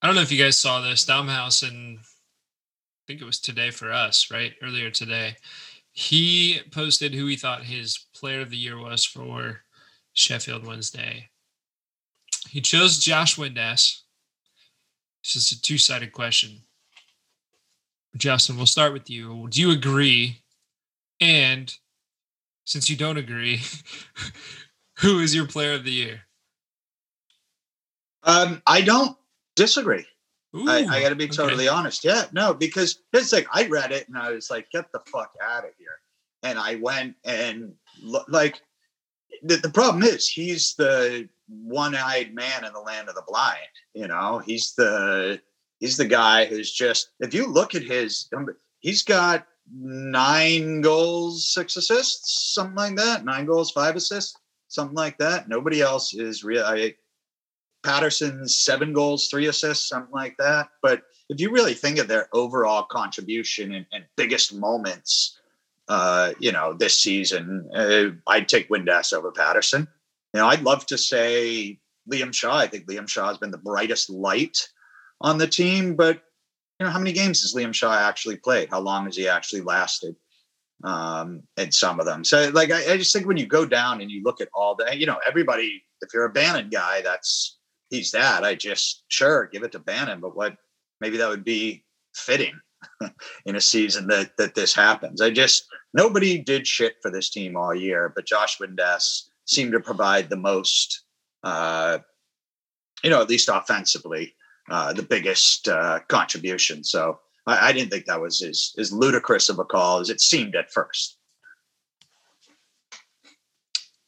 I 0.03 0.07
don't 0.07 0.17
know 0.17 0.23
if 0.23 0.33
you 0.33 0.43
guys 0.43 0.57
saw 0.57 0.81
this. 0.81 1.05
Dom 1.05 1.29
Howson 1.29 2.01
I 2.01 3.03
think 3.07 3.23
it 3.23 3.27
was 3.27 3.41
today 3.41 3.71
for 3.71 3.93
us, 3.93 4.31
right? 4.31 4.55
Earlier 4.63 4.91
today. 4.91 5.37
He 5.93 6.61
posted 6.71 7.15
who 7.15 7.27
he 7.27 7.37
thought 7.37 7.65
his 7.65 8.07
player 8.15 8.41
of 8.41 8.51
the 8.51 8.57
year 8.57 8.79
was 8.79 9.05
for 9.05 9.63
Sheffield 10.13 10.67
Wednesday. 10.67 11.31
He 12.49 12.61
chose 12.61 12.99
Josh 12.99 13.37
Windass. 13.37 14.03
This 15.23 15.37
is 15.37 15.53
a 15.53 15.61
two-sided 15.61 16.13
question. 16.13 16.63
Justin, 18.17 18.57
we'll 18.57 18.67
start 18.67 18.93
with 18.93 19.09
you. 19.09 19.49
Do 19.51 19.61
you 19.61 19.71
agree? 19.71 20.43
And 21.21 21.73
since 22.65 22.91
you 22.91 22.97
don't 22.97 23.19
agree, 23.19 23.61
who 24.99 25.21
is 25.21 25.35
your 25.35 25.47
player 25.47 25.75
of 25.75 25.85
the 25.85 25.93
year? 25.93 26.23
Um, 28.31 28.63
I 28.67 28.81
don't 28.81 29.17
disagree. 29.57 30.07
Ooh, 30.55 30.69
I, 30.69 30.79
I 30.89 31.01
got 31.01 31.11
to 31.11 31.17
be 31.17 31.29
totally 31.29 31.69
okay. 31.69 31.77
honest. 31.77 32.05
Yeah, 32.05 32.25
no, 32.33 32.53
because 32.55 33.01
it's 33.13 33.33
like 33.33 33.47
I 33.53 33.67
read 33.67 33.93
it 33.93 34.09
and 34.09 34.17
I 34.19 34.33
was 34.33 34.51
like, 34.51 34.71
"Get 34.71 34.91
the 34.93 35.01
fuck 35.13 35.33
out 35.43 35.65
of 35.65 35.71
here!" 35.79 36.01
And 36.43 36.59
I 36.59 36.77
went 36.77 37.15
and 37.25 37.75
like 38.29 38.61
the, 39.43 39.57
the 39.57 39.71
problem 39.71 40.03
is 40.03 40.29
he's 40.29 40.75
the 40.75 41.29
one-eyed 41.49 42.35
man 42.35 42.65
in 42.65 42.73
the 42.73 42.81
land 42.81 43.09
of 43.09 43.15
the 43.15 43.25
blind. 43.27 43.59
You 43.95 44.09
know, 44.09 44.43
he's 44.45 44.75
the 44.75 45.41
he's 45.79 45.97
the 45.97 46.07
guy 46.07 46.47
who's 46.47 46.73
just. 46.73 47.11
If 47.21 47.33
you 47.33 47.47
look 47.47 47.75
at 47.75 47.83
his, 47.83 48.29
he's 48.81 49.03
got 49.03 49.47
nine 49.73 50.81
goals, 50.81 51.53
six 51.53 51.77
assists, 51.77 52.55
something 52.55 52.77
like 52.77 52.97
that. 52.97 53.25
Nine 53.25 53.47
goals, 53.47 53.71
five 53.71 53.97
assists, 53.97 54.37
something 54.69 54.97
like 54.97 55.19
that. 55.19 55.49
Nobody 55.49 55.81
else 55.81 56.15
is 56.15 56.43
real. 56.43 56.65
I 56.65 56.95
Paterson's 57.83 58.57
seven 58.57 58.93
goals, 58.93 59.29
three 59.29 59.47
assists, 59.47 59.89
something 59.89 60.13
like 60.13 60.37
that. 60.39 60.69
But 60.83 61.03
if 61.29 61.41
you 61.41 61.51
really 61.51 61.75
think 61.75 61.99
of 61.99 62.09
their 62.09 62.29
overall 62.33 62.83
contribution 62.83 63.73
and, 63.73 63.87
and 63.93 64.05
biggest 64.17 64.55
moments, 64.55 65.39
uh, 65.89 66.33
you 66.39 66.53
know, 66.53 66.73
this 66.73 67.01
season, 67.01 67.69
uh, 67.75 68.11
I'd 68.27 68.49
take 68.49 68.69
Windass 68.69 69.13
over 69.13 69.33
Paterson. 69.33 69.89
You 70.35 70.41
know, 70.41 70.47
I'd 70.47 70.63
love 70.63 70.87
to 70.87 70.99
say 70.99 71.81
Liam 72.11 72.35
Shaw. 72.35 72.57
I 72.57 72.67
think 72.67 72.87
Liam 72.87 73.09
Shaw 73.09 73.29
has 73.29 73.39
been 73.39 73.51
the 73.51 73.59
brightest 73.59 74.11
light 74.11 74.69
on 75.21 75.39
the 75.39 75.47
team, 75.47 75.97
but 75.97 76.23
you 76.79 76.87
know, 76.87 76.93
how 76.93 76.99
many 76.99 77.13
games 77.13 77.43
has 77.43 77.55
Liam 77.55 77.75
Shaw 77.75 77.93
actually 77.93 78.37
played? 78.37 78.71
How 78.71 78.81
long 78.81 79.05
has 79.07 79.17
he 79.17 79.29
actually 79.29 79.63
lasted? 79.63 80.17
Um, 80.83 81.43
in 81.59 81.73
some 81.73 82.01
of 82.01 82.07
them. 82.07 82.25
So 82.25 82.49
like 82.55 82.71
I, 82.71 82.95
I 82.95 82.97
just 82.97 83.13
think 83.13 83.27
when 83.27 83.37
you 83.37 83.45
go 83.47 83.67
down 83.67 84.01
and 84.01 84.11
you 84.11 84.23
look 84.23 84.41
at 84.41 84.49
all 84.55 84.75
the, 84.75 84.97
you 84.97 85.05
know, 85.05 85.21
everybody, 85.29 85.85
if 86.01 86.15
you're 86.15 86.25
a 86.25 86.33
Bannon 86.33 86.71
guy, 86.71 87.03
that's 87.03 87.60
he's 87.91 88.13
that. 88.13 88.45
I 88.45 88.55
just 88.55 89.03
sure 89.09 89.47
give 89.53 89.63
it 89.63 89.73
to 89.73 89.79
Bannon, 89.79 90.21
but 90.21 90.37
what 90.37 90.57
maybe 91.01 91.19
that 91.19 91.29
would 91.29 91.45
be 91.45 91.85
fitting 92.15 92.59
in 93.45 93.57
a 93.57 93.61
season 93.61 94.07
that 94.07 94.37
that 94.39 94.55
this 94.55 94.75
happens. 94.75 95.21
I 95.21 95.31
just 95.31 95.67
nobody 95.93 96.39
did 96.39 96.67
shit 96.67 96.97
for 97.03 97.11
this 97.11 97.29
team 97.29 97.57
all 97.57 97.75
year, 97.75 98.13
but 98.15 98.27
Josh 98.27 98.59
Windass 98.59 99.29
seemed 99.45 99.73
to 99.73 99.81
provide 99.81 100.31
the 100.31 100.37
most, 100.37 101.03
uh, 101.43 101.99
you 103.03 103.11
know, 103.11 103.21
at 103.21 103.29
least 103.29 103.51
offensively, 103.53 104.35
uh, 104.71 104.93
the 104.93 105.03
biggest 105.03 105.69
uh, 105.69 105.99
contribution. 106.09 106.85
So 106.85 107.19
I, 107.47 107.69
I 107.69 107.73
didn't 107.73 107.91
think 107.91 108.07
that 108.07 108.21
was 108.21 108.41
as 108.43 108.73
as 108.79 108.93
ludicrous 108.93 109.49
of 109.49 109.59
a 109.59 109.65
call 109.65 109.99
as 109.99 110.11
it 110.11 110.21
seemed 110.21 110.55
at 110.55 110.73
first. 110.73 111.17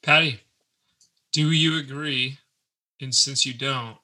Patty, 0.03 0.41
do 1.33 1.53
you 1.53 1.79
agree 1.79 2.39
and 3.03 3.15
since 3.15 3.45
you 3.45 3.53
don't, 3.53 3.97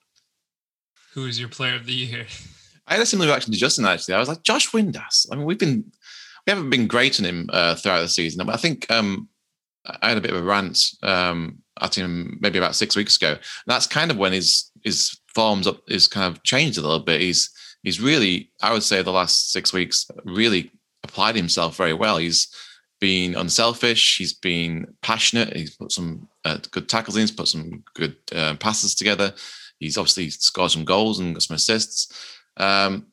who 1.14 1.26
is 1.26 1.38
your 1.38 1.48
player 1.48 1.76
of 1.76 1.86
the 1.86 1.92
year? 1.92 2.26
I 2.86 2.94
had 2.94 3.02
a 3.02 3.06
similar 3.06 3.28
reaction 3.28 3.52
to 3.52 3.58
Justin 3.58 3.84
actually. 3.84 4.14
I 4.14 4.18
was 4.18 4.28
like, 4.28 4.42
Josh 4.42 4.70
Windass. 4.70 5.26
I 5.30 5.36
mean, 5.36 5.44
we've 5.44 5.58
been 5.58 5.84
we 6.46 6.50
haven't 6.50 6.70
been 6.70 6.86
great 6.86 7.20
on 7.20 7.26
him 7.26 7.50
uh, 7.52 7.74
throughout 7.74 8.00
the 8.00 8.08
season, 8.08 8.46
but 8.46 8.54
I 8.54 8.58
think 8.58 8.90
um, 8.90 9.28
I 9.84 10.08
had 10.08 10.16
a 10.16 10.22
bit 10.22 10.32
of 10.32 10.38
a 10.38 10.42
rant 10.42 10.94
um, 11.02 11.58
at 11.80 11.96
him 11.96 12.38
maybe 12.40 12.58
about 12.58 12.74
six 12.74 12.96
weeks 12.96 13.16
ago. 13.16 13.32
And 13.32 13.40
that's 13.66 13.86
kind 13.86 14.10
of 14.10 14.16
when 14.16 14.32
his 14.32 14.70
his 14.82 15.18
forms 15.34 15.66
up 15.66 15.80
is 15.88 16.08
kind 16.08 16.34
of 16.34 16.42
changed 16.44 16.78
a 16.78 16.82
little 16.82 17.00
bit. 17.00 17.20
He's 17.20 17.50
he's 17.82 18.00
really, 18.00 18.50
I 18.62 18.72
would 18.72 18.82
say, 18.82 19.02
the 19.02 19.12
last 19.12 19.52
six 19.52 19.72
weeks 19.72 20.06
really 20.24 20.72
applied 21.04 21.36
himself 21.36 21.76
very 21.76 21.94
well. 21.94 22.16
He's 22.16 22.48
been 23.00 23.34
unselfish. 23.34 24.18
He's 24.18 24.32
been 24.32 24.94
passionate. 25.02 25.56
He's 25.56 25.76
put 25.76 25.92
some 25.92 26.28
uh, 26.44 26.58
good 26.70 26.88
tackles 26.88 27.16
in. 27.16 27.22
He's 27.22 27.30
put 27.30 27.48
some 27.48 27.82
good 27.94 28.16
uh, 28.34 28.54
passes 28.56 28.94
together. 28.94 29.34
He's 29.78 29.96
obviously 29.96 30.30
scored 30.30 30.70
some 30.70 30.84
goals 30.84 31.18
and 31.18 31.34
got 31.34 31.42
some 31.42 31.56
assists. 31.56 32.12
Um, 32.56 33.06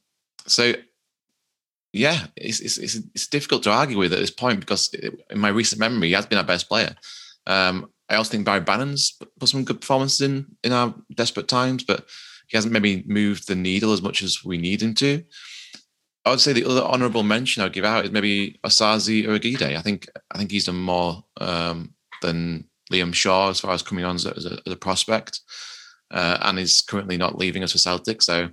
so, 0.48 0.74
yeah, 1.94 2.26
it's, 2.36 2.60
it's, 2.60 2.78
it's, 2.78 2.96
it's, 3.14 3.28
difficult 3.28 3.64
to 3.64 3.72
argue 3.72 3.98
with 3.98 4.14
at 4.14 4.20
this 4.20 4.32
point 4.32 4.60
because 4.60 4.94
in 5.30 5.40
my 5.40 5.50
recent 5.50 5.80
memory, 5.80 6.08
he 6.08 6.14
has 6.14 6.26
been 6.26 6.38
our 6.38 6.44
best 6.44 6.68
player. 6.68 6.96
Um, 7.48 7.90
I 8.10 8.16
also 8.16 8.32
think 8.32 8.46
Barry 8.46 8.60
Bannon's 8.60 9.18
put 9.40 9.50
some 9.50 9.64
good 9.64 9.82
performances 9.82 10.22
in 10.22 10.46
in 10.64 10.72
our 10.72 10.94
desperate 11.16 11.48
times, 11.48 11.84
but 11.84 12.06
he 12.48 12.58
hasn't 12.58 12.74
maybe 12.74 13.04
moved 13.08 13.48
the 13.48 13.56
needle 13.56 13.94
as 13.94 14.02
much 14.02 14.22
as 14.22 14.44
we 14.44 14.58
need 14.58 14.82
him 14.82 14.94
to. 14.96 15.24
I 16.26 16.32
would 16.32 16.42
say 16.42 16.54
the 16.54 16.68
other 16.68 16.82
honourable 16.82 17.24
mention 17.24 17.62
I'd 17.62 17.74
give 17.74 17.86
out 17.86 18.06
is 18.06 18.12
maybe 18.12 18.60
Osaze 18.64 19.26
Urhoghide. 19.26 19.76
I 19.76 19.82
think 19.82 20.10
I 20.32 20.38
think 20.38 20.52
he's 20.52 20.66
done 20.66 20.80
more 20.80 21.24
um, 21.40 21.94
than 22.22 22.66
Liam 22.92 23.14
Shaw 23.14 23.50
as 23.50 23.60
far 23.60 23.74
as 23.74 23.84
coming 23.84 24.06
on 24.06 24.16
as 24.16 24.26
a, 24.26 24.36
as 24.36 24.46
a, 24.46 24.60
as 24.66 24.74
a 24.74 24.78
prospect, 24.78 25.42
uh, 26.12 26.38
and 26.42 26.58
is 26.58 26.82
currently 26.82 27.18
not 27.18 27.38
leaving 27.38 27.64
us 27.64 27.74
for 27.74 27.78
Celtic. 27.78 28.24
So 28.24 28.50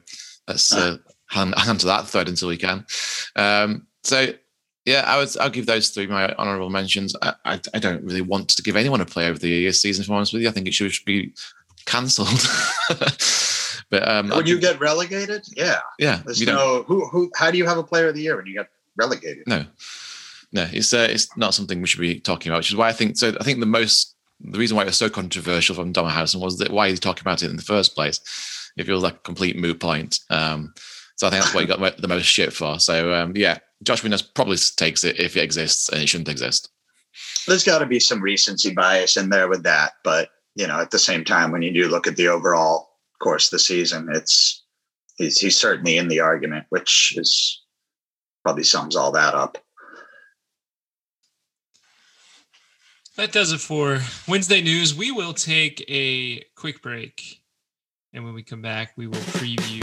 let's 0.46 0.74
uh, 0.74 0.98
hand, 1.28 1.54
hand 1.58 1.80
to 1.80 1.86
that 1.86 2.06
thread 2.06 2.28
until 2.28 2.48
we 2.48 2.58
can. 2.58 2.84
Um, 3.36 3.86
so 4.04 4.28
yeah, 4.84 5.04
I 5.06 5.16
would 5.16 5.36
I'll 5.38 5.48
give 5.50 5.66
those 5.66 5.90
three 5.90 6.06
my 6.06 6.34
honourable 6.34 6.70
mentions. 6.70 7.14
I, 7.22 7.34
I, 7.44 7.60
I 7.72 7.78
don't 7.78 8.04
really 8.04 8.20
want 8.20 8.50
to 8.50 8.62
give 8.62 8.76
anyone 8.76 9.00
a 9.00 9.06
play 9.06 9.28
over 9.28 9.38
the 9.38 9.48
year 9.48 9.72
season. 9.72 10.02
If 10.02 10.10
I'm 10.10 10.16
honest 10.16 10.32
with 10.32 10.42
you, 10.42 10.48
I 10.48 10.52
think 10.52 10.66
it 10.66 10.74
should, 10.74 10.92
should 10.92 11.06
be 11.06 11.32
cancelled. 11.86 12.28
But 13.92 14.08
um, 14.08 14.30
when 14.30 14.46
you 14.46 14.58
get 14.58 14.80
relegated, 14.80 15.46
yeah, 15.54 15.80
yeah, 15.98 16.22
There's 16.24 16.40
no 16.46 16.82
who 16.88 17.06
who. 17.08 17.30
How 17.36 17.50
do 17.50 17.58
you 17.58 17.66
have 17.66 17.76
a 17.76 17.82
player 17.82 18.08
of 18.08 18.14
the 18.14 18.22
year 18.22 18.34
when 18.36 18.46
you 18.46 18.54
get 18.54 18.70
relegated? 18.96 19.44
No, 19.46 19.66
no, 20.50 20.66
it's 20.72 20.94
uh, 20.94 21.08
it's 21.10 21.28
not 21.36 21.52
something 21.52 21.82
we 21.82 21.86
should 21.86 22.00
be 22.00 22.18
talking 22.18 22.50
about. 22.50 22.60
Which 22.60 22.70
is 22.70 22.76
why 22.76 22.88
I 22.88 22.92
think 22.92 23.18
so. 23.18 23.34
I 23.38 23.44
think 23.44 23.60
the 23.60 23.66
most 23.66 24.16
the 24.40 24.58
reason 24.58 24.78
why 24.78 24.84
it 24.84 24.86
was 24.86 24.96
so 24.96 25.10
controversial 25.10 25.74
from 25.74 25.92
Dom 25.92 26.08
Howson 26.08 26.40
was 26.40 26.56
that 26.56 26.70
why 26.70 26.88
he's 26.88 27.00
talking 27.00 27.20
about 27.20 27.42
it 27.42 27.50
in 27.50 27.56
the 27.56 27.62
first 27.62 27.94
place. 27.94 28.18
It 28.78 28.84
feels 28.84 29.02
like 29.02 29.16
a 29.16 29.18
complete 29.18 29.58
moot 29.58 29.78
point. 29.78 30.20
Um, 30.30 30.72
so 31.16 31.26
I 31.26 31.30
think 31.30 31.42
that's 31.42 31.54
what 31.54 31.60
he 31.60 31.66
got 31.66 31.98
the 31.98 32.08
most 32.08 32.24
shit 32.24 32.54
for. 32.54 32.80
So 32.80 33.12
um, 33.12 33.36
yeah, 33.36 33.58
Josh 33.82 34.00
Windass 34.00 34.26
probably 34.34 34.56
takes 34.56 35.04
it 35.04 35.20
if 35.20 35.36
it 35.36 35.42
exists 35.42 35.90
and 35.90 36.00
it 36.00 36.08
shouldn't 36.08 36.30
exist. 36.30 36.70
There's 37.46 37.62
got 37.62 37.80
to 37.80 37.86
be 37.86 38.00
some 38.00 38.22
recency 38.22 38.72
bias 38.72 39.18
in 39.18 39.28
there 39.28 39.48
with 39.48 39.64
that, 39.64 39.92
but 40.02 40.30
you 40.54 40.66
know, 40.66 40.80
at 40.80 40.92
the 40.92 40.98
same 40.98 41.24
time, 41.24 41.52
when 41.52 41.60
you 41.60 41.72
do 41.72 41.88
look 41.88 42.06
at 42.06 42.16
the 42.16 42.28
overall 42.28 42.91
course 43.22 43.48
the 43.48 43.58
season, 43.58 44.08
it's 44.12 44.64
he's 45.16 45.38
he's 45.38 45.58
certainly 45.58 45.96
in 45.96 46.08
the 46.08 46.20
argument, 46.20 46.66
which 46.68 47.14
is 47.16 47.62
probably 48.42 48.64
sums 48.64 48.96
all 48.96 49.12
that 49.12 49.34
up. 49.34 49.58
That 53.16 53.32
does 53.32 53.52
it 53.52 53.60
for 53.60 54.00
Wednesday 54.26 54.62
news. 54.62 54.94
We 54.94 55.12
will 55.12 55.34
take 55.34 55.84
a 55.88 56.44
quick 56.56 56.82
break. 56.82 57.42
And 58.14 58.24
when 58.24 58.34
we 58.34 58.42
come 58.42 58.62
back, 58.62 58.92
we 58.96 59.06
will 59.06 59.14
preview 59.14 59.82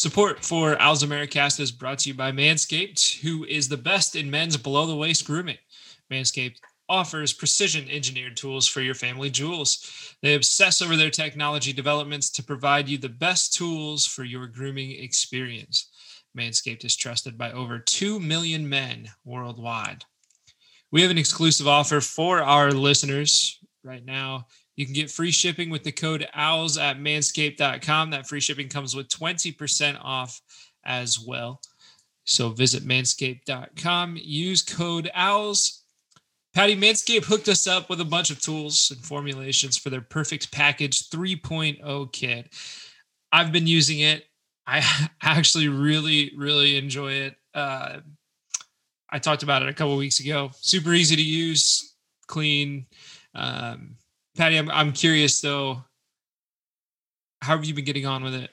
Support 0.00 0.42
for 0.42 0.80
Owls 0.80 1.04
Americast 1.04 1.60
is 1.60 1.70
brought 1.70 1.98
to 1.98 2.08
you 2.08 2.14
by 2.14 2.32
Manscaped, 2.32 3.20
who 3.20 3.44
is 3.44 3.68
the 3.68 3.76
best 3.76 4.16
in 4.16 4.30
men's 4.30 4.56
below 4.56 4.86
the 4.86 4.96
waist 4.96 5.26
grooming. 5.26 5.58
Manscaped 6.10 6.56
offers 6.88 7.34
precision 7.34 7.86
engineered 7.90 8.34
tools 8.34 8.66
for 8.66 8.80
your 8.80 8.94
family 8.94 9.28
jewels. 9.28 10.16
They 10.22 10.36
obsess 10.36 10.80
over 10.80 10.96
their 10.96 11.10
technology 11.10 11.74
developments 11.74 12.30
to 12.30 12.42
provide 12.42 12.88
you 12.88 12.96
the 12.96 13.10
best 13.10 13.52
tools 13.52 14.06
for 14.06 14.24
your 14.24 14.46
grooming 14.46 14.92
experience. 14.92 15.90
Manscaped 16.34 16.86
is 16.86 16.96
trusted 16.96 17.36
by 17.36 17.52
over 17.52 17.78
2 17.78 18.20
million 18.20 18.66
men 18.66 19.06
worldwide. 19.26 20.06
We 20.90 21.02
have 21.02 21.10
an 21.10 21.18
exclusive 21.18 21.68
offer 21.68 22.00
for 22.00 22.42
our 22.42 22.70
listeners 22.70 23.58
right 23.84 24.06
now. 24.06 24.46
You 24.76 24.86
can 24.86 24.94
get 24.94 25.10
free 25.10 25.30
shipping 25.30 25.70
with 25.70 25.84
the 25.84 25.92
code 25.92 26.26
OWLS 26.36 26.80
at 26.80 26.98
manscaped.com. 26.98 28.10
That 28.10 28.26
free 28.26 28.40
shipping 28.40 28.68
comes 28.68 28.96
with 28.96 29.08
20% 29.08 29.98
off 30.02 30.40
as 30.84 31.18
well. 31.18 31.60
So 32.24 32.50
visit 32.50 32.84
manscaped.com, 32.84 34.18
use 34.20 34.62
code 34.62 35.10
OWLS. 35.16 35.80
Patty 36.52 36.76
Manscaped 36.76 37.24
hooked 37.24 37.48
us 37.48 37.66
up 37.66 37.88
with 37.88 38.00
a 38.00 38.04
bunch 38.04 38.30
of 38.30 38.40
tools 38.40 38.90
and 38.94 39.04
formulations 39.04 39.76
for 39.76 39.90
their 39.90 40.00
perfect 40.00 40.50
package 40.50 41.08
3.0 41.08 42.12
kit. 42.12 42.52
I've 43.30 43.52
been 43.52 43.66
using 43.66 44.00
it. 44.00 44.24
I 44.66 44.82
actually 45.22 45.68
really, 45.68 46.32
really 46.36 46.76
enjoy 46.76 47.12
it. 47.12 47.36
Uh, 47.54 48.00
I 49.08 49.18
talked 49.18 49.42
about 49.42 49.62
it 49.62 49.68
a 49.68 49.74
couple 49.74 49.96
weeks 49.96 50.20
ago. 50.20 50.50
Super 50.60 50.92
easy 50.92 51.16
to 51.16 51.22
use, 51.22 51.94
clean. 52.26 52.86
Um, 53.34 53.96
Patty, 54.36 54.56
I'm 54.56 54.70
I'm 54.70 54.92
curious 54.92 55.40
though. 55.40 55.84
How 57.42 57.56
have 57.56 57.64
you 57.64 57.74
been 57.74 57.84
getting 57.84 58.06
on 58.06 58.22
with 58.22 58.34
it? 58.34 58.50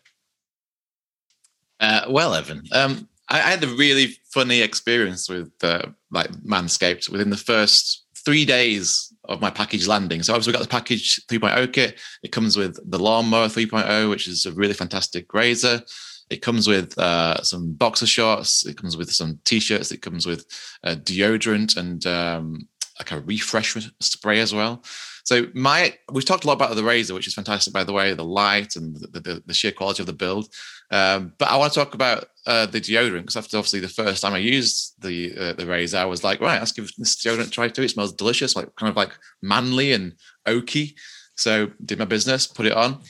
Uh, 1.80 2.06
well, 2.10 2.34
Evan, 2.34 2.64
um, 2.72 3.08
I, 3.30 3.38
I, 3.38 3.52
had 3.52 3.64
a 3.64 3.68
really 3.68 4.18
funny 4.32 4.62
experience 4.62 5.30
with 5.30 5.52
uh, 5.62 5.84
like 6.10 6.32
Manscaped 6.44 7.10
within 7.10 7.30
the 7.30 7.38
first 7.38 8.06
three 8.16 8.46
days 8.46 9.14
of 9.26 9.42
my 9.42 9.50
package 9.50 9.88
landing. 9.88 10.24
So 10.24 10.34
obviously 10.34 10.52
we 10.52 10.58
got 10.58 10.64
the 10.64 10.70
package 10.70 11.22
3.0 11.28 11.72
kit. 11.72 12.00
It 12.24 12.32
comes 12.32 12.58
with 12.58 12.80
the 12.90 12.98
lawnmower 12.98 13.48
3.0, 13.48 14.10
which 14.10 14.28
is 14.28 14.46
a 14.46 14.52
really 14.52 14.74
fantastic 14.74 15.34
razor. 15.34 15.82
It 16.30 16.42
comes 16.42 16.68
with 16.68 16.98
uh, 16.98 17.42
some 17.44 17.74
boxer 17.74 18.08
shorts. 18.08 18.66
It 18.66 18.76
comes 18.76 18.98
with 18.98 19.12
some 19.12 19.40
t-shirts. 19.46 19.92
It 19.92 20.02
comes 20.02 20.26
with 20.26 20.46
uh, 20.84 20.96
deodorant 20.96 21.78
and 21.78 22.06
um, 22.06 22.68
like 23.00 23.12
a 23.12 23.22
refresh 23.22 23.78
spray 24.02 24.40
as 24.40 24.54
well. 24.54 24.84
So 25.28 25.48
my 25.54 25.94
we've 26.10 26.24
talked 26.24 26.46
a 26.46 26.48
lot 26.48 26.54
about 26.54 26.74
the 26.74 26.86
razor, 26.86 27.14
which 27.14 27.28
is 27.28 27.34
fantastic 27.34 27.74
by 27.74 27.84
the 27.84 27.92
way, 27.92 28.14
the 28.14 28.24
light 28.24 28.78
and 28.78 28.96
the, 28.96 29.20
the, 29.20 29.44
the 29.46 29.54
sheer 29.54 29.74
quality 29.74 30.02
of 30.02 30.08
the 30.08 30.14
build. 30.14 30.48
Um, 30.90 31.34
but 31.38 31.50
I 31.50 31.58
want 31.58 31.74
to 31.74 31.80
talk 31.80 31.94
about 31.94 32.30
uh, 32.46 32.66
the 32.66 32.80
deodorant 32.80 33.24
because 33.24 33.36
after 33.36 33.58
obviously 33.58 33.82
the 33.82 33.90
first 33.90 34.22
time 34.22 34.34
I 34.34 34.38
used 34.38 34.94
the 35.02 35.38
uh, 35.38 35.54
the 35.54 35.66
razor, 35.66 35.98
I 35.98 36.06
was 36.06 36.24
like, 36.24 36.40
right, 36.40 36.60
let's 36.60 36.72
give 36.72 36.90
this 36.98 37.18
deodorant 37.18 37.48
a 37.48 37.50
try 37.50 37.68
too. 37.68 37.82
It 37.82 37.90
smells 37.90 38.14
delicious, 38.14 38.56
like 38.56 38.74
kind 38.78 38.90
of 38.90 38.96
like 38.96 39.12
manly 39.42 39.92
and 39.92 40.14
oaky. 40.48 40.94
So 41.36 41.72
did 41.84 42.00
my 42.00 42.06
business, 42.06 42.48
put 42.48 42.66
it 42.66 42.72
on, 42.72 43.02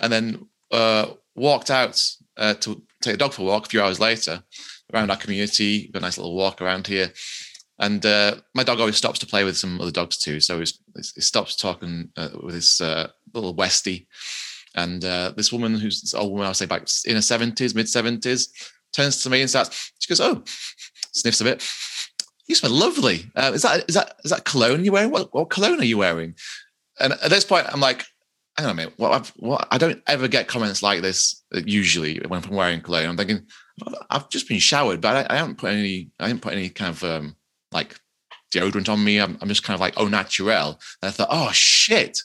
and 0.00 0.10
then 0.10 0.46
uh, 0.72 1.08
walked 1.34 1.70
out 1.70 2.02
uh, 2.38 2.54
to 2.54 2.80
take 3.02 3.16
a 3.16 3.18
dog 3.18 3.34
for 3.34 3.42
a 3.42 3.44
walk 3.44 3.66
a 3.66 3.68
few 3.68 3.82
hours 3.82 4.00
later 4.00 4.42
around 4.94 5.10
our 5.10 5.18
community. 5.18 5.90
A 5.92 6.00
nice 6.00 6.16
little 6.16 6.34
walk 6.34 6.62
around 6.62 6.86
here. 6.86 7.12
And 7.78 8.04
uh, 8.06 8.36
my 8.54 8.64
dog 8.64 8.80
always 8.80 8.96
stops 8.96 9.18
to 9.20 9.26
play 9.26 9.44
with 9.44 9.56
some 9.56 9.80
other 9.80 9.90
dogs 9.90 10.16
too. 10.16 10.40
So 10.40 10.58
he 10.58 10.66
stops 11.20 11.56
talking 11.56 12.10
uh, 12.16 12.30
with 12.42 12.54
his 12.54 12.80
uh, 12.80 13.08
little 13.34 13.54
Westie. 13.54 14.06
And 14.74 15.04
uh, 15.04 15.32
this 15.36 15.52
woman, 15.52 15.74
who's 15.74 16.00
this 16.00 16.14
old 16.14 16.32
woman, 16.32 16.46
I'll 16.46 16.54
say 16.54 16.66
back 16.66 16.86
in 17.06 17.14
her 17.14 17.20
70s, 17.20 17.74
mid 17.74 17.86
70s, 17.86 18.48
turns 18.92 19.22
to 19.22 19.30
me 19.30 19.40
and 19.40 19.50
starts, 19.50 19.92
she 19.98 20.08
goes, 20.08 20.20
Oh, 20.20 20.42
sniffs 21.12 21.40
a 21.40 21.44
bit. 21.44 21.62
You 22.46 22.54
smell 22.54 22.72
lovely. 22.72 23.30
Uh, 23.34 23.52
is 23.54 23.62
that 23.62 23.84
is 23.88 23.96
that 23.96 24.16
is 24.24 24.30
that 24.30 24.44
cologne 24.44 24.84
you're 24.84 24.92
wearing? 24.92 25.10
What, 25.10 25.34
what 25.34 25.50
cologne 25.50 25.80
are 25.80 25.84
you 25.84 25.98
wearing? 25.98 26.34
And 27.00 27.12
at 27.12 27.30
this 27.30 27.44
point, 27.44 27.66
I'm 27.72 27.80
like, 27.80 28.04
hang 28.56 28.66
on 28.66 28.72
a 28.72 28.74
minute. 28.74 28.94
What, 28.96 29.12
I've, 29.12 29.28
what 29.36 29.68
I 29.70 29.78
don't 29.78 30.02
ever 30.06 30.28
get 30.28 30.48
comments 30.48 30.82
like 30.82 31.02
this 31.02 31.42
uh, 31.54 31.60
usually 31.64 32.20
when 32.26 32.42
I'm 32.42 32.50
wearing 32.50 32.80
cologne. 32.80 33.08
I'm 33.08 33.16
thinking, 33.16 33.46
I've 34.10 34.28
just 34.30 34.48
been 34.48 34.60
showered, 34.60 35.00
but 35.00 35.30
I, 35.30 35.34
I 35.34 35.38
haven't 35.38 35.58
put 35.58 35.72
any. 35.72 36.10
I 36.20 36.28
didn't 36.28 36.42
put 36.42 36.52
any 36.52 36.68
kind 36.68 36.90
of 36.90 37.04
um, 37.04 37.36
like 37.76 38.00
deodorant 38.52 38.88
on 38.88 39.04
me. 39.04 39.18
I'm, 39.18 39.38
I'm 39.40 39.48
just 39.48 39.62
kind 39.62 39.74
of 39.74 39.80
like 39.80 39.94
oh 39.96 40.08
natural. 40.08 40.80
And 41.02 41.08
I 41.08 41.10
thought, 41.10 41.28
oh 41.30 41.50
shit, 41.52 42.20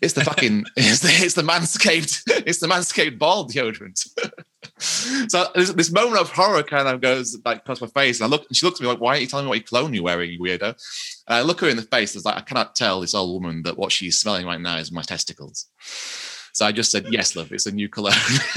it's 0.00 0.14
the 0.14 0.24
fucking 0.24 0.64
it's 0.76 1.00
the 1.00 1.08
it's 1.10 1.34
the 1.34 1.42
manscaped 1.42 2.22
it's 2.46 2.60
the 2.60 2.66
manscaped 2.66 3.18
ball 3.18 3.48
deodorant. 3.48 4.06
so 4.78 5.46
this, 5.54 5.72
this, 5.72 5.92
moment 5.92 6.20
of 6.20 6.30
horror 6.30 6.62
kind 6.62 6.88
of 6.88 7.00
goes 7.00 7.38
like 7.44 7.58
across 7.58 7.80
my 7.80 7.86
face, 7.88 8.20
and 8.20 8.26
I 8.26 8.28
look 8.28 8.46
and 8.48 8.56
she 8.56 8.66
looks 8.66 8.80
at 8.80 8.82
me 8.82 8.88
like, 8.88 9.00
why 9.00 9.10
aren't 9.10 9.22
you 9.22 9.26
telling 9.26 9.46
me 9.46 9.50
what 9.50 9.66
cologne 9.66 9.94
you're 9.94 10.04
wearing, 10.04 10.30
you 10.30 10.40
weirdo? 10.40 10.74
And 11.28 11.36
I 11.36 11.42
look 11.42 11.60
her 11.60 11.68
in 11.68 11.76
the 11.76 11.82
face. 11.82 12.14
It's 12.14 12.24
like 12.24 12.36
I 12.36 12.42
cannot 12.42 12.76
tell 12.76 13.00
this 13.00 13.14
old 13.14 13.42
woman 13.42 13.62
that 13.62 13.78
what 13.78 13.92
she's 13.92 14.18
smelling 14.18 14.46
right 14.46 14.60
now 14.60 14.76
is 14.76 14.92
my 14.92 15.02
testicles. 15.02 15.66
So 16.56 16.64
I 16.64 16.72
just 16.72 16.90
said, 16.90 17.04
yes, 17.10 17.36
love, 17.36 17.52
it's 17.52 17.66
a 17.66 17.70
new 17.70 17.86
cologne. 17.86 18.14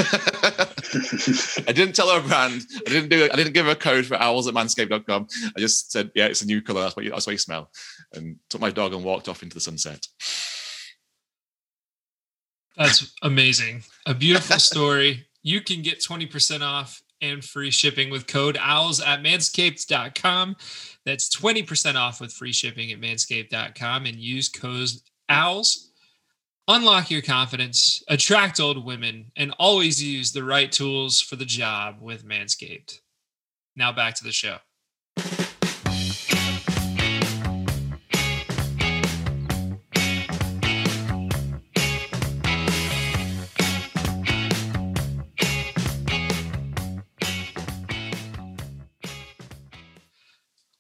I 1.68 1.74
didn't 1.74 1.96
tell 1.98 2.10
her 2.10 2.20
a 2.20 2.24
brand. 2.24 2.66
I 2.88 2.90
didn't 2.90 3.10
do. 3.10 3.28
I 3.30 3.36
didn't 3.36 3.52
give 3.52 3.66
her 3.66 3.74
a 3.74 3.76
code 3.76 4.06
for 4.06 4.16
owls 4.16 4.48
at 4.48 4.54
manscaped.com. 4.54 5.28
I 5.58 5.60
just 5.60 5.92
said, 5.92 6.10
yeah, 6.16 6.28
it's 6.28 6.42
a 6.42 6.46
new 6.46 6.62
color. 6.62 6.80
That's 6.80 6.96
what 6.96 7.04
you, 7.04 7.12
that's 7.12 7.28
what 7.28 7.34
you 7.34 7.38
smell. 7.38 7.72
And 8.14 8.38
took 8.50 8.62
my 8.62 8.70
dog 8.70 8.94
and 8.94 9.04
walked 9.04 9.28
off 9.28 9.44
into 9.44 9.54
the 9.54 9.60
sunset. 9.60 10.08
That's 12.78 13.14
amazing. 13.22 13.84
A 14.06 14.14
beautiful 14.14 14.60
story. 14.60 15.28
You 15.44 15.60
can 15.60 15.82
get 15.82 16.00
20% 16.00 16.62
off 16.62 17.02
and 17.22 17.44
free 17.44 17.70
shipping 17.70 18.10
with 18.10 18.28
code 18.28 18.58
owls 18.62 19.02
at 19.02 19.22
manscaped.com. 19.22 20.56
That's 21.06 21.30
20% 21.36 21.96
off 21.96 22.22
with 22.22 22.32
free 22.32 22.54
shipping 22.54 22.94
at 22.94 23.02
manscaped.com 23.02 24.06
and 24.06 24.16
use 24.16 24.48
code 24.48 24.88
owls 25.28 25.89
Unlock 26.72 27.10
your 27.10 27.24
confidence, 27.24 28.04
attract 28.08 28.60
old 28.60 28.86
women, 28.86 29.32
and 29.36 29.52
always 29.58 30.04
use 30.04 30.34
the 30.34 30.44
right 30.44 30.72
tools 30.72 31.20
for 31.20 31.36
the 31.36 31.44
job 31.44 31.98
with 32.00 32.24
Manscaped. 32.24 33.00
Now 33.76 33.92
back 33.92 34.14
to 34.14 34.24
the 34.24 34.32
show. 34.32 34.58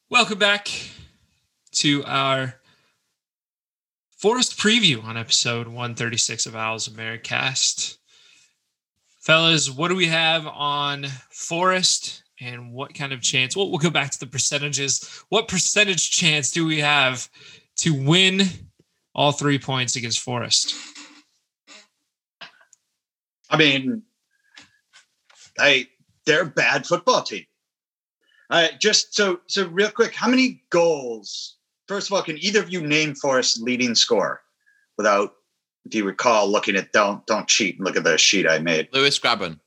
Welcome 0.07 0.37
back 0.37 0.69
to 1.71 2.03
our 2.05 2.58
Forest 4.19 4.57
preview 4.57 5.01
on 5.01 5.15
episode 5.15 5.67
136 5.67 6.45
of 6.45 6.53
Owls 6.53 6.89
Americast. 6.89 7.99
Fellas, 9.21 9.71
what 9.71 9.87
do 9.87 9.95
we 9.95 10.07
have 10.07 10.45
on 10.45 11.05
Forest 11.31 12.23
and 12.41 12.73
what 12.73 12.93
kind 12.93 13.13
of 13.13 13.21
chance? 13.21 13.55
Well, 13.55 13.69
we'll 13.69 13.79
go 13.79 13.89
back 13.89 14.11
to 14.11 14.19
the 14.19 14.27
percentages. 14.27 15.23
What 15.29 15.47
percentage 15.47 16.11
chance 16.11 16.51
do 16.51 16.65
we 16.65 16.79
have 16.79 17.29
to 17.77 17.93
win 17.93 18.41
all 19.15 19.31
three 19.31 19.57
points 19.57 19.95
against 19.95 20.19
Forest? 20.19 20.75
I 23.49 23.55
mean, 23.55 24.03
I 25.57 25.87
they're 26.25 26.41
a 26.41 26.45
bad 26.45 26.85
football 26.85 27.23
team. 27.23 27.45
Uh, 28.49 28.67
just 28.81 29.15
so 29.15 29.39
so 29.47 29.69
real 29.69 29.91
quick, 29.91 30.13
how 30.13 30.27
many 30.27 30.61
goals 30.69 31.55
first 31.89 32.07
of 32.07 32.13
all, 32.13 32.21
can 32.21 32.37
either 32.37 32.61
of 32.61 32.69
you 32.71 32.85
name 32.85 33.15
Forest's 33.15 33.59
leading 33.59 33.95
score 33.95 34.41
without, 34.97 35.33
if 35.85 35.93
you 35.95 36.05
recall, 36.05 36.47
looking 36.47 36.75
at 36.77 36.93
don't 36.93 37.25
don't 37.27 37.47
cheat 37.47 37.75
and 37.77 37.85
look 37.85 37.97
at 37.97 38.03
the 38.05 38.17
sheet 38.17 38.47
I 38.47 38.59
made. 38.59 38.87
Lewis 38.93 39.19
Grabban. 39.19 39.59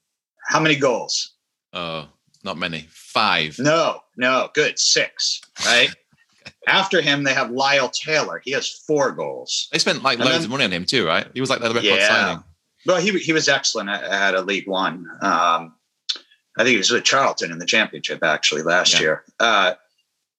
How 0.48 0.60
many 0.60 0.76
goals? 0.76 1.32
Oh, 1.74 2.08
not 2.44 2.56
many. 2.56 2.86
Five. 2.90 3.58
No, 3.58 4.00
no, 4.16 4.48
good. 4.54 4.78
Six, 4.78 5.40
right? 5.66 5.90
After 6.66 7.00
him, 7.02 7.24
they 7.24 7.34
have 7.34 7.50
Lyle 7.50 7.88
Taylor. 7.88 8.40
He 8.44 8.52
has 8.52 8.68
four 8.70 9.12
goals. 9.12 9.68
They 9.72 9.78
spent 9.78 10.02
like 10.02 10.18
And 10.18 10.24
loads 10.24 10.38
then- 10.38 10.44
of 10.44 10.50
money 10.50 10.64
on 10.64 10.72
him 10.72 10.84
too, 10.86 11.06
right? 11.06 11.26
He 11.34 11.40
was 11.40 11.50
like 11.50 11.60
the 11.60 11.68
record 11.68 11.84
Yeah. 11.84 12.08
signing. 12.08 12.44
Well, 12.86 13.00
he 13.00 13.16
he 13.18 13.32
was 13.32 13.48
excellent 13.48 13.90
at, 13.90 14.02
at 14.04 14.34
a 14.34 14.40
League 14.42 14.66
One. 14.68 15.06
Um, 15.22 15.74
I 16.56 16.64
think 16.64 16.68
he 16.70 16.76
was 16.76 16.90
with 16.90 17.04
Charlton 17.04 17.50
in 17.52 17.58
the 17.58 17.66
championship 17.66 18.22
actually 18.24 18.62
last 18.62 18.94
Yeah. 18.94 19.00
year. 19.00 19.24
Uh, 19.40 19.74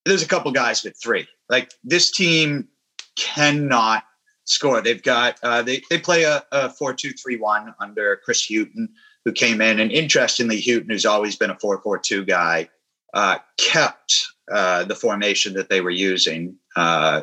there's 0.06 0.22
a 0.24 0.28
couple 0.28 0.52
guys 0.52 0.84
with 0.84 0.96
three. 1.02 1.26
Like 1.54 1.72
this 1.84 2.10
team 2.10 2.68
cannot 3.16 4.04
score. 4.46 4.82
They've 4.82 5.04
got 5.04 5.38
uh, 5.44 5.62
they 5.62 5.84
they 5.92 6.00
play 6.00 6.24
a, 6.24 6.44
a 6.52 6.72
four 6.72 6.96
two 6.96 7.12
three 7.12 7.38
one 7.38 7.76
under 7.80 8.20
Chris 8.26 8.44
Hughton, 8.50 8.90
who 9.24 9.32
came 9.32 9.62
in, 9.62 9.80
and 9.80 9.92
interestingly, 9.92 10.60
Hughton, 10.60 10.90
who's 10.90 11.06
always 11.06 11.36
been 11.36 11.52
a 11.52 11.60
four 11.60 11.80
four 11.84 12.00
two 12.00 12.26
guy, 12.26 12.70
uh, 13.14 13.38
kept 13.60 14.26
uh, 14.52 14.84
the 14.86 14.96
formation 14.96 15.54
that 15.54 15.70
they 15.70 15.82
were 15.82 15.92
using 15.92 16.56
uh, 16.76 17.22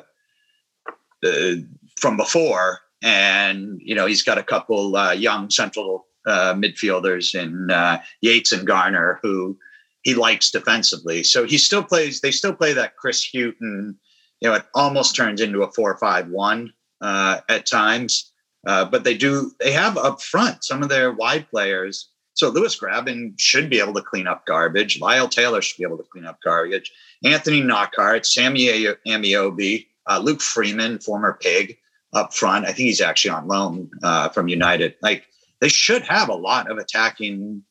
uh, 1.26 1.54
from 1.98 2.16
before, 2.16 2.78
and 3.02 3.80
you 3.82 3.96
know 3.96 4.06
he's 4.06 4.22
got 4.22 4.38
a 4.38 4.44
couple 4.44 4.94
uh, 4.94 5.10
young 5.10 5.50
central 5.50 6.06
uh, 6.28 6.54
midfielders 6.54 7.34
in 7.34 7.72
uh, 7.72 8.00
Yates 8.20 8.52
and 8.52 8.64
Garner 8.64 9.18
who 9.24 9.58
he 10.02 10.14
likes 10.14 10.52
defensively. 10.52 11.24
So 11.24 11.44
he 11.44 11.58
still 11.58 11.82
plays. 11.82 12.20
They 12.20 12.30
still 12.30 12.54
play 12.54 12.72
that 12.74 12.96
Chris 12.96 13.24
Hughton. 13.24 13.98
You 14.40 14.48
know, 14.48 14.56
it 14.56 14.64
almost 14.74 15.16
turns 15.16 15.40
into 15.40 15.62
a 15.62 15.72
four-five-one 15.72 16.72
uh, 17.00 17.40
at 17.48 17.66
times, 17.66 18.32
uh, 18.66 18.84
but 18.84 19.04
they 19.04 19.16
do. 19.16 19.52
They 19.60 19.72
have 19.72 19.96
up 19.96 20.22
front 20.22 20.64
some 20.64 20.82
of 20.82 20.88
their 20.88 21.12
wide 21.12 21.48
players. 21.50 22.10
So 22.34 22.48
Lewis 22.48 22.78
Grabban 22.78 23.34
should 23.38 23.68
be 23.68 23.80
able 23.80 23.92
to 23.94 24.02
clean 24.02 24.26
up 24.26 24.46
garbage. 24.46 25.00
Lyle 25.00 25.28
Taylor 25.28 25.60
should 25.60 25.76
be 25.76 25.84
able 25.84 25.98
to 25.98 26.08
clean 26.10 26.24
up 26.24 26.38
garbage. 26.42 26.90
Anthony 27.22 27.60
Knockaert, 27.60 28.24
Sammy 28.24 28.66
Ameobi, 29.06 29.86
uh, 30.06 30.20
Luke 30.22 30.40
Freeman, 30.40 31.00
former 31.00 31.38
Pig, 31.40 31.76
up 32.12 32.32
front. 32.32 32.64
I 32.64 32.68
think 32.68 32.86
he's 32.86 33.00
actually 33.00 33.32
on 33.32 33.46
loan 33.46 33.90
uh, 34.02 34.30
from 34.30 34.48
United. 34.48 34.94
Like 35.02 35.26
they 35.60 35.68
should 35.68 36.02
have 36.02 36.28
a 36.28 36.34
lot 36.34 36.70
of 36.70 36.78
attacking 36.78 37.62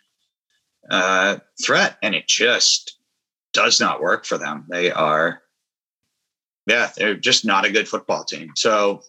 uh, 0.91 1.39
threat, 1.63 1.97
and 2.03 2.13
it 2.13 2.27
just 2.27 2.97
does 3.53 3.79
not 3.79 4.01
work 4.01 4.25
for 4.25 4.37
them. 4.37 4.65
They 4.69 4.91
are, 4.91 5.41
yeah, 6.65 6.91
they're 6.95 7.15
just 7.15 7.45
not 7.45 7.65
a 7.65 7.71
good 7.71 7.87
football 7.87 8.23
team. 8.23 8.51
So 8.55 9.01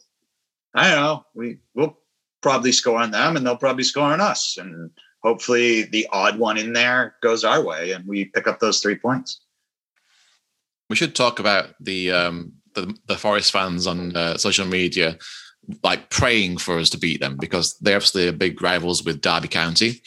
I 0.74 0.90
don't 0.90 1.01
know. 1.01 1.24
We 1.34 1.59
will 1.74 1.98
probably 2.40 2.72
score 2.72 2.98
on 2.98 3.11
them, 3.11 3.36
and 3.36 3.46
they'll 3.46 3.57
probably 3.57 3.84
score 3.84 4.12
on 4.12 4.20
us, 4.20 4.57
and 4.57 4.90
hopefully 5.22 5.82
the 5.82 6.07
odd 6.12 6.38
one 6.38 6.57
in 6.57 6.72
there 6.72 7.16
goes 7.22 7.44
our 7.44 7.62
way, 7.62 7.92
and 7.92 8.07
we 8.07 8.26
pick 8.26 8.46
up 8.46 8.61
those 8.61 8.80
three 8.80 8.96
points. 8.96 9.40
We 10.88 10.96
should 10.96 11.14
talk 11.14 11.38
about 11.38 11.74
the 11.80 12.11
um, 12.11 12.53
the, 12.74 12.96
the 13.07 13.16
Forest 13.16 13.53
fans 13.53 13.86
on 13.86 14.16
uh, 14.16 14.36
social 14.38 14.66
media, 14.66 15.18
like 15.82 16.11
praying 16.11 16.59
for 16.59 16.78
us 16.78 16.90
to 16.90 16.98
beat 16.98 17.20
them 17.20 17.36
because 17.36 17.76
they're 17.78 17.96
obviously 17.96 18.30
big 18.32 18.61
rivals 18.62 19.05
with 19.05 19.20
Derby 19.20 19.48
County, 19.48 20.03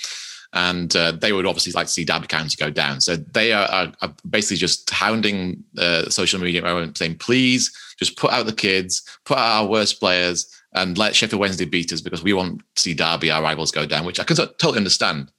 and 0.53 0.95
uh, 0.95 1.11
they 1.11 1.33
would 1.33 1.45
obviously 1.45 1.71
like 1.73 1.87
to 1.87 1.93
see 1.93 2.05
Derby 2.05 2.27
County 2.27 2.55
go 2.57 2.69
down. 2.69 3.01
So 3.01 3.15
they 3.15 3.53
are, 3.53 3.67
are, 3.67 3.91
are 4.01 4.13
basically 4.29 4.57
just 4.57 4.89
hounding 4.89 5.63
uh, 5.77 6.09
social 6.09 6.39
media, 6.39 6.61
at 6.61 6.65
the 6.65 6.73
moment, 6.73 6.97
saying, 6.97 7.17
"Please, 7.17 7.75
just 7.97 8.17
put 8.17 8.31
out 8.31 8.45
the 8.45 8.53
kids, 8.53 9.01
put 9.25 9.37
out 9.37 9.63
our 9.63 9.67
worst 9.67 9.99
players." 9.99 10.49
And 10.75 10.97
let 10.97 11.15
Sheffield 11.15 11.39
Wednesday 11.39 11.65
beat 11.65 11.93
us 11.93 12.01
because 12.01 12.23
we 12.23 12.33
want 12.33 12.63
to 12.75 12.81
see 12.81 12.95
Derby, 12.95 13.29
our 13.29 13.43
rivals, 13.43 13.69
go 13.69 13.85
down, 13.85 14.05
which 14.05 14.19
I 14.19 14.23
can 14.23 14.35
totally 14.35 14.77
understand. 14.77 15.31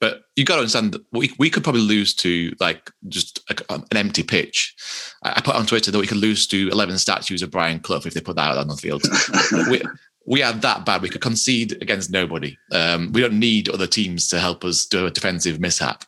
But 0.00 0.22
you 0.34 0.44
got 0.44 0.54
to 0.54 0.60
understand 0.60 0.92
that 0.92 1.04
we, 1.12 1.32
we 1.38 1.50
could 1.50 1.62
probably 1.62 1.82
lose 1.82 2.14
to 2.16 2.54
like 2.58 2.90
just 3.08 3.40
a, 3.50 3.72
an 3.72 3.96
empty 3.96 4.22
pitch. 4.22 4.74
I, 5.22 5.34
I 5.36 5.40
put 5.40 5.56
on 5.56 5.66
Twitter 5.66 5.90
that 5.90 5.98
we 5.98 6.06
could 6.06 6.18
lose 6.18 6.46
to 6.48 6.68
11 6.70 6.98
statues 6.98 7.42
of 7.42 7.50
Brian 7.50 7.80
Clough 7.80 8.02
if 8.06 8.14
they 8.14 8.20
put 8.20 8.36
that 8.36 8.52
out 8.52 8.58
on 8.58 8.68
the 8.68 8.76
field. 8.76 9.02
we, 9.70 9.82
we 10.26 10.42
are 10.42 10.52
that 10.52 10.84
bad. 10.84 11.02
We 11.02 11.08
could 11.08 11.20
concede 11.20 11.72
against 11.80 12.10
nobody. 12.10 12.56
Um, 12.72 13.12
we 13.12 13.20
don't 13.20 13.38
need 13.38 13.68
other 13.68 13.86
teams 13.86 14.28
to 14.28 14.40
help 14.40 14.64
us 14.64 14.86
do 14.86 15.06
a 15.06 15.10
defensive 15.10 15.60
mishap. 15.60 16.04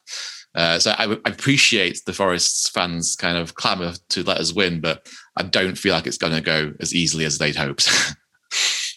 Uh, 0.55 0.79
so 0.79 0.91
I, 0.93 1.13
I 1.13 1.31
appreciate 1.31 2.05
the 2.05 2.13
Forest 2.13 2.73
fans' 2.73 3.17
kind 3.17 3.39
of 3.39 3.55
clamour 3.55 3.95
to 4.11 4.23
let 4.23 4.39
us 4.39 4.53
win, 4.53 4.81
but 4.81 5.09
I 5.37 5.45
don't 5.45 5.79
feel 5.79 5.95
like 5.95 6.07
it's 6.07 6.19
going 6.19 6.35
to 6.35 6.43
go 6.43 6.75
as 6.79 6.95
easily 6.95 7.25
as 7.25 7.39
they'd 7.39 7.57
hoped. 7.57 7.89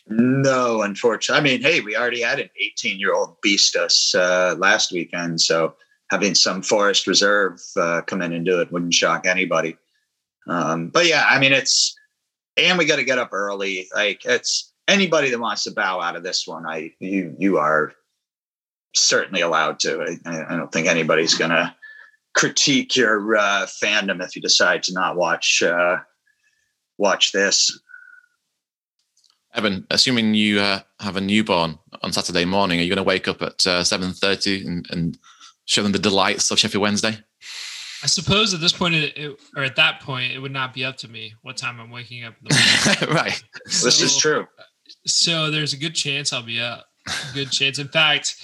No, 0.08 0.84
unfortunately. 0.84 1.40
I 1.40 1.44
mean, 1.44 1.62
hey, 1.62 1.82
we 1.82 1.96
already 1.96 2.22
had 2.22 2.40
an 2.40 2.50
18 2.62 3.00
year 3.00 3.14
old 3.14 3.42
beast 3.42 3.76
us 3.76 4.14
uh, 4.14 4.56
last 4.58 4.92
weekend. 4.92 5.42
So 5.42 5.76
having 6.12 6.36
some 6.36 6.62
Forest 6.62 7.08
Reserve 7.08 7.60
uh, 7.76 8.02
come 8.02 8.22
in 8.22 8.32
and 8.32 8.46
do 8.46 8.62
it 8.62 8.72
wouldn't 8.72 8.94
shock 8.94 9.26
anybody. 9.26 9.78
Um, 10.48 10.90
but 10.90 11.08
yeah, 11.08 11.26
I 11.28 11.40
mean, 11.40 11.54
it's, 11.54 11.96
and 12.56 12.78
we 12.78 12.86
got 12.86 12.98
to 12.98 13.04
get 13.04 13.18
up 13.18 13.34
early. 13.34 13.88
Like 13.96 14.26
it's 14.26 14.72
anybody 14.88 15.30
that 15.32 15.40
wants 15.40 15.64
to 15.64 15.72
bow 15.72 16.00
out 16.00 16.16
of 16.16 16.24
this 16.24 16.48
one. 16.48 16.66
I, 16.66 16.92
you, 17.00 17.36
you 17.38 17.58
are 17.58 17.94
certainly 18.96 19.42
allowed 19.42 19.80
to. 19.80 20.18
I, 20.26 20.54
I 20.54 20.56
don't 20.56 20.72
think 20.72 20.88
anybody's 20.88 21.36
going 21.36 21.52
to 21.52 21.74
critique 22.34 22.96
your 22.96 23.36
uh, 23.36 23.66
fandom 23.66 24.24
if 24.24 24.36
you 24.36 24.42
decide 24.42 24.84
to 24.84 24.94
not 24.94 25.16
watch, 25.16 25.64
uh, 25.64 25.98
watch 26.98 27.32
this. 27.32 27.78
Evan, 29.54 29.88
assuming 29.90 30.34
you 30.34 30.60
uh, 30.60 30.82
have 31.00 31.16
a 31.16 31.22
newborn 31.22 31.80
on 32.02 32.12
Saturday 32.12 32.44
morning, 32.44 32.80
are 32.80 32.84
you 32.84 32.90
going 32.90 32.98
to 32.98 33.04
wake 33.04 33.28
up 33.28 33.42
at 33.42 33.66
uh, 33.66 33.84
seven 33.86 34.12
thirty 34.12 34.66
and, 34.68 34.86
and 34.92 35.18
show 35.64 35.82
them 35.82 35.94
the 35.94 36.00
delights 36.00 36.52
of 36.52 36.60
Sheffield 36.60 36.82
Wednesday? 36.82 37.18
I 38.04 38.08
suppose 38.08 38.54
at 38.54 38.60
this 38.60 38.74
point, 38.74 38.96
it, 38.96 39.18
it, 39.18 39.40
or 39.56 39.64
at 39.64 39.78
that 39.78 40.02
point, 40.02 40.34
it 40.34 40.40
would 40.40 40.52
not 40.52 40.74
be 40.74 40.84
up 40.84 40.98
to 40.98 41.08
me 41.08 41.34
what 41.42 41.56
time 41.56 41.80
I'm 41.80 41.90
waking 41.90 42.26
up. 42.26 42.36
In 42.42 42.50
the 42.50 43.06
morning. 43.08 43.16
right. 43.16 43.44
This 43.66 44.02
is 44.02 44.18
true. 44.18 44.46
So 45.06 45.52
there's 45.52 45.74
a 45.74 45.78
good 45.78 45.96
chance 45.96 46.34
I'll 46.34 46.44
be 46.44 46.60
up. 46.60 46.88
A 47.08 47.34
good 47.34 47.52
chance. 47.52 47.78
In 47.78 47.88
fact, 47.88 48.36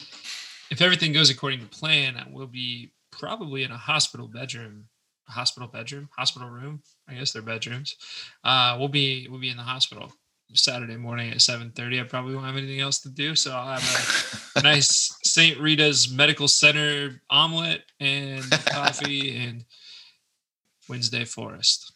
if 0.70 0.82
everything 0.82 1.12
goes 1.14 1.30
according 1.30 1.59
to 1.59 1.66
plan, 1.66 2.16
I 2.16 2.28
will 2.32 2.47
be 2.47 2.91
probably 3.12 3.64
in 3.64 3.72
a 3.72 3.78
hospital 3.78 4.28
bedroom. 4.28 4.86
Hospital 5.28 5.68
bedroom, 5.68 6.09
hospital 6.18 6.49
room. 6.49 6.82
I 7.07 7.14
guess 7.14 7.32
they're 7.32 7.41
bedrooms. 7.41 7.95
Uh, 8.43 8.76
we'll 8.78 8.89
be 8.89 9.28
we'll 9.30 9.39
be 9.39 9.49
in 9.49 9.55
the 9.55 9.64
hospital 9.64 10.12
Saturday 10.53 10.97
morning 10.97 11.32
at 11.32 11.38
7:30. 11.38 12.01
I 12.01 12.03
probably 12.03 12.34
won't 12.34 12.47
have 12.47 12.57
anything 12.57 12.82
else 12.82 12.99
to 12.99 13.09
do, 13.09 13.36
so 13.36 13.51
I'll 13.51 13.80
have 13.80 14.51
a 14.57 14.62
nice 14.64 15.18
St. 15.24 15.59
Rita's 15.59 16.12
Medical 16.12 16.47
Center 16.47 17.22
omelet 17.30 17.84
and 17.99 18.43
coffee 18.68 19.38
and 19.43 19.66
Wednesday 20.89 21.26
Forest. 21.26 21.93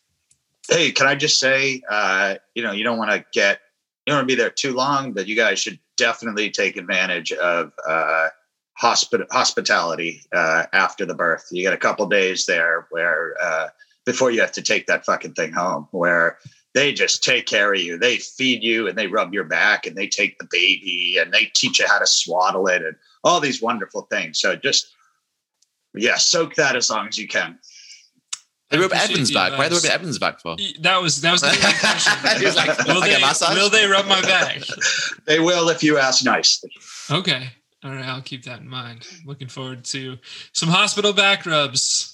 Hey, 0.70 0.92
can 0.92 1.06
I 1.06 1.16
just 1.16 1.40
say, 1.40 1.82
uh, 1.90 2.36
you 2.56 2.64
know, 2.64 2.72
you 2.72 2.84
don't 2.84 2.98
want 2.98 3.12
to 3.12 3.24
get, 3.34 3.60
you 4.06 4.12
don't 4.12 4.18
want 4.18 4.30
to 4.30 4.36
be 4.36 4.40
there 4.40 4.50
too 4.50 4.74
long, 4.74 5.14
but 5.14 5.28
you 5.28 5.36
guys 5.36 5.60
should 5.60 5.80
definitely 5.98 6.52
take 6.52 6.78
advantage 6.78 7.32
of 7.32 7.72
uh, 7.88 8.28
hospit- 8.80 9.28
hospitality 9.32 10.22
uh, 10.34 10.66
after 10.74 11.06
the 11.06 11.16
birth. 11.16 11.48
You 11.52 11.64
get 11.64 11.74
a 11.74 11.78
couple 11.78 12.06
days 12.08 12.46
there 12.46 12.88
where 12.92 13.34
uh, 13.42 13.68
before 14.06 14.30
you 14.30 14.42
have 14.42 14.52
to 14.54 14.62
take 14.62 14.86
that 14.88 15.06
fucking 15.06 15.34
thing 15.34 15.54
home, 15.54 15.88
where 15.92 16.38
they 16.76 16.94
just 16.94 17.24
take 17.24 17.48
care 17.48 17.74
of 17.74 17.80
you. 17.80 17.98
They 17.98 18.18
feed 18.18 18.62
you 18.62 18.88
and 18.88 18.98
they 18.98 19.08
rub 19.08 19.34
your 19.34 19.46
back 19.46 19.88
and 19.88 19.96
they 19.96 20.08
take 20.08 20.38
the 20.38 20.48
baby 20.52 21.18
and 21.20 21.34
they 21.34 21.46
teach 21.56 21.80
you 21.80 21.88
how 21.88 22.00
to 22.00 22.06
swaddle 22.06 22.68
it 22.68 22.84
and 22.84 22.96
all 23.24 23.40
these 23.40 23.62
wonderful 23.62 24.04
things. 24.12 24.40
So 24.40 24.56
just, 24.56 24.94
yeah, 25.96 26.18
soak 26.18 26.56
that 26.56 26.76
as 26.76 26.90
long 26.90 27.08
as 27.08 27.18
you 27.18 27.28
can. 27.28 27.58
They 28.72 28.80
rub 28.80 28.92
Evans 28.94 29.32
back. 29.32 29.58
Why 29.58 29.68
are 29.68 29.70
they 29.70 29.76
rubbing 29.76 29.92
Evans 29.92 30.18
back 30.20 30.40
for? 30.42 30.56
That 30.82 31.02
was 31.02 31.22
that 31.22 31.32
was 31.32 31.42
the 31.42 31.48
question. 31.80 32.40
He 32.40 32.46
was 32.46 32.56
like, 32.56 32.78
will, 32.88 33.04
"I 33.04 33.08
get 33.10 33.20
they, 33.20 33.26
massage?" 33.26 33.56
will 33.56 33.70
they 33.70 33.86
rub 33.88 34.08
my 34.08 34.22
back? 34.22 34.62
They 35.26 35.40
will 35.40 35.70
if 35.70 35.84
you 35.84 35.98
ask 35.98 36.24
nicely. 36.26 36.72
Okay. 37.12 37.50
All 37.84 37.92
right. 37.92 38.06
I'll 38.06 38.22
keep 38.22 38.44
that 38.46 38.60
in 38.62 38.68
mind. 38.70 39.08
Looking 39.26 39.48
forward 39.48 39.84
to 39.86 40.18
some 40.54 40.70
hospital 40.70 41.14
back 41.14 41.46
rubs. 41.46 42.12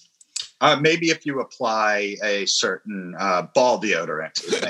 Uh, 0.59 0.75
maybe 0.79 1.09
if 1.09 1.25
you 1.25 1.39
apply 1.39 2.15
a 2.23 2.45
certain 2.45 3.15
uh, 3.17 3.43
ball 3.55 3.81
deodorant. 3.81 4.33
it 4.43 4.61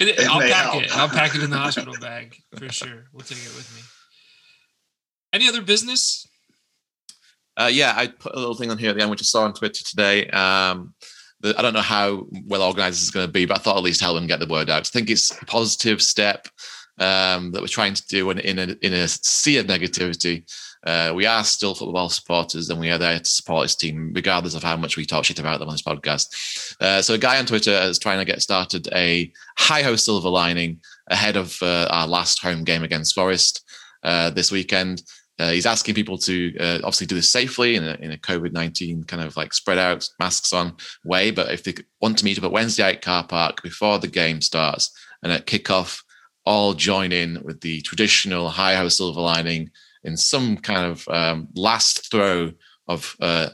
may- 0.00 0.06
It- 0.12 0.26
I'll 0.28 0.38
may 0.38 0.50
pack 0.50 0.62
help. 0.72 0.82
it. 0.84 0.96
I'll 0.96 1.08
pack 1.08 1.34
it 1.34 1.42
in 1.42 1.50
the 1.50 1.58
hospital 1.58 1.94
bag 2.00 2.36
for 2.56 2.68
sure. 2.70 3.04
We'll 3.12 3.22
take 3.24 3.38
it 3.38 3.54
with 3.56 3.70
me. 3.76 3.82
Any 5.32 5.48
other 5.48 5.60
business? 5.62 6.26
Uh, 7.58 7.70
yeah, 7.70 7.92
I 7.96 8.06
put 8.06 8.34
a 8.34 8.38
little 8.38 8.54
thing 8.54 8.70
on 8.70 8.78
here 8.78 8.90
at 8.90 8.96
the 8.96 9.02
end, 9.02 9.10
which 9.10 9.22
I 9.22 9.24
saw 9.24 9.44
on 9.44 9.52
Twitter 9.52 9.82
today. 9.84 10.28
Um, 10.28 10.94
the, 11.40 11.54
I 11.58 11.62
don't 11.62 11.74
know 11.74 11.80
how 11.80 12.26
well 12.46 12.62
organized 12.62 13.02
it's 13.02 13.10
going 13.10 13.26
to 13.26 13.32
be, 13.32 13.46
but 13.46 13.58
I 13.58 13.60
thought 13.60 13.76
at 13.76 13.82
least 13.82 14.00
help 14.00 14.16
them 14.16 14.26
get 14.26 14.40
the 14.40 14.46
word 14.46 14.70
out. 14.70 14.86
I 14.86 14.90
think 14.90 15.10
it's 15.10 15.30
a 15.30 15.44
positive 15.44 16.00
step 16.00 16.48
um, 16.98 17.52
that 17.52 17.60
we're 17.60 17.68
trying 17.68 17.94
to 17.94 18.06
do 18.06 18.30
in, 18.30 18.38
in, 18.38 18.58
a, 18.58 18.76
in 18.82 18.92
a 18.92 19.08
sea 19.08 19.58
of 19.58 19.66
negativity. 19.66 20.44
Uh, 20.86 21.12
we 21.14 21.26
are 21.26 21.42
still 21.42 21.74
football 21.74 22.08
supporters 22.08 22.70
and 22.70 22.78
we 22.78 22.90
are 22.90 22.98
there 22.98 23.18
to 23.18 23.24
support 23.24 23.64
this 23.64 23.74
team, 23.74 24.12
regardless 24.14 24.54
of 24.54 24.62
how 24.62 24.76
much 24.76 24.96
we 24.96 25.04
talk 25.04 25.24
shit 25.24 25.40
about 25.40 25.58
them 25.58 25.68
on 25.68 25.74
this 25.74 25.82
podcast. 25.82 26.76
Uh, 26.80 27.02
so, 27.02 27.14
a 27.14 27.18
guy 27.18 27.38
on 27.38 27.46
Twitter 27.46 27.72
is 27.72 27.98
trying 27.98 28.18
to 28.18 28.24
get 28.24 28.40
started 28.40 28.88
a 28.94 29.32
high 29.58 29.82
ho 29.82 29.96
silver 29.96 30.28
lining 30.28 30.80
ahead 31.08 31.36
of 31.36 31.60
uh, 31.62 31.88
our 31.90 32.06
last 32.06 32.40
home 32.40 32.62
game 32.62 32.84
against 32.84 33.14
Forest 33.14 33.64
uh, 34.04 34.30
this 34.30 34.52
weekend. 34.52 35.02
Uh, 35.38 35.50
he's 35.50 35.66
asking 35.66 35.94
people 35.94 36.18
to 36.18 36.56
uh, 36.58 36.78
obviously 36.78 37.06
do 37.06 37.14
this 37.14 37.30
safely 37.30 37.76
in 37.76 37.84
a, 37.84 37.94
in 38.00 38.10
a 38.12 38.16
COVID 38.16 38.52
19 38.52 39.04
kind 39.04 39.22
of 39.22 39.36
like 39.36 39.54
spread 39.54 39.78
out, 39.78 40.08
masks 40.18 40.52
on 40.52 40.76
way. 41.04 41.30
But 41.30 41.52
if 41.52 41.62
they 41.62 41.74
want 42.00 42.18
to 42.18 42.24
meet 42.24 42.38
up 42.38 42.44
at 42.44 42.52
Wednesday 42.52 42.82
night 42.82 43.02
car 43.02 43.26
park 43.26 43.62
before 43.62 43.98
the 43.98 44.08
game 44.08 44.40
starts 44.40 44.90
and 45.22 45.32
at 45.32 45.46
kickoff, 45.46 46.02
all 46.44 46.72
join 46.72 47.12
in 47.12 47.42
with 47.44 47.60
the 47.60 47.82
traditional 47.82 48.48
high 48.48 48.74
ho 48.74 48.88
silver 48.88 49.20
lining 49.20 49.70
in 50.02 50.16
some 50.16 50.56
kind 50.56 50.90
of 50.90 51.06
um, 51.08 51.48
last 51.54 52.10
throw 52.10 52.52
of 52.88 53.14
uh, 53.20 53.50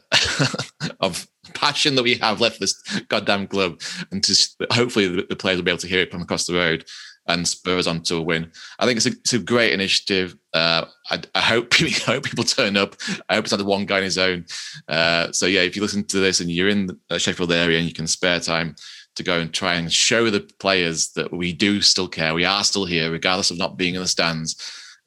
of 1.01 1.27
passion 1.55 1.97
that 1.97 2.05
we 2.05 2.15
have 2.15 2.41
left 2.41 2.61
this 2.61 2.81
goddamn 3.09 3.49
club, 3.49 3.81
and 4.13 4.23
to 4.23 4.49
hopefully 4.71 5.09
the, 5.09 5.27
the, 5.29 5.37
players 5.37 5.57
will 5.57 5.65
be 5.65 5.71
able 5.71 5.79
to 5.79 5.89
hear 5.89 6.01
it 6.01 6.13
from 6.13 6.23
across 6.23 6.47
the 6.47 6.55
road 6.55 6.85
and 7.27 7.47
spur 7.49 7.79
us 7.79 7.87
on 7.87 8.03
to 8.03 8.17
a 8.17 8.23
win. 8.23 8.51
I 8.79 8.87
think 8.87 8.99
it's 8.99 9.07
a, 9.07 9.11
it's 9.11 9.33
a 9.33 9.39
great 9.39 9.73
initiative. 9.73 10.37
Uh, 10.53 10.87
I, 11.11 11.23
I, 11.35 11.41
hope 11.41 11.75
I 11.81 12.13
hope 12.13 12.25
people 12.25 12.45
turn 12.45 12.77
up. 12.77 12.97
I 13.29 13.35
hope 13.35 13.45
it's 13.45 13.53
not 13.53 13.59
the 13.59 13.65
one 13.65 13.87
guy 13.87 13.99
on 13.99 14.03
his 14.03 14.19
own. 14.19 14.45
Uh, 14.89 15.33
so 15.33 15.47
yeah, 15.47 15.63
if 15.63 15.77
you 15.77 15.83
listen 15.83 16.05
to 16.05 16.19
this 16.19 16.41
and 16.41 16.51
you're 16.51 16.69
in 16.69 16.91
the 17.09 17.19
Sheffield 17.19 17.53
area 17.53 17.79
and 17.79 17.89
you 17.89 17.95
can 17.95 18.07
spare 18.07 18.41
time 18.41 18.77
to 19.17 19.23
go 19.23 19.39
and 19.39 19.53
try 19.53 19.75
and 19.75 19.93
show 19.93 20.29
the 20.29 20.41
players 20.59 21.13
that 21.13 21.33
we 21.33 21.53
do 21.53 21.81
still 21.81 22.09
care, 22.09 22.35
we 22.35 22.45
are 22.45 22.65
still 22.65 22.85
here, 22.85 23.11
regardless 23.11 23.51
of 23.51 23.59
not 23.59 23.77
being 23.77 23.95
in 23.95 24.03
the 24.03 24.09
stands, 24.09 24.57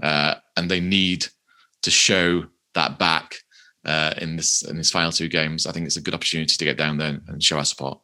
uh, 0.02 0.36
and 0.56 0.72
they 0.72 0.80
need 0.80 1.28
to 1.84 1.92
show 1.92 2.46
that 2.74 2.98
back 2.98 3.36
uh, 3.86 4.14
in 4.18 4.36
this 4.36 4.64
in 4.64 4.78
these 4.78 4.92
final 4.92 5.12
two 5.12 5.28
games. 5.28 5.66
I 5.66 5.72
think 5.72 5.86
it's 5.86 5.98
a 5.98 6.02
good 6.02 6.14
opportunity 6.14 6.56
to 6.56 6.66
get 6.66 6.78
down 6.78 6.98
there 6.98 7.20
and 7.28 7.44
show 7.44 7.58
our 7.58 7.66
support. 7.66 8.00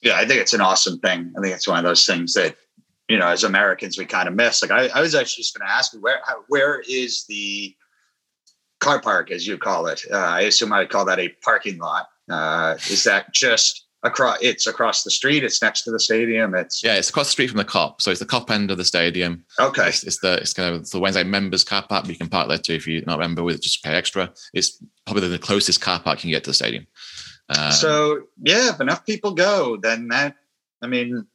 Yeah, 0.00 0.16
I 0.16 0.26
think 0.26 0.40
it's 0.40 0.54
an 0.54 0.60
awesome 0.60 0.98
thing. 0.98 1.32
I 1.36 1.40
think 1.40 1.54
it's 1.54 1.68
one 1.68 1.78
of 1.78 1.84
those 1.84 2.04
things 2.04 2.34
that 2.34 2.56
you 3.12 3.18
know, 3.18 3.28
as 3.28 3.44
Americans, 3.44 3.98
we 3.98 4.06
kind 4.06 4.26
of 4.26 4.34
miss. 4.34 4.62
Like, 4.62 4.70
I, 4.70 4.88
I 4.98 5.02
was 5.02 5.14
actually 5.14 5.42
just 5.42 5.54
going 5.54 5.68
to 5.68 5.74
ask 5.74 5.92
you 5.92 6.00
where 6.00 6.20
how, 6.24 6.44
where 6.48 6.80
is 6.88 7.26
the 7.28 7.76
car 8.80 9.02
park, 9.02 9.30
as 9.30 9.46
you 9.46 9.58
call 9.58 9.86
it? 9.86 10.02
Uh, 10.10 10.16
I 10.16 10.40
assume 10.42 10.72
I 10.72 10.78
would 10.78 10.88
call 10.88 11.04
that 11.04 11.18
a 11.18 11.28
parking 11.44 11.76
lot. 11.76 12.06
Uh, 12.30 12.76
is 12.88 13.04
that 13.04 13.34
just 13.34 13.86
across? 14.02 14.38
It's 14.40 14.66
across 14.66 15.02
the 15.04 15.10
street. 15.10 15.44
It's 15.44 15.60
next 15.60 15.82
to 15.82 15.90
the 15.90 16.00
stadium. 16.00 16.54
It's 16.54 16.82
yeah, 16.82 16.94
it's 16.94 17.10
across 17.10 17.26
the 17.26 17.32
street 17.32 17.50
from 17.50 17.58
the 17.58 17.66
Kop. 17.66 18.00
So 18.00 18.10
it's 18.10 18.20
the 18.20 18.24
Kop 18.24 18.50
end 18.50 18.70
of 18.70 18.78
the 18.78 18.84
stadium. 18.84 19.44
Okay, 19.60 19.88
it's, 19.88 20.04
it's 20.04 20.20
the 20.20 20.38
it's 20.38 20.54
kind 20.54 20.74
of 20.74 20.90
the 20.90 20.98
Wednesday 20.98 21.22
members 21.22 21.64
car 21.64 21.84
park. 21.86 22.08
You 22.08 22.16
can 22.16 22.30
park 22.30 22.48
there 22.48 22.56
too 22.56 22.72
if 22.72 22.86
you're 22.86 23.04
not 23.04 23.18
a 23.18 23.20
member 23.20 23.42
with 23.42 23.60
just 23.60 23.84
pay 23.84 23.92
extra. 23.92 24.32
It's 24.54 24.82
probably 25.04 25.28
the 25.28 25.38
closest 25.38 25.82
car 25.82 26.00
park 26.00 26.20
you 26.20 26.22
can 26.22 26.30
get 26.30 26.44
to 26.44 26.50
the 26.50 26.54
stadium. 26.54 26.86
Um, 27.50 27.72
so 27.72 28.22
yeah, 28.42 28.70
if 28.70 28.80
enough 28.80 29.04
people 29.04 29.34
go, 29.34 29.76
then 29.76 30.08
that 30.08 30.36
I 30.80 30.86
mean 30.86 31.26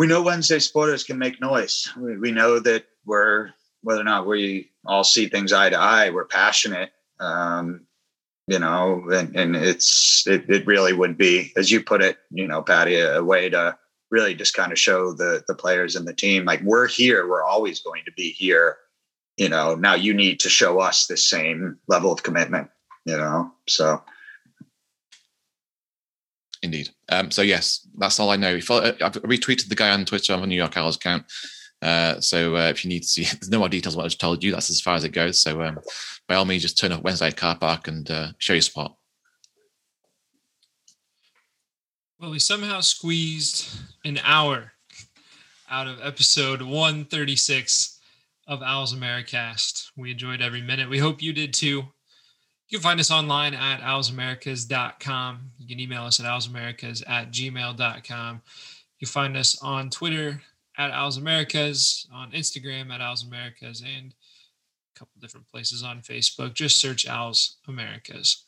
we 0.00 0.06
know 0.06 0.22
Wednesday 0.22 0.58
supporters 0.58 1.04
can 1.04 1.18
make 1.18 1.42
noise. 1.42 1.86
We, 1.98 2.16
we 2.16 2.32
know 2.32 2.58
that 2.58 2.86
we're 3.04 3.50
whether 3.82 4.00
or 4.00 4.04
not 4.04 4.26
we 4.26 4.70
all 4.86 5.04
see 5.04 5.28
things 5.28 5.52
eye 5.52 5.68
to 5.68 5.76
eye, 5.76 6.08
we're 6.08 6.24
passionate. 6.24 6.90
Um, 7.18 7.82
you 8.46 8.58
know, 8.58 9.10
and, 9.12 9.36
and 9.36 9.54
it's 9.54 10.26
it, 10.26 10.48
it 10.48 10.66
really 10.66 10.94
would 10.94 11.18
be, 11.18 11.52
as 11.54 11.70
you 11.70 11.82
put 11.82 12.00
it, 12.00 12.16
you 12.30 12.48
know, 12.48 12.62
Patty, 12.62 12.94
a, 12.94 13.18
a 13.18 13.22
way 13.22 13.50
to 13.50 13.76
really 14.10 14.34
just 14.34 14.54
kind 14.54 14.72
of 14.72 14.78
show 14.78 15.12
the 15.12 15.44
the 15.46 15.54
players 15.54 15.96
and 15.96 16.08
the 16.08 16.14
team 16.14 16.46
like 16.46 16.62
we're 16.62 16.88
here, 16.88 17.28
we're 17.28 17.44
always 17.44 17.80
going 17.80 18.02
to 18.06 18.12
be 18.12 18.30
here. 18.30 18.78
You 19.36 19.50
know, 19.50 19.74
now 19.74 19.96
you 19.96 20.14
need 20.14 20.40
to 20.40 20.48
show 20.48 20.80
us 20.80 21.08
the 21.08 21.18
same 21.18 21.76
level 21.88 22.10
of 22.10 22.22
commitment. 22.22 22.70
You 23.04 23.18
know, 23.18 23.52
so 23.68 24.02
Indeed. 26.62 26.90
Um, 27.08 27.30
so 27.30 27.42
yes, 27.42 27.86
that's 27.96 28.20
all 28.20 28.30
I 28.30 28.36
know. 28.36 28.60
Follow, 28.60 28.82
uh, 28.82 28.92
I've 29.00 29.12
retweeted 29.22 29.68
the 29.68 29.74
guy 29.74 29.90
on 29.90 30.04
Twitter 30.04 30.34
on 30.34 30.40
the 30.40 30.46
New 30.46 30.56
York 30.56 30.76
Owls 30.76 30.96
account. 30.96 31.24
Uh, 31.82 32.20
so 32.20 32.56
uh, 32.56 32.68
if 32.68 32.84
you 32.84 32.88
need 32.88 33.02
to 33.02 33.08
see, 33.08 33.24
there's 33.40 33.50
no 33.50 33.58
more 33.58 33.68
details 33.68 33.96
what 33.96 34.04
I 34.04 34.08
just 34.08 34.20
told 34.20 34.44
you. 34.44 34.52
That's 34.52 34.70
as 34.70 34.80
far 34.80 34.94
as 34.94 35.04
it 35.04 35.10
goes. 35.10 35.38
So 35.38 35.62
um, 35.62 35.78
by 36.28 36.34
all 36.34 36.44
means, 36.44 36.62
just 36.62 36.78
turn 36.78 36.92
up 36.92 37.02
Wednesday 37.02 37.30
car 37.32 37.56
park 37.56 37.88
and 37.88 38.10
uh, 38.10 38.28
show 38.38 38.52
your 38.52 38.62
support. 38.62 38.92
Well, 42.18 42.30
we 42.30 42.38
somehow 42.38 42.80
squeezed 42.80 43.80
an 44.04 44.20
hour 44.22 44.72
out 45.70 45.86
of 45.86 46.00
episode 46.02 46.60
136 46.60 47.98
of 48.46 48.62
Owls 48.62 48.94
Americast. 48.94 49.86
We 49.96 50.10
enjoyed 50.10 50.42
every 50.42 50.60
minute. 50.60 50.90
We 50.90 50.98
hope 50.98 51.22
you 51.22 51.32
did 51.32 51.54
too. 51.54 51.84
You 52.70 52.78
can 52.78 52.84
find 52.84 53.00
us 53.00 53.10
online 53.10 53.52
at 53.52 53.80
owlsamericas.com. 53.80 55.50
You 55.58 55.66
can 55.66 55.80
email 55.80 56.04
us 56.04 56.20
at 56.20 56.26
owlsamericas 56.26 57.02
at 57.08 57.32
gmail.com. 57.32 58.42
You 58.98 59.06
can 59.06 59.12
find 59.12 59.36
us 59.36 59.60
on 59.60 59.90
Twitter 59.90 60.40
at 60.78 60.92
owlsamericas, 60.92 62.06
on 62.12 62.30
Instagram 62.30 62.92
at 62.92 63.00
owlsamericas, 63.00 63.82
and 63.82 64.14
a 64.94 64.98
couple 64.98 65.20
different 65.20 65.48
places 65.48 65.82
on 65.82 66.00
Facebook. 66.00 66.54
Just 66.54 66.80
search 66.80 67.08
Owls 67.08 67.56
Americas. 67.66 68.44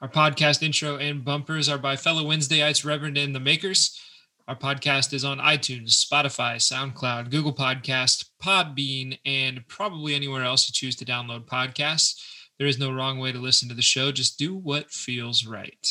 Our 0.00 0.08
podcast 0.08 0.62
intro 0.62 0.96
and 0.96 1.24
bumpers 1.24 1.68
are 1.68 1.78
by 1.78 1.96
fellow 1.96 2.22
Wednesdayites, 2.22 2.84
Reverend 2.84 3.18
and 3.18 3.34
the 3.34 3.40
Makers. 3.40 4.00
Our 4.46 4.54
podcast 4.54 5.12
is 5.12 5.24
on 5.24 5.38
iTunes, 5.38 6.00
Spotify, 6.00 6.58
SoundCloud, 6.58 7.32
Google 7.32 7.52
Podcast, 7.52 8.26
Podbean, 8.40 9.18
and 9.26 9.66
probably 9.66 10.14
anywhere 10.14 10.44
else 10.44 10.68
you 10.68 10.72
choose 10.72 10.94
to 10.94 11.04
download 11.04 11.46
podcasts. 11.46 12.22
There 12.58 12.66
is 12.66 12.78
no 12.78 12.92
wrong 12.92 13.18
way 13.18 13.30
to 13.32 13.38
listen 13.38 13.68
to 13.68 13.74
the 13.74 13.82
show. 13.82 14.10
Just 14.10 14.38
do 14.38 14.56
what 14.56 14.90
feels 14.90 15.46
right. 15.46 15.88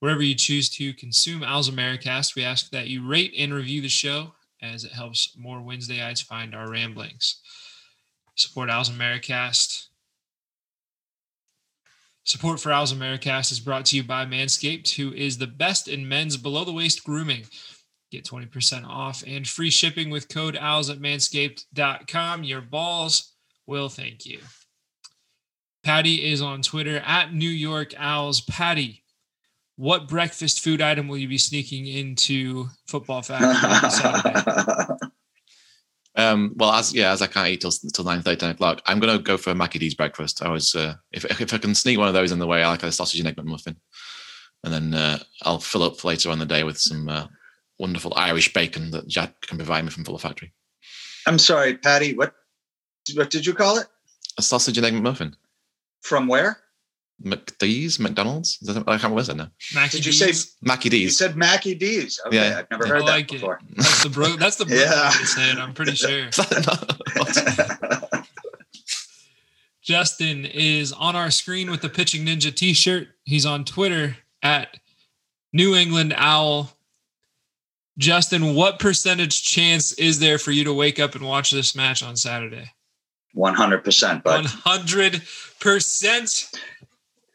Wherever 0.00 0.22
you 0.22 0.36
choose 0.36 0.70
to 0.70 0.94
consume 0.94 1.42
Owls 1.42 1.68
Americast, 1.68 2.36
we 2.36 2.44
ask 2.44 2.70
that 2.70 2.86
you 2.86 3.06
rate 3.06 3.34
and 3.36 3.52
review 3.52 3.80
the 3.80 3.88
show 3.88 4.34
as 4.62 4.84
it 4.84 4.92
helps 4.92 5.36
more 5.36 5.58
Wednesdayites 5.58 6.22
find 6.22 6.54
our 6.54 6.70
ramblings. 6.70 7.40
Support 8.36 8.70
Owls 8.70 8.90
Americast. 8.90 9.86
Support 12.22 12.60
for 12.60 12.70
Owls 12.70 12.92
Americast 12.92 13.50
is 13.50 13.58
brought 13.58 13.86
to 13.86 13.96
you 13.96 14.04
by 14.04 14.24
Manscaped, 14.24 14.94
who 14.94 15.12
is 15.12 15.38
the 15.38 15.46
best 15.46 15.88
in 15.88 16.06
men's 16.06 16.36
below 16.36 16.64
the 16.64 16.72
waist 16.72 17.02
grooming. 17.02 17.46
Get 18.12 18.24
20% 18.24 18.86
off 18.86 19.24
and 19.26 19.48
free 19.48 19.70
shipping 19.70 20.10
with 20.10 20.28
code 20.28 20.54
OWLS 20.54 20.90
at 20.90 20.98
manscaped.com. 20.98 22.44
Your 22.44 22.60
balls 22.60 23.32
will 23.66 23.88
thank 23.88 24.24
you. 24.24 24.38
Patty 25.88 26.30
is 26.30 26.42
on 26.42 26.60
Twitter 26.60 26.98
at 26.98 27.32
New 27.32 27.48
York 27.48 27.94
Owls. 27.96 28.42
Patty, 28.42 29.02
what 29.76 30.06
breakfast 30.06 30.60
food 30.60 30.82
item 30.82 31.08
will 31.08 31.16
you 31.16 31.28
be 31.28 31.38
sneaking 31.38 31.86
into 31.86 32.66
Football 32.86 33.22
Factory 33.22 34.98
Um, 36.14 36.52
well, 36.56 36.72
as 36.72 36.92
yeah, 36.92 37.10
as 37.12 37.22
I 37.22 37.26
can't 37.26 37.48
eat 37.48 37.62
till 37.62 37.70
till 37.70 38.04
nine 38.04 38.20
thirty, 38.20 38.36
ten 38.36 38.50
o'clock, 38.50 38.82
I'm 38.84 39.00
gonna 39.00 39.18
go 39.18 39.38
for 39.38 39.54
Mackie 39.54 39.78
D's 39.78 39.94
breakfast. 39.94 40.42
I 40.42 40.50
was 40.50 40.74
uh, 40.74 40.96
if 41.10 41.24
if 41.24 41.54
I 41.54 41.58
can 41.58 41.74
sneak 41.74 41.96
one 41.96 42.08
of 42.08 42.12
those 42.12 42.32
in 42.32 42.38
the 42.38 42.46
way, 42.46 42.62
I 42.62 42.68
like 42.68 42.82
a 42.82 42.92
sausage 42.92 43.20
and 43.20 43.28
egg 43.28 43.36
McMuffin, 43.36 43.76
and 44.64 44.74
then 44.74 44.92
uh, 44.92 45.20
I'll 45.44 45.58
fill 45.58 45.84
up 45.84 46.04
later 46.04 46.28
on 46.28 46.38
the 46.38 46.44
day 46.44 46.64
with 46.64 46.76
some 46.76 47.08
uh, 47.08 47.28
wonderful 47.78 48.12
Irish 48.14 48.52
bacon 48.52 48.90
that 48.90 49.08
Jack 49.08 49.40
can 49.40 49.56
provide 49.56 49.84
me 49.86 49.90
from 49.90 50.04
Football 50.04 50.18
Factory. 50.18 50.52
I'm 51.26 51.38
sorry, 51.38 51.78
Patty. 51.78 52.14
What 52.14 52.34
what 53.14 53.30
did 53.30 53.46
you 53.46 53.54
call 53.54 53.78
it? 53.78 53.86
A 54.36 54.42
sausage 54.42 54.76
and 54.76 54.86
egg 54.86 54.92
McMuffin. 54.92 55.34
From 56.02 56.26
where? 56.26 56.58
McDee's, 57.22 57.98
McDonald's. 57.98 58.58
I 58.68 58.72
can't 58.72 58.86
remember 58.86 59.16
what 59.16 59.36
now. 59.36 59.50
Mackie 59.74 59.98
Did 59.98 60.06
you 60.06 60.12
say 60.12 60.32
Mackie 60.62 60.88
D's? 60.88 61.00
You 61.00 61.10
said 61.10 61.36
Mackie 61.36 61.74
D's. 61.74 62.20
Okay, 62.26 62.36
yeah. 62.36 62.58
I've 62.60 62.70
never 62.70 62.86
heard 62.86 63.02
I 63.02 63.06
like 63.06 63.28
that 63.28 63.34
before. 63.34 63.60
It. 63.68 63.76
That's 63.76 64.02
the 64.04 64.10
bro. 64.10 64.36
That's 64.36 64.56
the 64.56 64.66
bro 64.66 64.76
yeah. 64.76 65.08
way 65.08 65.16
to 65.18 65.26
say 65.26 65.50
it. 65.50 65.58
I'm 65.58 65.74
pretty 65.74 65.94
sure. 65.96 66.28
Justin 69.82 70.44
is 70.44 70.92
on 70.92 71.16
our 71.16 71.30
screen 71.30 71.70
with 71.70 71.80
the 71.80 71.88
Pitching 71.88 72.26
Ninja 72.26 72.54
T-shirt. 72.54 73.08
He's 73.24 73.46
on 73.46 73.64
Twitter 73.64 74.18
at 74.42 74.78
New 75.52 75.74
England 75.74 76.14
Owl. 76.16 76.70
Justin, 77.96 78.54
what 78.54 78.78
percentage 78.78 79.42
chance 79.42 79.92
is 79.92 80.20
there 80.20 80.38
for 80.38 80.52
you 80.52 80.62
to 80.64 80.74
wake 80.74 81.00
up 81.00 81.14
and 81.16 81.24
watch 81.24 81.50
this 81.50 81.74
match 81.74 82.02
on 82.02 82.16
Saturday? 82.16 82.70
100%. 83.34 84.22
But 84.22 84.44
100%. 85.60 86.54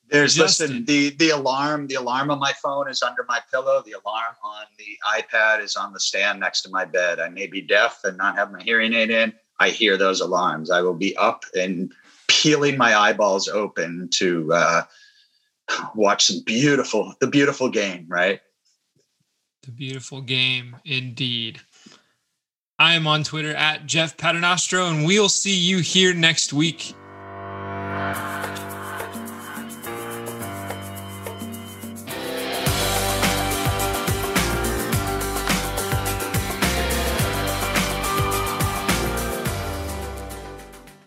There's 0.09 0.35
Justin. 0.35 0.67
listen, 0.67 0.85
the 0.85 1.09
the 1.15 1.29
alarm, 1.31 1.87
the 1.87 1.95
alarm 1.95 2.29
on 2.29 2.37
my 2.37 2.53
phone 2.61 2.87
is 2.87 3.01
under 3.01 3.25
my 3.27 3.39
pillow. 3.49 3.81
The 3.83 3.93
alarm 3.93 4.35
on 4.43 4.65
the 4.77 4.97
iPad 5.19 5.59
is 5.59 5.75
on 5.75 5.91
the 5.91 5.99
stand 5.99 6.39
next 6.39 6.61
to 6.61 6.69
my 6.69 6.85
bed. 6.85 7.19
I 7.19 7.29
may 7.29 7.47
be 7.47 7.61
deaf 7.61 8.01
and 8.03 8.15
not 8.15 8.35
have 8.35 8.51
my 8.51 8.61
hearing 8.61 8.93
aid 8.93 9.09
in. 9.09 9.33
I 9.59 9.69
hear 9.69 9.97
those 9.97 10.21
alarms. 10.21 10.69
I 10.69 10.81
will 10.81 10.93
be 10.93 11.17
up 11.17 11.45
and 11.55 11.91
peeling 12.27 12.77
my 12.77 12.95
eyeballs 12.95 13.47
open 13.47 14.07
to 14.13 14.53
uh, 14.53 14.83
watch 15.95 16.25
some 16.25 16.41
beautiful, 16.45 17.15
the 17.19 17.27
beautiful 17.27 17.69
game, 17.69 18.05
right? 18.07 18.39
The 19.63 19.71
beautiful 19.71 20.21
game, 20.21 20.75
indeed. 20.85 21.59
I 22.77 22.93
am 22.93 23.07
on 23.07 23.23
Twitter 23.23 23.55
at 23.55 23.87
Jeff 23.87 24.15
Paternostro, 24.17 24.91
and 24.91 25.07
we'll 25.07 25.29
see 25.29 25.55
you 25.55 25.79
here 25.79 26.13
next 26.13 26.53
week 26.53 26.93